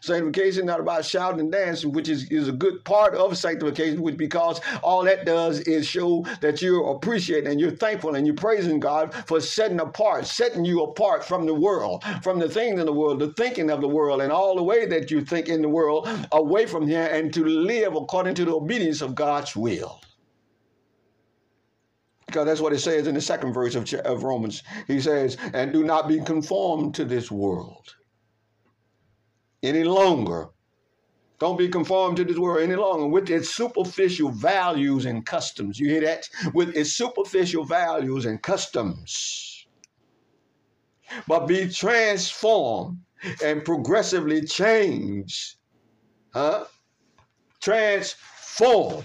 Sanctification 0.00 0.66
not 0.66 0.80
about 0.80 1.04
shouting 1.04 1.40
and 1.40 1.52
dancing, 1.52 1.92
which 1.92 2.08
is, 2.08 2.30
is 2.30 2.48
a 2.48 2.52
good 2.52 2.84
part 2.84 3.14
of 3.14 3.36
sanctification, 3.36 4.00
which 4.02 4.16
because 4.16 4.60
all 4.82 5.02
that 5.04 5.26
does 5.26 5.60
is 5.60 5.86
show 5.86 6.24
that 6.40 6.62
you're 6.62 6.90
appreciating 6.90 7.50
and 7.50 7.60
you're 7.60 7.70
thankful 7.70 8.14
and 8.14 8.26
you're 8.26 8.36
praising 8.36 8.80
God 8.80 9.14
for 9.26 9.40
setting 9.40 9.80
apart, 9.80 10.26
setting 10.26 10.64
you 10.64 10.82
apart 10.82 11.24
from 11.24 11.46
the 11.46 11.54
world, 11.54 12.04
from 12.22 12.38
the 12.38 12.48
things 12.48 12.78
in 12.78 12.86
the 12.86 12.92
world, 12.92 13.18
the 13.18 13.32
thinking 13.32 13.70
of 13.70 13.80
the 13.80 13.88
world, 13.88 14.22
and 14.22 14.32
all 14.32 14.56
the 14.56 14.62
way 14.62 14.86
that 14.86 15.10
you 15.10 15.20
think 15.20 15.48
in 15.48 15.62
the 15.62 15.68
world, 15.68 16.08
away 16.32 16.66
from 16.66 16.86
here, 16.86 17.08
and 17.12 17.32
to 17.34 17.44
live 17.44 17.94
according 17.94 18.34
to 18.36 18.44
the 18.44 18.54
obedience 18.54 19.00
of 19.00 19.14
God's 19.14 19.56
will. 19.56 20.00
Because 22.26 22.44
that's 22.44 22.60
what 22.60 22.74
it 22.74 22.80
says 22.80 23.06
in 23.06 23.14
the 23.14 23.22
second 23.22 23.54
verse 23.54 23.74
of, 23.74 23.90
of 24.04 24.22
Romans. 24.22 24.62
He 24.86 25.00
says, 25.00 25.38
and 25.54 25.72
do 25.72 25.82
not 25.82 26.08
be 26.08 26.20
conformed 26.20 26.94
to 26.96 27.04
this 27.06 27.30
world 27.30 27.94
any 29.62 29.84
longer. 29.84 30.48
Don't 31.38 31.56
be 31.56 31.68
conformed 31.68 32.16
to 32.16 32.24
this 32.24 32.36
world 32.36 32.62
any 32.62 32.74
longer 32.74 33.06
with 33.06 33.30
its 33.30 33.54
superficial 33.54 34.30
values 34.30 35.06
and 35.06 35.24
customs. 35.24 35.78
You 35.78 35.88
hear 35.88 36.00
that? 36.00 36.28
With 36.52 36.76
its 36.76 36.92
superficial 36.92 37.64
values 37.64 38.24
and 38.24 38.42
customs. 38.42 39.66
But 41.26 41.46
be 41.46 41.68
transformed 41.68 42.98
and 43.42 43.64
progressively 43.64 44.44
changed. 44.44 45.56
Huh? 46.32 46.64
Transform 47.60 49.04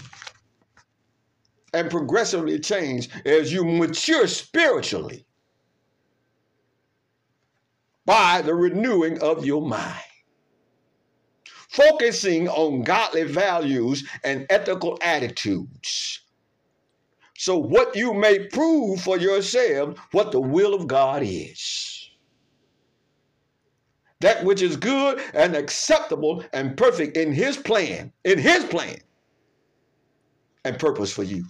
and 1.72 1.90
progressively 1.90 2.58
change 2.58 3.08
as 3.24 3.52
you 3.52 3.64
mature 3.64 4.26
spiritually 4.26 5.24
by 8.06 8.42
the 8.42 8.54
renewing 8.54 9.20
of 9.20 9.46
your 9.46 9.62
mind 9.62 10.04
focusing 11.74 12.48
on 12.48 12.82
godly 12.82 13.24
values 13.24 14.08
and 14.22 14.46
ethical 14.48 14.96
attitudes. 15.02 16.20
So, 17.36 17.58
what 17.58 17.96
you 17.96 18.14
may 18.14 18.46
prove 18.46 19.00
for 19.00 19.18
yourself 19.18 19.98
what 20.12 20.30
the 20.30 20.40
will 20.40 20.72
of 20.72 20.86
God 20.86 21.22
is. 21.24 22.10
That 24.20 24.44
which 24.44 24.62
is 24.62 24.76
good 24.76 25.20
and 25.34 25.56
acceptable 25.56 26.44
and 26.52 26.76
perfect 26.76 27.16
in 27.16 27.32
His 27.32 27.56
plan, 27.56 28.12
in 28.22 28.38
His 28.38 28.64
plan 28.64 28.96
and 30.64 30.78
purpose 30.78 31.12
for 31.12 31.24
you. 31.24 31.44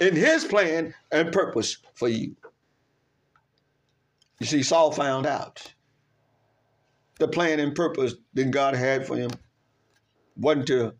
In 0.00 0.16
His 0.16 0.46
plan 0.46 0.94
and 1.12 1.30
purpose 1.30 1.76
for 1.94 2.08
you. 2.08 2.34
You 4.40 4.46
see, 4.46 4.62
Saul 4.62 4.90
found 4.90 5.26
out 5.26 5.74
the 7.20 7.28
plan 7.28 7.60
and 7.60 7.74
purpose 7.74 8.14
that 8.34 8.50
God 8.50 8.74
had 8.74 9.06
for 9.06 9.16
him 9.16 9.30
wasn't 10.36 10.66
to 10.68 10.94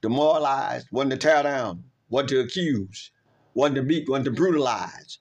demoralize, 0.00 0.86
wasn't 0.92 1.10
to 1.10 1.18
tear 1.18 1.42
down, 1.42 1.82
wasn't 2.08 2.30
to 2.30 2.40
accuse, 2.40 3.10
wasn't 3.54 3.76
to 3.76 3.82
beat, 3.82 4.08
wasn't 4.08 4.26
to 4.26 4.30
brutalize, 4.30 5.18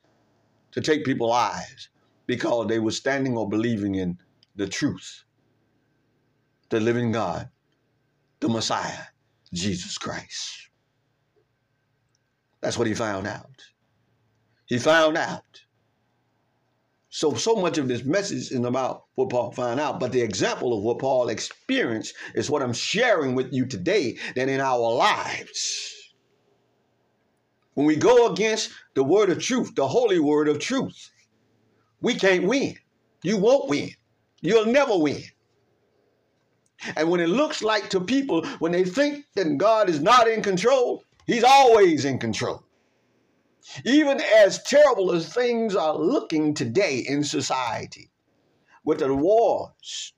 to 0.72 0.80
take 0.80 1.06
people's 1.06 1.32
lives 1.32 1.90
because 2.28 2.68
they 2.68 2.80
were 2.80 2.92
standing 2.92 3.36
or 3.36 3.50
believing 3.50 3.96
in 3.96 4.18
the 4.56 4.68
truth, 4.68 5.24
the 6.70 6.80
living 6.80 7.12
God, 7.12 7.50
the 8.40 8.48
Messiah, 8.48 9.06
Jesus 9.54 9.98
Christ. 9.98 10.70
That's 12.62 12.78
what 12.78 12.88
he 12.88 12.94
found 12.94 13.26
out. 13.26 13.64
He 14.68 14.78
found 14.78 15.18
out 15.18 15.63
so, 17.16 17.36
so 17.36 17.54
much 17.54 17.78
of 17.78 17.88
this 17.88 18.04
message 18.04 18.52
is 18.52 18.66
about 18.66 19.04
what 19.14 19.30
Paul 19.30 19.52
found 19.52 19.80
out, 19.80 20.00
but 20.00 20.12
the 20.12 20.24
example 20.24 20.76
of 20.76 20.82
what 20.82 20.98
Paul 20.98 21.30
experienced 21.30 22.16
is 22.34 22.50
what 22.50 22.64
I'm 22.64 22.74
sharing 22.74 23.36
with 23.36 23.54
you 23.54 23.68
today 23.68 24.18
that 24.36 24.50
in 24.50 24.60
our 24.60 24.80
lives. 24.80 25.94
When 27.76 27.86
we 27.86 27.98
go 27.98 28.32
against 28.32 28.72
the 28.96 29.04
word 29.04 29.30
of 29.30 29.38
truth, 29.38 29.76
the 29.76 29.88
holy 29.88 30.18
word 30.18 30.48
of 30.48 30.58
truth, 30.58 31.12
we 32.02 32.16
can't 32.16 32.48
win. 32.48 32.80
You 33.22 33.38
won't 33.38 33.70
win. 33.70 33.92
You'll 34.42 34.66
never 34.66 34.98
win. 34.98 35.22
And 36.96 37.12
when 37.12 37.20
it 37.20 37.30
looks 37.30 37.62
like 37.62 37.92
to 37.92 38.02
people, 38.02 38.44
when 38.58 38.72
they 38.72 38.86
think 38.86 39.26
that 39.36 39.60
God 39.60 39.88
is 39.88 40.00
not 40.00 40.28
in 40.28 40.42
control, 40.42 41.04
He's 41.28 41.44
always 41.44 42.06
in 42.06 42.18
control. 42.18 42.64
Even 43.86 44.20
as 44.22 44.62
terrible 44.64 45.12
as 45.12 45.32
things 45.32 45.76
are 45.76 45.98
looking 45.98 46.54
today 46.54 46.98
in 47.00 47.24
society, 47.24 48.10
with 48.84 49.00
the 49.00 49.14
wars, 49.14 50.14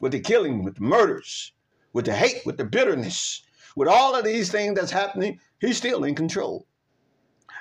with 0.00 0.12
the 0.12 0.20
killing, 0.20 0.64
with 0.64 0.76
the 0.76 0.82
murders, 0.82 1.52
with 1.92 2.06
the 2.06 2.14
hate, 2.14 2.44
with 2.46 2.56
the 2.56 2.64
bitterness, 2.64 3.42
with 3.76 3.88
all 3.88 4.14
of 4.14 4.24
these 4.24 4.50
things 4.50 4.74
that's 4.74 4.90
happening, 4.90 5.38
he's 5.60 5.76
still 5.76 6.04
in 6.04 6.14
control. 6.14 6.66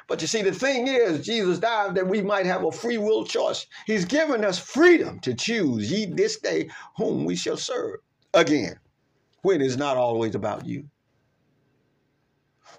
But 0.08 0.22
you 0.22 0.28
see, 0.28 0.42
the 0.42 0.54
thing 0.54 0.88
is, 0.88 1.26
Jesus 1.26 1.60
died 1.60 1.96
that 1.96 2.08
we 2.08 2.22
might 2.22 2.46
have 2.46 2.64
a 2.64 2.72
free 2.72 2.98
will 2.98 3.26
choice. 3.26 3.66
He's 3.88 4.06
given 4.06 4.46
us 4.46 4.60
freedom 4.60 5.20
to 5.22 5.34
choose 5.34 5.92
ye 5.92 6.06
this 6.06 6.40
day 6.40 6.70
whom 6.96 7.26
we 7.26 7.36
shall 7.36 7.58
serve. 7.58 8.00
Again, 8.34 8.80
when 9.42 9.62
it's 9.62 9.78
not 9.78 9.98
always 9.98 10.36
about 10.36 10.66
you. 10.66 10.90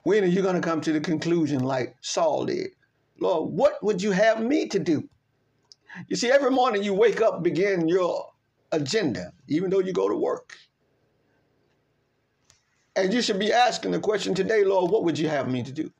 When 0.06 0.22
are 0.22 0.28
you 0.28 0.40
going 0.40 0.54
to 0.54 0.60
come 0.60 0.80
to 0.82 0.92
the 0.92 1.00
conclusion 1.00 1.64
like 1.64 1.96
Saul 2.00 2.44
did? 2.44 2.68
Lord, 3.18 3.50
what 3.50 3.82
would 3.82 4.00
you 4.00 4.12
have 4.12 4.40
me 4.40 4.68
to 4.68 4.78
do? 4.78 5.02
You 6.06 6.14
see, 6.14 6.30
every 6.30 6.52
morning 6.52 6.84
you 6.84 6.94
wake 6.94 7.20
up, 7.20 7.42
begin 7.42 7.88
your 7.88 8.30
agenda, 8.70 9.32
even 9.48 9.68
though 9.68 9.80
you 9.80 9.92
go 9.92 10.08
to 10.08 10.14
work. 10.14 10.56
And 12.94 13.12
you 13.12 13.20
should 13.20 13.40
be 13.40 13.52
asking 13.52 13.90
the 13.90 13.98
question 13.98 14.32
today, 14.32 14.62
Lord, 14.62 14.92
what 14.92 15.02
would 15.02 15.18
you 15.18 15.28
have 15.28 15.50
me 15.50 15.64
to 15.64 15.72
do? 15.72 15.90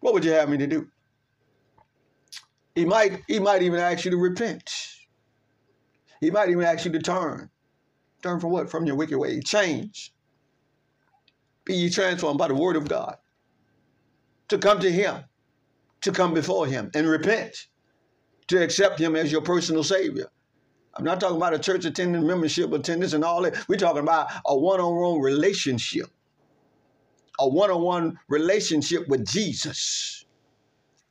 What 0.00 0.12
would 0.12 0.22
you 0.26 0.32
have 0.32 0.50
me 0.50 0.58
to 0.58 0.66
do? 0.66 0.88
He 2.74 2.84
might, 2.84 3.22
he 3.28 3.38
might 3.38 3.62
even 3.62 3.80
ask 3.80 4.04
you 4.04 4.10
to 4.10 4.18
repent. 4.18 4.90
He 6.20 6.30
might 6.30 6.50
even 6.50 6.64
ask 6.64 6.84
you 6.84 6.92
to 6.92 7.00
turn. 7.00 7.48
Turn 8.22 8.40
from 8.40 8.50
what? 8.50 8.68
From 8.68 8.84
your 8.84 8.96
wicked 8.96 9.16
way. 9.16 9.40
Change. 9.40 10.12
Be 11.66 11.74
ye 11.74 11.90
transformed 11.90 12.38
by 12.38 12.48
the 12.48 12.54
word 12.54 12.76
of 12.76 12.88
God. 12.88 13.16
To 14.48 14.58
come 14.58 14.80
to 14.80 14.90
him, 14.90 15.24
to 16.02 16.12
come 16.12 16.32
before 16.32 16.66
him 16.66 16.90
and 16.94 17.08
repent, 17.08 17.66
to 18.46 18.62
accept 18.62 19.00
him 19.00 19.16
as 19.16 19.32
your 19.32 19.42
personal 19.42 19.82
savior. 19.84 20.28
I'm 20.94 21.04
not 21.04 21.20
talking 21.20 21.36
about 21.36 21.52
a 21.52 21.58
church 21.58 21.84
attendance, 21.84 22.24
membership 22.24 22.72
attendance, 22.72 23.12
and 23.12 23.24
all 23.24 23.42
that. 23.42 23.68
We're 23.68 23.76
talking 23.76 24.02
about 24.02 24.30
a 24.46 24.56
one 24.56 24.80
on 24.80 24.94
one 24.94 25.20
relationship, 25.20 26.06
a 27.40 27.48
one 27.48 27.70
on 27.70 27.82
one 27.82 28.18
relationship 28.28 29.08
with 29.08 29.26
Jesus. 29.26 30.24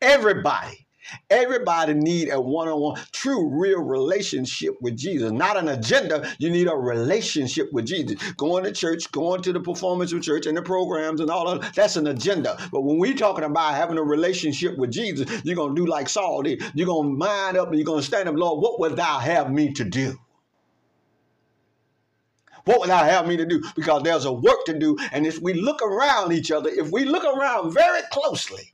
Everybody 0.02 0.85
Everybody 1.30 1.94
need 1.94 2.30
a 2.30 2.40
one-on-one, 2.40 3.02
true, 3.12 3.50
real 3.50 3.82
relationship 3.82 4.76
with 4.82 4.98
Jesus. 4.98 5.32
Not 5.32 5.58
an 5.58 5.68
agenda. 5.68 6.30
You 6.40 6.50
need 6.50 6.68
a 6.68 6.76
relationship 6.76 7.72
with 7.72 7.86
Jesus. 7.86 8.22
Going 8.34 8.64
to 8.64 8.72
church, 8.72 9.12
going 9.12 9.42
to 9.44 9.54
the 9.54 9.60
performance 9.60 10.12
of 10.14 10.22
church 10.22 10.46
and 10.46 10.58
the 10.58 10.62
programs 10.62 11.20
and 11.20 11.30
all 11.30 11.48
of 11.48 11.62
that, 11.62 11.76
that's 11.76 11.96
an 11.96 12.08
agenda. 12.08 12.58
But 12.72 12.82
when 12.82 12.98
we're 12.98 13.14
talking 13.14 13.44
about 13.44 13.76
having 13.76 13.98
a 13.98 14.04
relationship 14.04 14.78
with 14.78 14.92
Jesus, 14.92 15.30
you're 15.44 15.68
to 15.68 15.76
do 15.76 15.86
like 15.86 16.10
Saul 16.10 16.42
did. 16.44 16.64
You're 16.74 16.88
to 16.88 17.04
mind 17.04 17.58
up 17.58 17.70
and 17.70 17.80
you're 17.80 17.98
to 17.98 18.04
stand 18.04 18.30
up, 18.30 18.36
Lord, 18.36 18.62
what 18.62 18.80
would 18.80 18.96
thou 18.96 19.20
have 19.20 19.52
me 19.52 19.74
to 19.74 19.84
do? 19.84 20.18
What 22.66 22.80
would 22.80 22.90
thou 22.90 23.04
have 23.04 23.28
me 23.28 23.38
to 23.38 23.46
do? 23.46 23.64
Because 23.76 24.02
there's 24.04 24.26
a 24.26 24.34
work 24.34 24.66
to 24.66 24.78
do. 24.78 24.98
And 25.12 25.26
if 25.28 25.40
we 25.40 25.54
look 25.54 25.82
around 25.84 26.34
each 26.34 26.52
other, 26.52 26.70
if 26.70 26.92
we 26.92 27.06
look 27.06 27.24
around 27.24 27.74
very 27.74 28.02
closely, 28.12 28.74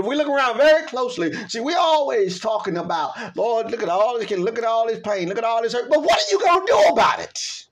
if 0.00 0.06
we 0.06 0.16
look 0.16 0.28
around 0.28 0.56
very 0.56 0.86
closely, 0.86 1.32
see, 1.48 1.60
we're 1.60 1.78
always 1.78 2.40
talking 2.40 2.76
about, 2.76 3.36
Lord, 3.36 3.70
look 3.70 3.82
at 3.82 3.88
all 3.88 4.18
this, 4.18 4.30
look 4.30 4.58
at 4.58 4.64
all 4.64 4.86
this 4.86 5.00
pain, 5.00 5.28
look 5.28 5.38
at 5.38 5.44
all 5.44 5.62
this 5.62 5.72
hurt. 5.72 5.88
But 5.88 6.02
what 6.02 6.18
are 6.18 6.30
you 6.30 6.38
going 6.40 6.66
to 6.66 6.72
do 6.72 6.92
about 6.92 7.20
it? 7.20 7.66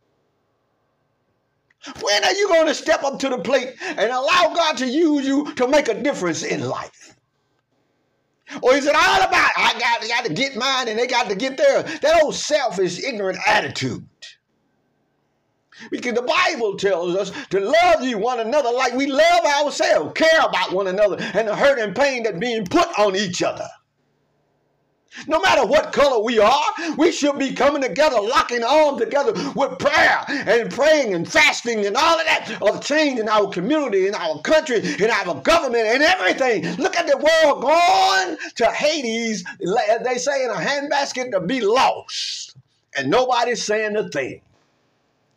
When 2.02 2.24
are 2.24 2.32
you 2.32 2.48
going 2.48 2.66
to 2.66 2.74
step 2.74 3.02
up 3.02 3.18
to 3.20 3.28
the 3.28 3.38
plate 3.38 3.74
and 3.80 4.10
allow 4.10 4.52
God 4.54 4.76
to 4.78 4.86
use 4.86 5.26
you 5.26 5.52
to 5.54 5.68
make 5.68 5.88
a 5.88 6.00
difference 6.00 6.42
in 6.42 6.68
life? 6.68 7.16
Or 8.62 8.74
is 8.74 8.86
it 8.86 8.94
all 8.94 9.22
about, 9.22 9.50
I 9.56 9.74
got, 9.78 10.08
got 10.08 10.24
to 10.24 10.32
get 10.32 10.56
mine 10.56 10.88
and 10.88 10.98
they 10.98 11.06
got 11.06 11.28
to 11.28 11.34
get 11.34 11.56
theirs? 11.56 12.00
That 12.00 12.22
old 12.22 12.34
selfish, 12.34 13.02
ignorant 13.02 13.38
attitude. 13.46 14.06
Because 15.90 16.14
the 16.14 16.22
Bible 16.22 16.76
tells 16.76 17.14
us 17.14 17.32
to 17.50 17.60
love 17.60 18.02
you 18.02 18.18
one 18.18 18.40
another 18.40 18.70
like 18.72 18.94
we 18.94 19.06
love 19.06 19.44
ourselves, 19.44 20.12
care 20.14 20.40
about 20.40 20.72
one 20.72 20.88
another, 20.88 21.16
and 21.20 21.48
the 21.48 21.56
hurt 21.56 21.78
and 21.78 21.94
pain 21.94 22.22
that 22.24 22.40
being 22.40 22.66
put 22.66 22.88
on 22.98 23.16
each 23.16 23.42
other. 23.42 23.68
No 25.26 25.40
matter 25.40 25.66
what 25.66 25.92
color 25.92 26.22
we 26.22 26.38
are, 26.38 26.64
we 26.96 27.10
should 27.10 27.38
be 27.38 27.52
coming 27.52 27.82
together, 27.82 28.20
locking 28.20 28.62
arms 28.62 29.00
together 29.00 29.32
with 29.56 29.78
prayer 29.78 30.24
and 30.28 30.70
praying 30.70 31.14
and 31.14 31.26
fasting 31.30 31.86
and 31.86 31.96
all 31.96 32.20
of 32.20 32.26
that 32.26 32.58
of 32.60 32.84
change 32.84 33.18
in 33.18 33.28
our 33.28 33.48
community, 33.48 34.06
in 34.06 34.14
our 34.14 34.40
country, 34.42 34.76
in 34.76 35.10
our 35.10 35.34
government, 35.40 35.86
and 35.86 36.02
everything. 36.02 36.76
Look 36.76 36.96
at 36.96 37.06
the 37.06 37.16
world 37.16 37.62
going 37.62 38.36
to 38.56 38.66
Hades, 38.66 39.44
they 40.04 40.18
say 40.18 40.44
in 40.44 40.50
a 40.50 40.54
handbasket 40.54 41.32
to 41.32 41.40
be 41.40 41.62
lost. 41.62 42.54
And 42.96 43.10
nobody's 43.10 43.62
saying 43.62 43.96
a 43.96 44.08
thing. 44.08 44.40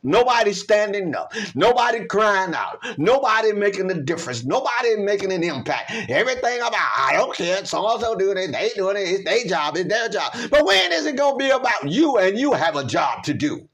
Nobody 0.03 0.53
standing 0.53 1.15
up. 1.15 1.33
Nobody 1.53 2.05
crying 2.05 2.55
out. 2.55 2.83
Nobody 2.97 3.53
making 3.53 3.91
a 3.91 4.01
difference. 4.01 4.43
Nobody 4.43 4.97
making 4.97 5.31
an 5.31 5.43
impact. 5.43 5.91
Everything 6.09 6.59
about, 6.59 6.73
I 6.97 7.13
don't 7.13 7.35
care. 7.35 7.63
So 7.65 7.79
also 7.79 8.15
doing 8.15 8.37
it. 8.37 8.51
They 8.51 8.71
doing 8.75 8.97
it. 8.97 9.01
It's 9.01 9.23
their 9.23 9.45
job. 9.45 9.77
It's 9.77 9.87
their 9.87 10.09
job. 10.09 10.33
But 10.49 10.65
when 10.65 10.91
is 10.91 11.05
it 11.05 11.15
going 11.15 11.37
to 11.37 11.45
be 11.45 11.51
about 11.51 11.87
you 11.87 12.17
and 12.17 12.37
you 12.37 12.53
have 12.53 12.75
a 12.75 12.83
job 12.83 13.23
to 13.25 13.33
do? 13.33 13.67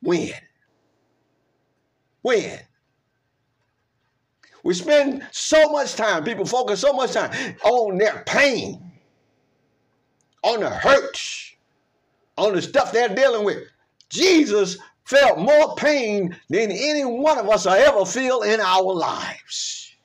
When? 0.00 0.32
When? 2.22 2.60
We 4.64 4.74
spend 4.74 5.26
so 5.30 5.70
much 5.70 5.94
time, 5.94 6.24
people 6.24 6.44
focus 6.44 6.80
so 6.80 6.92
much 6.92 7.12
time 7.12 7.56
on 7.64 7.96
their 7.96 8.22
pain, 8.26 8.92
on 10.42 10.60
the 10.60 10.70
hurts, 10.70 11.54
on 12.36 12.54
the 12.54 12.62
stuff 12.62 12.92
they're 12.92 13.14
dealing 13.14 13.44
with. 13.44 13.62
Jesus 14.10 14.78
felt 15.08 15.38
more 15.38 15.74
pain 15.74 16.36
than 16.50 16.70
any 16.70 17.02
one 17.02 17.38
of 17.38 17.48
us 17.48 17.64
will 17.64 17.72
ever 17.72 18.04
feel 18.04 18.42
in 18.42 18.60
our 18.60 18.92
lives. 18.92 19.96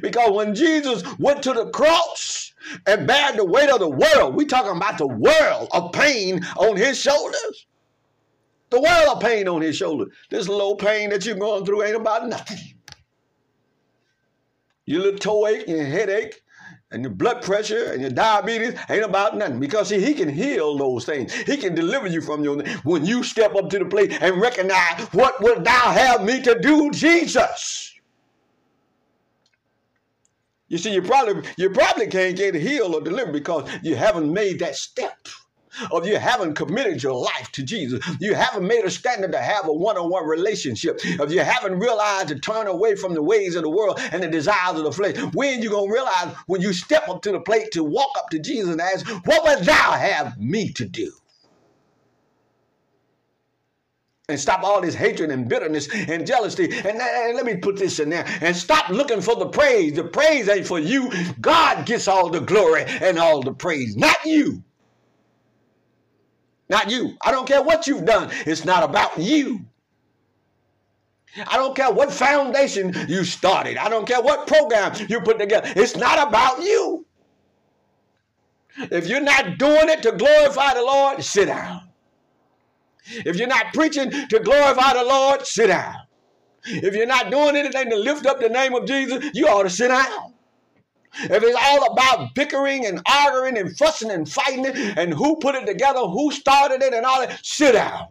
Because 0.00 0.30
when 0.30 0.54
Jesus 0.54 1.02
went 1.18 1.42
to 1.42 1.52
the 1.52 1.70
cross 1.70 2.52
and 2.86 3.08
bared 3.08 3.36
the 3.36 3.44
weight 3.44 3.68
of 3.68 3.80
the 3.80 3.88
world, 3.88 4.36
we 4.36 4.44
talking 4.44 4.76
about 4.76 4.98
the 4.98 5.08
world 5.08 5.68
of 5.72 5.92
pain 5.92 6.44
on 6.56 6.76
his 6.76 6.98
shoulders. 7.00 7.66
The 8.70 8.80
world 8.80 9.16
of 9.16 9.20
pain 9.20 9.48
on 9.48 9.62
his 9.62 9.76
shoulders. 9.76 10.12
This 10.30 10.48
little 10.48 10.76
pain 10.76 11.10
that 11.10 11.26
you're 11.26 11.36
going 11.36 11.64
through 11.64 11.82
ain't 11.82 11.96
about 11.96 12.28
nothing. 12.28 12.58
Your 14.84 15.02
little 15.02 15.18
toe 15.18 15.46
ache, 15.48 15.66
your 15.66 15.84
headache, 15.84 16.40
and 16.90 17.02
your 17.02 17.12
blood 17.12 17.42
pressure 17.42 17.92
and 17.92 18.00
your 18.00 18.10
diabetes 18.10 18.74
ain't 18.88 19.04
about 19.04 19.36
nothing 19.36 19.58
because 19.58 19.88
see, 19.88 20.00
he 20.00 20.14
can 20.14 20.28
heal 20.28 20.76
those 20.76 21.04
things. 21.04 21.32
He 21.32 21.56
can 21.56 21.74
deliver 21.74 22.06
you 22.06 22.20
from 22.20 22.44
your 22.44 22.62
when 22.84 23.04
you 23.04 23.22
step 23.22 23.54
up 23.56 23.70
to 23.70 23.78
the 23.78 23.86
plate 23.86 24.16
and 24.20 24.40
recognize 24.40 25.02
what 25.12 25.40
would 25.42 25.64
thou 25.64 25.92
have 25.92 26.24
me 26.24 26.40
to 26.42 26.58
do, 26.60 26.90
Jesus. 26.90 27.92
You 30.68 30.78
see, 30.78 30.92
you 30.92 31.02
probably 31.02 31.48
you 31.56 31.70
probably 31.70 32.08
can't 32.08 32.36
get 32.36 32.54
healed 32.54 32.94
or 32.94 33.00
delivered 33.00 33.32
because 33.32 33.68
you 33.82 33.94
haven't 33.94 34.32
made 34.32 34.58
that 34.60 34.76
step 34.76 35.28
or 35.90 36.04
you 36.06 36.18
haven't 36.18 36.54
committed 36.54 37.02
your 37.02 37.14
life 37.14 37.50
to 37.52 37.62
Jesus, 37.62 38.04
you 38.20 38.34
haven't 38.34 38.66
made 38.66 38.84
a 38.84 38.90
standard 38.90 39.32
to 39.32 39.38
have 39.38 39.66
a 39.68 39.72
one-on-one 39.72 40.26
relationship, 40.26 41.00
if 41.02 41.30
you 41.30 41.40
haven't 41.40 41.78
realized 41.78 42.28
to 42.28 42.38
turn 42.38 42.66
away 42.66 42.94
from 42.94 43.14
the 43.14 43.22
ways 43.22 43.54
of 43.54 43.62
the 43.62 43.70
world 43.70 43.98
and 44.12 44.22
the 44.22 44.28
desires 44.28 44.78
of 44.78 44.84
the 44.84 44.92
flesh, 44.92 45.16
when 45.34 45.62
you 45.62 45.70
gonna 45.70 45.92
realize 45.92 46.34
when 46.46 46.60
you 46.60 46.72
step 46.72 47.08
up 47.08 47.22
to 47.22 47.32
the 47.32 47.40
plate 47.40 47.70
to 47.72 47.84
walk 47.84 48.10
up 48.16 48.30
to 48.30 48.38
Jesus 48.38 48.70
and 48.70 48.80
ask, 48.80 49.06
"What 49.26 49.44
would 49.44 49.64
Thou 49.66 49.92
have 49.92 50.38
me 50.38 50.72
to 50.72 50.84
do?" 50.84 51.12
and 54.28 54.40
stop 54.40 54.64
all 54.64 54.80
this 54.80 54.94
hatred 54.94 55.30
and 55.30 55.48
bitterness 55.48 55.88
and 55.92 56.26
jealousy. 56.26 56.64
And, 56.64 57.00
and, 57.00 57.36
let 57.36 57.46
me 57.46 57.56
put 57.56 57.76
this 57.76 58.00
in 58.00 58.10
there 58.10 58.26
and 58.40 58.56
stop 58.56 58.88
looking 58.88 59.20
for 59.20 59.36
the 59.36 59.46
praise. 59.46 59.94
The 59.94 60.02
praise 60.02 60.48
ain't 60.48 60.66
for 60.66 60.80
you. 60.80 61.12
God 61.40 61.86
gets 61.86 62.08
all 62.08 62.28
the 62.28 62.40
glory 62.40 62.84
and 62.86 63.18
all 63.20 63.40
the 63.40 63.52
praise, 63.54 63.96
not 63.96 64.16
you. 64.24 64.64
Not 66.68 66.90
you. 66.90 67.16
I 67.20 67.30
don't 67.30 67.46
care 67.46 67.62
what 67.62 67.86
you've 67.86 68.04
done. 68.04 68.30
It's 68.46 68.64
not 68.64 68.82
about 68.82 69.18
you. 69.18 69.64
I 71.46 71.56
don't 71.56 71.76
care 71.76 71.92
what 71.92 72.12
foundation 72.12 72.94
you 73.08 73.24
started. 73.24 73.76
I 73.76 73.88
don't 73.88 74.06
care 74.06 74.22
what 74.22 74.46
program 74.46 74.94
you 75.08 75.20
put 75.20 75.38
together. 75.38 75.70
It's 75.76 75.96
not 75.96 76.28
about 76.28 76.62
you. 76.62 77.04
If 78.78 79.06
you're 79.06 79.20
not 79.20 79.58
doing 79.58 79.88
it 79.88 80.02
to 80.02 80.12
glorify 80.12 80.74
the 80.74 80.82
Lord, 80.82 81.22
sit 81.22 81.46
down. 81.46 81.82
If 83.08 83.36
you're 83.36 83.48
not 83.48 83.72
preaching 83.72 84.10
to 84.10 84.38
glorify 84.40 84.94
the 84.94 85.04
Lord, 85.04 85.46
sit 85.46 85.68
down. 85.68 85.94
If 86.64 86.94
you're 86.94 87.06
not 87.06 87.30
doing 87.30 87.56
anything 87.56 87.90
to 87.90 87.96
lift 87.96 88.26
up 88.26 88.40
the 88.40 88.48
name 88.48 88.74
of 88.74 88.86
Jesus, 88.86 89.30
you 89.34 89.46
ought 89.46 89.62
to 89.62 89.70
sit 89.70 89.88
down. 89.88 90.34
If 91.18 91.42
it's 91.42 91.58
all 91.60 91.92
about 91.92 92.34
bickering 92.34 92.86
and 92.86 93.00
arguing 93.10 93.58
and 93.58 93.76
fussing 93.76 94.10
and 94.10 94.28
fighting 94.28 94.66
and 94.66 95.12
who 95.12 95.36
put 95.36 95.54
it 95.54 95.66
together, 95.66 96.00
who 96.00 96.30
started 96.30 96.82
it 96.82 96.92
and 96.92 97.04
all 97.06 97.20
that, 97.20 97.44
sit 97.44 97.72
down. 97.72 98.08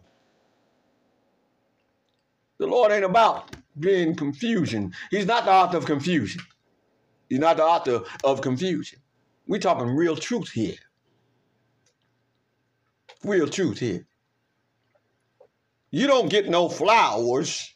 The 2.58 2.66
Lord 2.66 2.92
ain't 2.92 3.04
about 3.04 3.54
being 3.78 4.14
confusion. 4.14 4.94
He's 5.10 5.26
not 5.26 5.44
the 5.44 5.52
author 5.52 5.76
of 5.76 5.84
confusion. 5.84 6.40
He's 7.28 7.38
not 7.38 7.58
the 7.58 7.64
author 7.64 8.02
of 8.24 8.40
confusion. 8.40 9.00
We're 9.46 9.60
talking 9.60 9.88
real 9.88 10.16
truth 10.16 10.50
here. 10.50 10.76
Real 13.22 13.48
truth 13.48 13.78
here. 13.78 14.06
You 15.90 16.06
don't 16.06 16.28
get 16.28 16.48
no 16.48 16.68
flowers. 16.68 17.74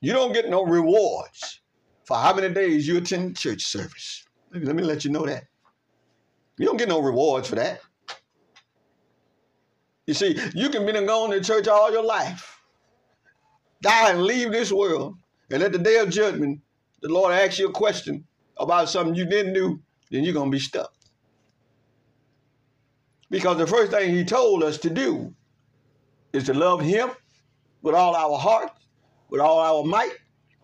You 0.00 0.12
don't 0.12 0.32
get 0.32 0.48
no 0.48 0.64
rewards 0.64 1.60
for 2.04 2.16
how 2.16 2.34
many 2.34 2.52
days 2.52 2.86
you 2.86 2.98
attend 2.98 3.36
church 3.36 3.62
service. 3.62 4.25
Let 4.52 4.74
me 4.74 4.82
let 4.82 5.04
you 5.04 5.10
know 5.10 5.26
that. 5.26 5.44
You 6.58 6.66
don't 6.66 6.76
get 6.76 6.88
no 6.88 7.00
rewards 7.00 7.48
for 7.48 7.56
that. 7.56 7.80
You 10.06 10.14
see, 10.14 10.38
you 10.54 10.68
can 10.70 10.86
be 10.86 10.92
going 10.92 11.32
to 11.32 11.40
church 11.40 11.66
all 11.66 11.90
your 11.92 12.04
life, 12.04 12.60
die 13.82 14.10
and 14.10 14.22
leave 14.22 14.52
this 14.52 14.72
world, 14.72 15.16
and 15.50 15.62
at 15.62 15.72
the 15.72 15.78
day 15.78 15.96
of 15.98 16.10
judgment, 16.10 16.60
the 17.02 17.08
Lord 17.08 17.32
asks 17.32 17.58
you 17.58 17.68
a 17.68 17.72
question 17.72 18.24
about 18.56 18.88
something 18.88 19.14
you 19.14 19.26
didn't 19.26 19.52
do, 19.52 19.80
then 20.10 20.22
you're 20.22 20.32
going 20.32 20.50
to 20.50 20.54
be 20.56 20.60
stuck. 20.60 20.92
Because 23.30 23.58
the 23.58 23.66
first 23.66 23.90
thing 23.90 24.14
he 24.14 24.24
told 24.24 24.62
us 24.62 24.78
to 24.78 24.90
do 24.90 25.34
is 26.32 26.44
to 26.44 26.54
love 26.54 26.80
him 26.80 27.10
with 27.82 27.94
all 27.94 28.14
our 28.14 28.38
heart, 28.38 28.70
with 29.28 29.40
all 29.40 29.58
our 29.58 29.84
might, 29.84 30.14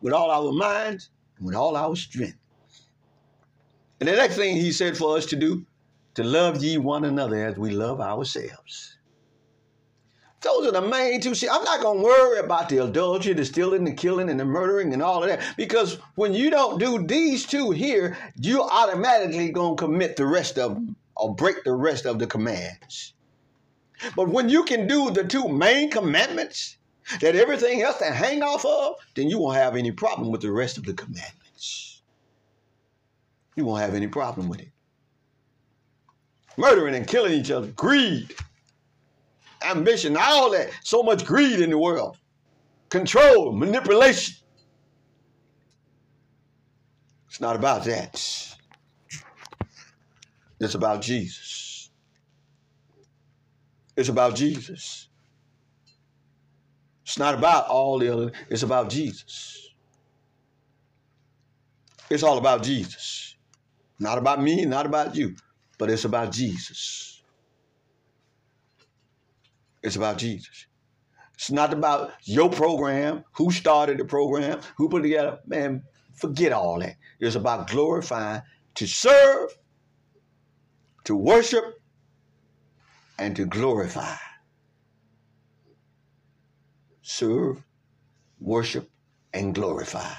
with 0.00 0.12
all 0.12 0.30
our 0.30 0.52
minds, 0.52 1.10
and 1.36 1.46
with 1.46 1.56
all 1.56 1.76
our 1.76 1.96
strength. 1.96 2.38
And 4.02 4.08
the 4.08 4.16
next 4.16 4.34
thing 4.34 4.56
he 4.56 4.72
said 4.72 4.96
for 4.96 5.16
us 5.16 5.26
to 5.26 5.36
do, 5.36 5.64
to 6.14 6.24
love 6.24 6.60
ye 6.60 6.76
one 6.76 7.04
another 7.04 7.46
as 7.46 7.56
we 7.56 7.70
love 7.70 8.00
ourselves. 8.00 8.98
Those 10.40 10.66
are 10.66 10.72
the 10.72 10.82
main 10.82 11.20
two. 11.20 11.36
See, 11.36 11.48
I'm 11.48 11.62
not 11.62 11.80
going 11.80 11.98
to 11.98 12.04
worry 12.04 12.40
about 12.40 12.68
the 12.68 12.78
adultery, 12.78 13.32
the 13.32 13.44
stealing, 13.44 13.84
the 13.84 13.92
killing, 13.92 14.28
and 14.28 14.40
the 14.40 14.44
murdering, 14.44 14.92
and 14.92 15.04
all 15.04 15.22
of 15.22 15.28
that. 15.28 15.40
Because 15.56 15.98
when 16.16 16.34
you 16.34 16.50
don't 16.50 16.80
do 16.80 17.06
these 17.06 17.46
two 17.46 17.70
here, 17.70 18.18
you're 18.40 18.68
automatically 18.68 19.52
going 19.52 19.76
to 19.76 19.84
commit 19.84 20.16
the 20.16 20.26
rest 20.26 20.58
of 20.58 20.74
them 20.74 20.96
or 21.16 21.36
break 21.36 21.62
the 21.62 21.72
rest 21.72 22.04
of 22.04 22.18
the 22.18 22.26
commands. 22.26 23.14
But 24.16 24.30
when 24.30 24.48
you 24.48 24.64
can 24.64 24.88
do 24.88 25.12
the 25.12 25.22
two 25.22 25.46
main 25.46 25.92
commandments 25.92 26.76
that 27.20 27.36
everything 27.36 27.82
else 27.82 27.98
that 27.98 28.16
hang 28.16 28.42
off 28.42 28.64
of, 28.64 28.96
then 29.14 29.30
you 29.30 29.38
won't 29.38 29.58
have 29.58 29.76
any 29.76 29.92
problem 29.92 30.32
with 30.32 30.40
the 30.40 30.50
rest 30.50 30.76
of 30.76 30.82
the 30.86 30.92
commandments 30.92 31.41
you 33.56 33.64
won't 33.64 33.80
have 33.82 33.94
any 33.94 34.06
problem 34.06 34.48
with 34.48 34.60
it. 34.60 34.70
Murdering 36.56 36.94
and 36.94 37.06
killing 37.06 37.32
each 37.32 37.50
other, 37.50 37.68
greed, 37.68 38.34
ambition, 39.64 40.16
all 40.16 40.50
that. 40.50 40.70
So 40.82 41.02
much 41.02 41.24
greed 41.24 41.60
in 41.60 41.70
the 41.70 41.78
world. 41.78 42.18
Control, 42.88 43.52
manipulation. 43.52 44.36
It's 47.28 47.40
not 47.40 47.56
about 47.56 47.84
that. 47.84 48.12
It's 50.60 50.74
about 50.74 51.00
Jesus. 51.00 51.90
It's 53.96 54.08
about 54.08 54.34
Jesus. 54.34 55.08
It's 57.04 57.18
not 57.18 57.34
about 57.34 57.66
all 57.68 57.98
the 57.98 58.12
other, 58.12 58.32
it's 58.48 58.62
about 58.62 58.88
Jesus. 58.88 59.70
It's 62.10 62.22
all 62.22 62.38
about 62.38 62.62
Jesus. 62.62 63.31
Not 64.02 64.18
about 64.18 64.42
me, 64.42 64.64
not 64.64 64.84
about 64.84 65.14
you, 65.14 65.36
but 65.78 65.88
it's 65.88 66.04
about 66.04 66.32
Jesus. 66.32 67.22
It's 69.80 69.94
about 69.94 70.18
Jesus. 70.18 70.66
It's 71.34 71.52
not 71.52 71.72
about 71.72 72.12
your 72.24 72.50
program, 72.50 73.24
who 73.36 73.52
started 73.52 73.98
the 73.98 74.04
program, 74.04 74.60
who 74.76 74.88
put 74.88 75.02
together. 75.04 75.38
Man, 75.46 75.84
forget 76.14 76.52
all 76.52 76.80
that. 76.80 76.96
It's 77.20 77.36
about 77.36 77.70
glorifying, 77.70 78.42
to 78.74 78.86
serve, 78.88 79.50
to 81.04 81.14
worship, 81.14 81.64
and 83.18 83.36
to 83.36 83.46
glorify. 83.46 84.16
serve, 87.02 87.62
worship, 88.40 88.90
and 89.32 89.54
glorify. 89.54 90.12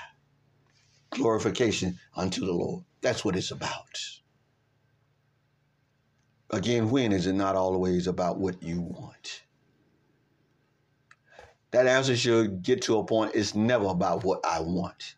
Glorification 1.09 1.99
unto 2.15 2.45
the 2.45 2.53
Lord. 2.53 2.85
That's 3.03 3.25
what 3.25 3.35
it's 3.35 3.51
about. 3.51 3.99
Again, 6.49 6.89
when 6.89 7.11
is 7.11 7.27
it 7.27 7.33
not 7.33 7.55
always 7.55 8.07
about 8.07 8.39
what 8.39 8.63
you 8.63 8.79
want? 8.81 9.43
That 11.71 11.85
answer 11.85 12.15
should 12.15 12.63
get 12.63 12.83
to 12.83 12.99
a 12.99 13.03
point, 13.03 13.35
it's 13.35 13.55
never 13.55 13.87
about 13.87 14.23
what 14.23 14.39
I 14.45 14.61
want. 14.61 15.15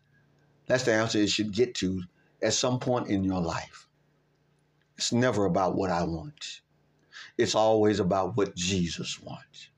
That's 0.66 0.82
the 0.82 0.94
answer 0.94 1.18
it 1.18 1.30
should 1.30 1.52
get 1.52 1.76
to 1.76 2.02
at 2.42 2.54
some 2.54 2.80
point 2.80 3.08
in 3.08 3.22
your 3.22 3.40
life. 3.40 3.86
It's 4.96 5.12
never 5.12 5.44
about 5.44 5.76
what 5.76 5.90
I 5.90 6.02
want. 6.02 6.62
It's 7.38 7.54
always 7.54 8.00
about 8.00 8.36
what 8.36 8.56
Jesus 8.56 9.20
wants. 9.20 9.68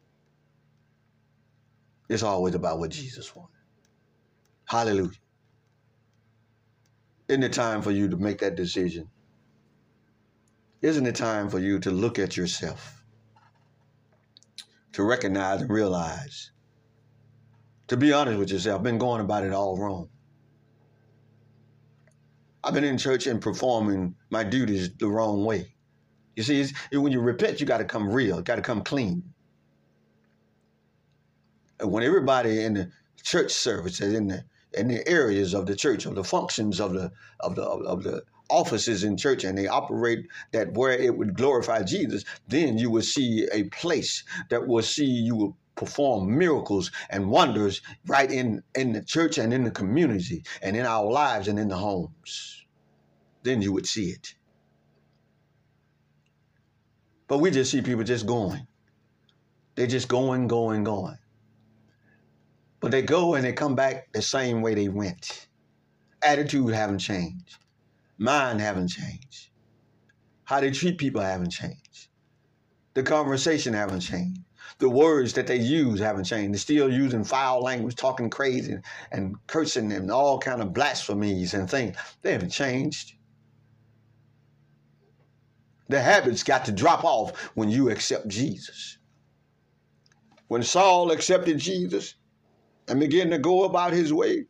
It's 2.08 2.22
always 2.22 2.54
about 2.54 2.78
what 2.78 2.90
Jesus 2.90 3.34
wants. 3.36 3.52
Hallelujah. 4.64 5.10
Isn't 7.28 7.42
it 7.42 7.52
time 7.52 7.82
for 7.82 7.90
you 7.90 8.08
to 8.08 8.16
make 8.16 8.38
that 8.38 8.56
decision? 8.56 9.08
Isn't 10.80 11.06
it 11.06 11.16
time 11.16 11.50
for 11.50 11.58
you 11.58 11.78
to 11.80 11.90
look 11.90 12.18
at 12.18 12.36
yourself? 12.36 13.04
To 14.92 15.02
recognize 15.02 15.60
and 15.60 15.70
realize, 15.70 16.50
to 17.88 17.96
be 17.96 18.12
honest 18.12 18.38
with 18.38 18.50
yourself, 18.50 18.78
I've 18.78 18.84
been 18.84 18.98
going 18.98 19.20
about 19.20 19.44
it 19.44 19.52
all 19.52 19.76
wrong. 19.76 20.08
I've 22.64 22.74
been 22.74 22.84
in 22.84 22.98
church 22.98 23.26
and 23.26 23.40
performing 23.40 24.16
my 24.30 24.42
duties 24.42 24.90
the 24.96 25.08
wrong 25.08 25.44
way. 25.44 25.74
You 26.34 26.42
see, 26.42 26.66
when 26.92 27.12
you 27.12 27.20
repent, 27.20 27.60
you 27.60 27.66
got 27.66 27.78
to 27.78 27.84
come 27.84 28.08
real, 28.08 28.40
got 28.42 28.56
to 28.56 28.62
come 28.62 28.82
clean. 28.82 29.22
And 31.80 31.92
when 31.92 32.02
everybody 32.02 32.64
in 32.64 32.74
the 32.74 32.90
church 33.22 33.52
service 33.52 33.96
services, 33.96 34.14
in 34.14 34.28
the 34.28 34.44
in 34.74 34.88
the 34.88 35.06
areas 35.08 35.54
of 35.54 35.66
the 35.66 35.76
church, 35.76 36.06
of 36.06 36.14
the 36.14 36.24
functions 36.24 36.80
of 36.80 36.92
the 36.92 37.12
of 37.40 37.54
the 37.54 37.62
of 37.62 38.02
the 38.02 38.22
offices 38.50 39.04
in 39.04 39.16
church, 39.16 39.44
and 39.44 39.56
they 39.56 39.66
operate 39.66 40.26
that 40.52 40.72
where 40.72 40.92
it 40.92 41.16
would 41.16 41.36
glorify 41.36 41.82
Jesus, 41.82 42.24
then 42.48 42.78
you 42.78 42.90
would 42.90 43.04
see 43.04 43.46
a 43.52 43.64
place 43.64 44.24
that 44.50 44.66
will 44.66 44.82
see 44.82 45.04
you 45.04 45.36
will 45.36 45.56
perform 45.74 46.36
miracles 46.36 46.90
and 47.10 47.30
wonders 47.30 47.80
right 48.06 48.30
in 48.30 48.62
in 48.74 48.92
the 48.92 49.02
church 49.02 49.38
and 49.38 49.54
in 49.54 49.64
the 49.64 49.70
community 49.70 50.42
and 50.62 50.76
in 50.76 50.84
our 50.84 51.04
lives 51.10 51.46
and 51.48 51.58
in 51.58 51.68
the 51.68 51.76
homes 51.76 52.58
then 53.42 53.62
you 53.62 53.72
would 53.72 53.86
see 53.86 54.10
it. 54.10 54.34
But 57.26 57.38
we 57.38 57.50
just 57.50 57.70
see 57.70 57.82
people 57.82 58.04
just 58.04 58.26
going. 58.26 58.66
They're 59.74 59.86
just 59.86 60.08
going, 60.08 60.48
going, 60.48 60.84
going. 60.84 61.18
But 62.80 62.92
they 62.92 63.02
go 63.02 63.34
and 63.34 63.44
they 63.44 63.52
come 63.52 63.74
back 63.74 64.12
the 64.12 64.22
same 64.22 64.62
way 64.62 64.74
they 64.74 64.88
went. 64.88 65.48
Attitude 66.22 66.74
haven't 66.74 66.98
changed. 66.98 67.58
Mind 68.18 68.60
haven't 68.60 68.88
changed. 68.88 69.50
How 70.44 70.60
they 70.60 70.70
treat 70.70 70.98
people 70.98 71.20
haven't 71.20 71.50
changed. 71.50 72.08
The 72.94 73.02
conversation 73.02 73.74
haven't 73.74 74.00
changed. 74.00 74.40
The 74.78 74.88
words 74.88 75.32
that 75.34 75.46
they 75.46 75.56
use 75.56 75.98
haven't 76.00 76.24
changed. 76.24 76.52
They're 76.52 76.58
still 76.60 76.92
using 76.92 77.24
foul 77.24 77.62
language, 77.62 77.96
talking 77.96 78.30
crazy 78.30 78.76
and, 79.12 79.36
cursing 79.46 79.92
and 79.92 80.10
all 80.10 80.38
kind 80.38 80.62
of 80.62 80.72
blasphemies 80.72 81.54
and 81.54 81.68
things. 81.68 81.96
They 82.22 82.32
haven't 82.32 82.50
changed. 82.50 83.14
The 85.88 86.00
habits 86.00 86.42
got 86.42 86.64
to 86.66 86.72
drop 86.72 87.04
off 87.04 87.36
when 87.54 87.70
you 87.70 87.90
accept 87.90 88.28
Jesus. 88.28 88.98
When 90.48 90.62
Saul 90.62 91.10
accepted 91.10 91.58
Jesus 91.58 92.14
and 92.88 93.00
began 93.00 93.30
to 93.30 93.38
go 93.38 93.64
about 93.64 93.92
his 93.92 94.12
way, 94.12 94.46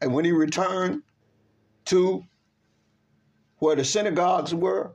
and 0.00 0.12
when 0.14 0.24
he 0.24 0.32
returned 0.32 1.02
to 1.86 2.22
where 3.58 3.76
the 3.76 3.84
synagogues 3.84 4.54
were, 4.54 4.94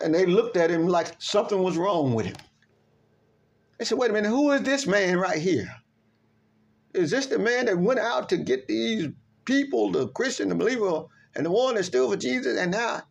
and 0.00 0.14
they 0.14 0.26
looked 0.26 0.56
at 0.56 0.70
him 0.70 0.86
like 0.86 1.14
something 1.18 1.62
was 1.62 1.76
wrong 1.76 2.14
with 2.14 2.26
him. 2.26 2.36
They 3.78 3.84
said, 3.84 3.98
wait 3.98 4.10
a 4.10 4.14
minute, 4.14 4.30
who 4.30 4.50
is 4.52 4.62
this 4.62 4.86
man 4.86 5.18
right 5.18 5.38
here? 5.38 5.70
Is 6.94 7.10
this 7.10 7.26
the 7.26 7.38
man 7.38 7.66
that 7.66 7.78
went 7.78 8.00
out 8.00 8.28
to 8.30 8.36
get 8.36 8.66
these 8.66 9.08
people, 9.44 9.90
the 9.90 10.08
Christian, 10.08 10.48
the 10.48 10.54
believer, 10.54 11.04
and 11.36 11.44
the 11.44 11.50
one 11.50 11.74
that 11.74 11.84
stood 11.84 12.10
for 12.10 12.16
Jesus, 12.16 12.58
and 12.58 12.72
now 12.72 13.02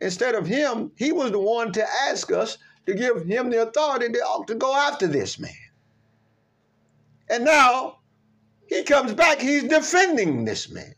Instead 0.00 0.34
of 0.34 0.46
him, 0.46 0.92
he 0.96 1.12
was 1.12 1.32
the 1.32 1.40
one 1.40 1.72
to 1.72 1.84
ask 2.08 2.30
us 2.30 2.58
to 2.86 2.94
give 2.94 3.24
him 3.26 3.50
the 3.50 3.62
authority 3.62 4.08
to, 4.08 4.44
to 4.46 4.54
go 4.54 4.74
after 4.74 5.06
this 5.06 5.38
man. 5.38 5.52
And 7.30 7.44
now 7.44 7.98
he 8.66 8.82
comes 8.82 9.14
back, 9.14 9.40
he's 9.40 9.64
defending 9.64 10.44
this 10.44 10.70
man. 10.70 10.94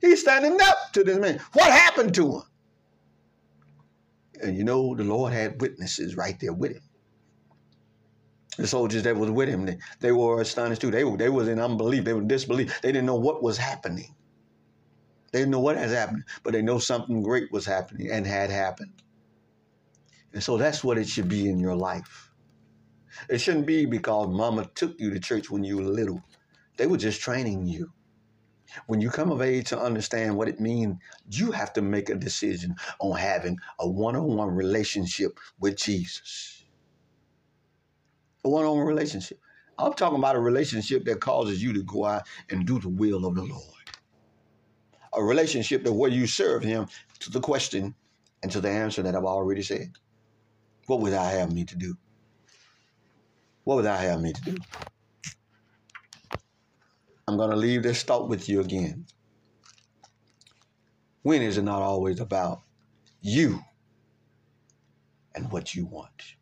He's 0.00 0.20
standing 0.20 0.58
up 0.62 0.92
to 0.92 1.04
this 1.04 1.18
man. 1.18 1.40
What 1.52 1.70
happened 1.70 2.14
to 2.14 2.36
him? 2.36 2.42
And 4.42 4.56
you 4.56 4.64
know, 4.64 4.94
the 4.94 5.04
Lord 5.04 5.32
had 5.32 5.60
witnesses 5.60 6.16
right 6.16 6.38
there 6.40 6.52
with 6.52 6.72
him. 6.72 6.82
The 8.58 8.66
soldiers 8.66 9.02
that 9.02 9.16
was 9.16 9.30
with 9.30 9.48
him, 9.48 9.66
they, 9.66 9.78
they 10.00 10.12
were 10.12 10.40
astonished 10.40 10.80
too. 10.80 10.90
They, 10.90 11.02
they 11.16 11.28
was 11.28 11.48
in 11.48 11.58
unbelief. 11.58 12.04
They 12.04 12.12
were 12.12 12.20
disbelief. 12.20 12.80
They 12.82 12.92
didn't 12.92 13.06
know 13.06 13.16
what 13.16 13.42
was 13.42 13.56
happening. 13.56 14.14
They 15.32 15.40
didn't 15.40 15.50
know 15.50 15.60
what 15.60 15.76
has 15.76 15.92
happened, 15.92 16.24
but 16.44 16.52
they 16.52 16.62
know 16.62 16.78
something 16.78 17.22
great 17.22 17.50
was 17.50 17.66
happening 17.66 18.10
and 18.12 18.24
had 18.24 18.50
happened. 18.50 18.92
And 20.32 20.42
so 20.42 20.56
that's 20.56 20.84
what 20.84 20.98
it 20.98 21.08
should 21.08 21.28
be 21.28 21.48
in 21.48 21.58
your 21.58 21.74
life. 21.74 22.30
It 23.28 23.38
shouldn't 23.38 23.66
be 23.66 23.86
because 23.86 24.28
mama 24.28 24.70
took 24.74 24.98
you 25.00 25.10
to 25.10 25.20
church 25.20 25.50
when 25.50 25.64
you 25.64 25.76
were 25.76 25.84
little. 25.84 26.22
They 26.76 26.86
were 26.86 26.96
just 26.96 27.20
training 27.20 27.66
you. 27.66 27.92
When 28.86 29.00
you 29.00 29.10
come 29.10 29.30
of 29.30 29.42
age 29.42 29.68
to 29.68 29.78
understand 29.78 30.36
what 30.36 30.48
it 30.48 30.60
means, 30.60 30.96
you 31.30 31.52
have 31.52 31.72
to 31.74 31.82
make 31.82 32.10
a 32.10 32.16
decision 32.16 32.74
on 32.98 33.16
having 33.16 33.58
a 33.78 33.88
one 33.88 34.16
on 34.16 34.36
one 34.36 34.50
relationship 34.50 35.38
with 35.60 35.76
Jesus. 35.76 36.64
A 38.44 38.48
one 38.48 38.64
on 38.64 38.78
one 38.78 38.86
relationship. 38.86 39.38
I'm 39.78 39.94
talking 39.94 40.18
about 40.18 40.36
a 40.36 40.40
relationship 40.40 41.04
that 41.04 41.20
causes 41.20 41.62
you 41.62 41.72
to 41.72 41.82
go 41.84 42.04
out 42.04 42.26
and 42.50 42.66
do 42.66 42.80
the 42.80 42.88
will 42.88 43.26
of 43.26 43.34
the 43.34 43.44
Lord 43.44 43.74
a 45.14 45.22
relationship 45.22 45.84
to 45.84 45.92
where 45.92 46.10
you 46.10 46.26
serve 46.26 46.62
him 46.62 46.86
to 47.20 47.30
the 47.30 47.40
question 47.40 47.94
and 48.42 48.52
to 48.52 48.60
the 48.60 48.70
answer 48.70 49.02
that 49.02 49.14
I've 49.14 49.24
already 49.24 49.62
said. 49.62 49.92
What 50.86 51.00
would 51.00 51.14
I 51.14 51.30
have 51.32 51.52
me 51.52 51.64
to 51.64 51.76
do? 51.76 51.96
What 53.64 53.76
would 53.76 53.86
I 53.86 53.96
have 53.96 54.20
me 54.20 54.32
to 54.32 54.42
do? 54.42 54.56
I'm 57.26 57.36
going 57.36 57.50
to 57.50 57.56
leave 57.56 57.82
this 57.82 58.02
thought 58.02 58.28
with 58.28 58.48
you 58.48 58.60
again. 58.60 59.06
When 61.22 61.42
is 61.42 61.58
it 61.58 61.62
not 61.64 61.82
always 61.82 62.20
about 62.20 62.60
you 63.22 63.60
and 65.34 65.50
what 65.50 65.74
you 65.74 65.86
want? 65.86 66.36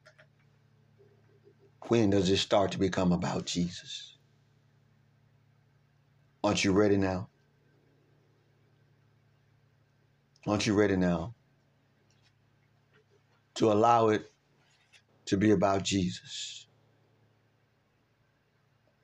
When 1.88 2.10
does 2.10 2.28
it 2.30 2.38
start 2.38 2.72
to 2.72 2.78
become 2.78 3.12
about 3.12 3.46
Jesus? 3.46 4.16
Aren't 6.44 6.64
you 6.64 6.72
ready 6.72 6.96
now? 6.96 7.28
Aren't 10.46 10.66
you 10.66 10.74
ready 10.74 10.96
now 10.96 11.34
to 13.54 13.70
allow 13.70 14.08
it 14.08 14.32
to 15.26 15.36
be 15.36 15.52
about 15.52 15.84
Jesus? 15.84 16.61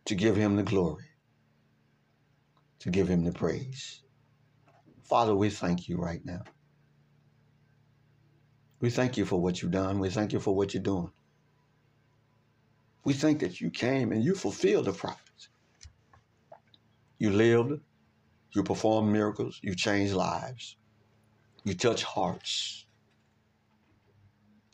To 0.08 0.16
give 0.16 0.36
him 0.36 0.56
the 0.56 0.64
glory, 0.64 1.06
to 2.80 2.90
give 2.90 3.08
him 3.08 3.24
the 3.24 3.32
praise. 3.32 4.02
Father, 5.04 5.34
we 5.36 5.50
thank 5.50 5.88
you 5.88 5.98
right 5.98 6.20
now. 6.24 6.42
We 8.80 8.90
thank 8.90 9.16
you 9.18 9.24
for 9.26 9.40
what 9.40 9.62
you've 9.62 9.72
done. 9.72 10.00
We 10.00 10.10
thank 10.10 10.32
you 10.32 10.40
for 10.40 10.56
what 10.56 10.74
you're 10.74 10.82
doing. 10.82 11.12
We 13.04 13.14
think 13.14 13.40
that 13.40 13.60
you 13.60 13.70
came 13.70 14.12
and 14.12 14.24
you 14.24 14.34
fulfilled 14.34 14.86
the 14.86 14.92
prophets. 14.92 15.50
You 17.18 17.30
lived, 17.30 17.80
you 18.54 18.64
performed 18.64 19.12
miracles, 19.12 19.60
you 19.62 19.74
changed 19.76 20.14
lives. 20.14 20.78
You 21.64 21.74
touched 21.74 22.04
hearts. 22.04 22.78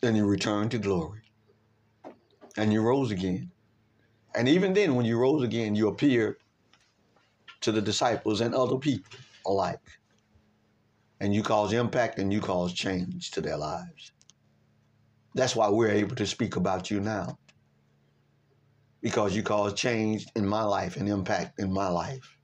and 0.03 0.17
you 0.17 0.27
returned 0.27 0.71
to 0.73 0.79
glory. 0.79 1.23
And 2.57 2.73
you 2.73 2.83
rose 2.83 3.11
again. 3.11 3.53
And 4.35 4.49
even 4.49 4.73
then, 4.73 4.97
when 4.97 5.07
you 5.07 5.19
rose 5.19 5.43
again, 5.45 5.75
you 5.77 5.89
appeared 5.89 6.37
to 7.61 7.73
the 7.73 7.81
disciples 7.81 8.41
and 8.41 8.55
other 8.55 8.77
people 8.77 9.19
alike. 9.47 9.81
And 11.21 11.35
you 11.35 11.43
cause 11.43 11.73
impact 11.73 12.19
and 12.19 12.33
you 12.33 12.41
cause 12.41 12.73
change 12.75 13.31
to 13.33 13.41
their 13.41 13.57
lives. 13.57 14.13
That's 15.35 15.57
why 15.57 15.69
we're 15.69 15.91
able 15.91 16.17
to 16.17 16.27
speak 16.27 16.57
about 16.57 16.91
you 16.91 17.01
now. 17.01 17.39
Because 19.01 19.37
you 19.37 19.43
caused 19.43 19.77
change 19.77 20.27
in 20.35 20.47
my 20.47 20.63
life 20.63 20.97
and 20.97 21.09
impact 21.09 21.59
in 21.61 21.73
my 21.73 21.89
life. 21.89 22.39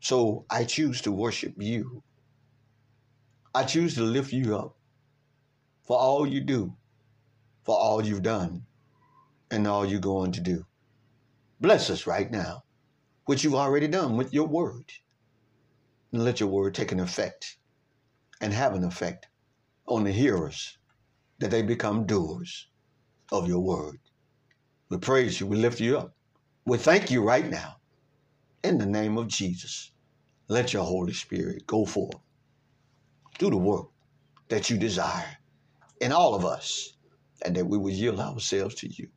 So 0.00 0.44
I 0.50 0.64
choose 0.64 1.02
to 1.02 1.12
worship 1.12 1.54
you. 1.56 2.02
I 3.54 3.64
choose 3.64 3.94
to 3.94 4.02
lift 4.02 4.32
you 4.32 4.56
up 4.56 4.76
for 5.82 5.98
all 5.98 6.26
you 6.26 6.40
do, 6.42 6.76
for 7.64 7.76
all 7.76 8.04
you've 8.04 8.22
done, 8.22 8.62
and 9.50 9.66
all 9.66 9.86
you're 9.86 10.00
going 10.00 10.32
to 10.32 10.40
do. 10.40 10.64
Bless 11.60 11.90
us 11.90 12.06
right 12.06 12.30
now, 12.30 12.64
which 13.24 13.44
you've 13.44 13.54
already 13.54 13.88
done 13.88 14.16
with 14.16 14.32
your 14.32 14.46
word. 14.46 14.92
And 16.12 16.24
let 16.24 16.40
your 16.40 16.48
word 16.48 16.74
take 16.74 16.92
an 16.92 17.00
effect 17.00 17.58
and 18.40 18.52
have 18.52 18.74
an 18.74 18.84
effect 18.84 19.26
on 19.86 20.04
the 20.04 20.12
hearers, 20.12 20.78
that 21.38 21.50
they 21.50 21.62
become 21.62 22.06
doers 22.06 22.68
of 23.32 23.48
your 23.48 23.60
word. 23.60 23.98
We 24.88 24.98
praise 24.98 25.40
you. 25.40 25.46
We 25.46 25.56
lift 25.56 25.80
you 25.80 25.98
up. 25.98 26.14
We 26.64 26.78
thank 26.78 27.10
you 27.10 27.22
right 27.22 27.48
now. 27.48 27.76
In 28.62 28.78
the 28.78 28.86
name 28.86 29.18
of 29.18 29.28
Jesus, 29.28 29.92
let 30.48 30.72
your 30.72 30.84
Holy 30.84 31.12
Spirit 31.12 31.66
go 31.66 31.84
forth. 31.84 32.16
Do 33.38 33.50
the 33.50 33.56
work 33.56 33.88
that 34.48 34.70
you 34.70 34.78
desire 34.78 35.38
in 36.00 36.12
all 36.12 36.34
of 36.34 36.44
us, 36.44 36.96
and 37.44 37.54
that 37.56 37.66
we 37.66 37.78
will 37.78 37.90
yield 37.90 38.20
ourselves 38.20 38.74
to 38.76 38.88
you. 38.88 39.08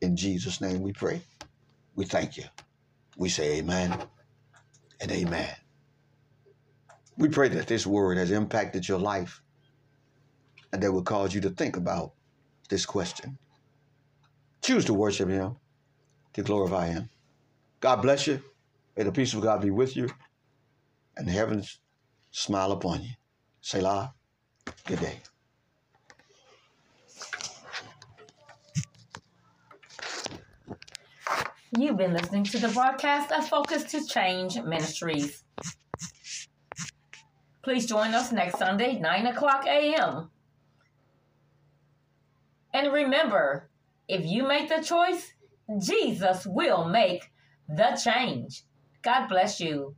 In 0.00 0.16
Jesus' 0.16 0.60
name 0.60 0.82
we 0.82 0.92
pray. 0.92 1.22
We 1.96 2.04
thank 2.06 2.36
you. 2.36 2.44
We 3.16 3.28
say 3.28 3.58
amen 3.58 3.98
and 5.00 5.12
amen. 5.12 5.50
We 7.16 7.28
pray 7.28 7.48
that 7.50 7.66
this 7.66 7.86
word 7.86 8.18
has 8.18 8.30
impacted 8.30 8.88
your 8.88 8.98
life 8.98 9.42
and 10.72 10.82
that 10.82 10.92
will 10.92 11.02
cause 11.02 11.34
you 11.34 11.40
to 11.42 11.50
think 11.50 11.76
about 11.76 12.12
this 12.70 12.86
question. 12.86 13.38
Choose 14.62 14.84
to 14.86 14.94
worship 14.94 15.28
Him, 15.28 15.56
to 16.34 16.42
glorify 16.42 16.88
Him. 16.88 17.10
God 17.80 18.02
bless 18.02 18.26
you. 18.26 18.42
May 18.96 19.04
the 19.04 19.12
peace 19.12 19.34
of 19.34 19.42
God 19.42 19.62
be 19.62 19.70
with 19.70 19.96
you 19.96 20.08
and 21.16 21.26
the 21.28 21.32
heavens 21.32 21.80
smile 22.30 22.72
upon 22.72 23.02
you. 23.02 23.10
Selah. 23.60 24.14
Good 24.86 25.00
day. 25.00 25.29
You've 31.78 31.98
been 31.98 32.14
listening 32.14 32.42
to 32.44 32.58
the 32.58 32.68
broadcast 32.68 33.30
of 33.30 33.48
Focus 33.48 33.84
to 33.92 34.04
Change 34.04 34.60
Ministries. 34.60 35.44
Please 37.62 37.86
join 37.86 38.12
us 38.12 38.32
next 38.32 38.58
Sunday, 38.58 38.98
9 38.98 39.26
o'clock 39.28 39.64
a.m. 39.66 40.30
And 42.74 42.92
remember, 42.92 43.70
if 44.08 44.26
you 44.26 44.48
make 44.48 44.68
the 44.68 44.82
choice, 44.82 45.32
Jesus 45.80 46.44
will 46.44 46.88
make 46.88 47.30
the 47.68 47.96
change. 48.02 48.64
God 49.02 49.28
bless 49.28 49.60
you. 49.60 49.94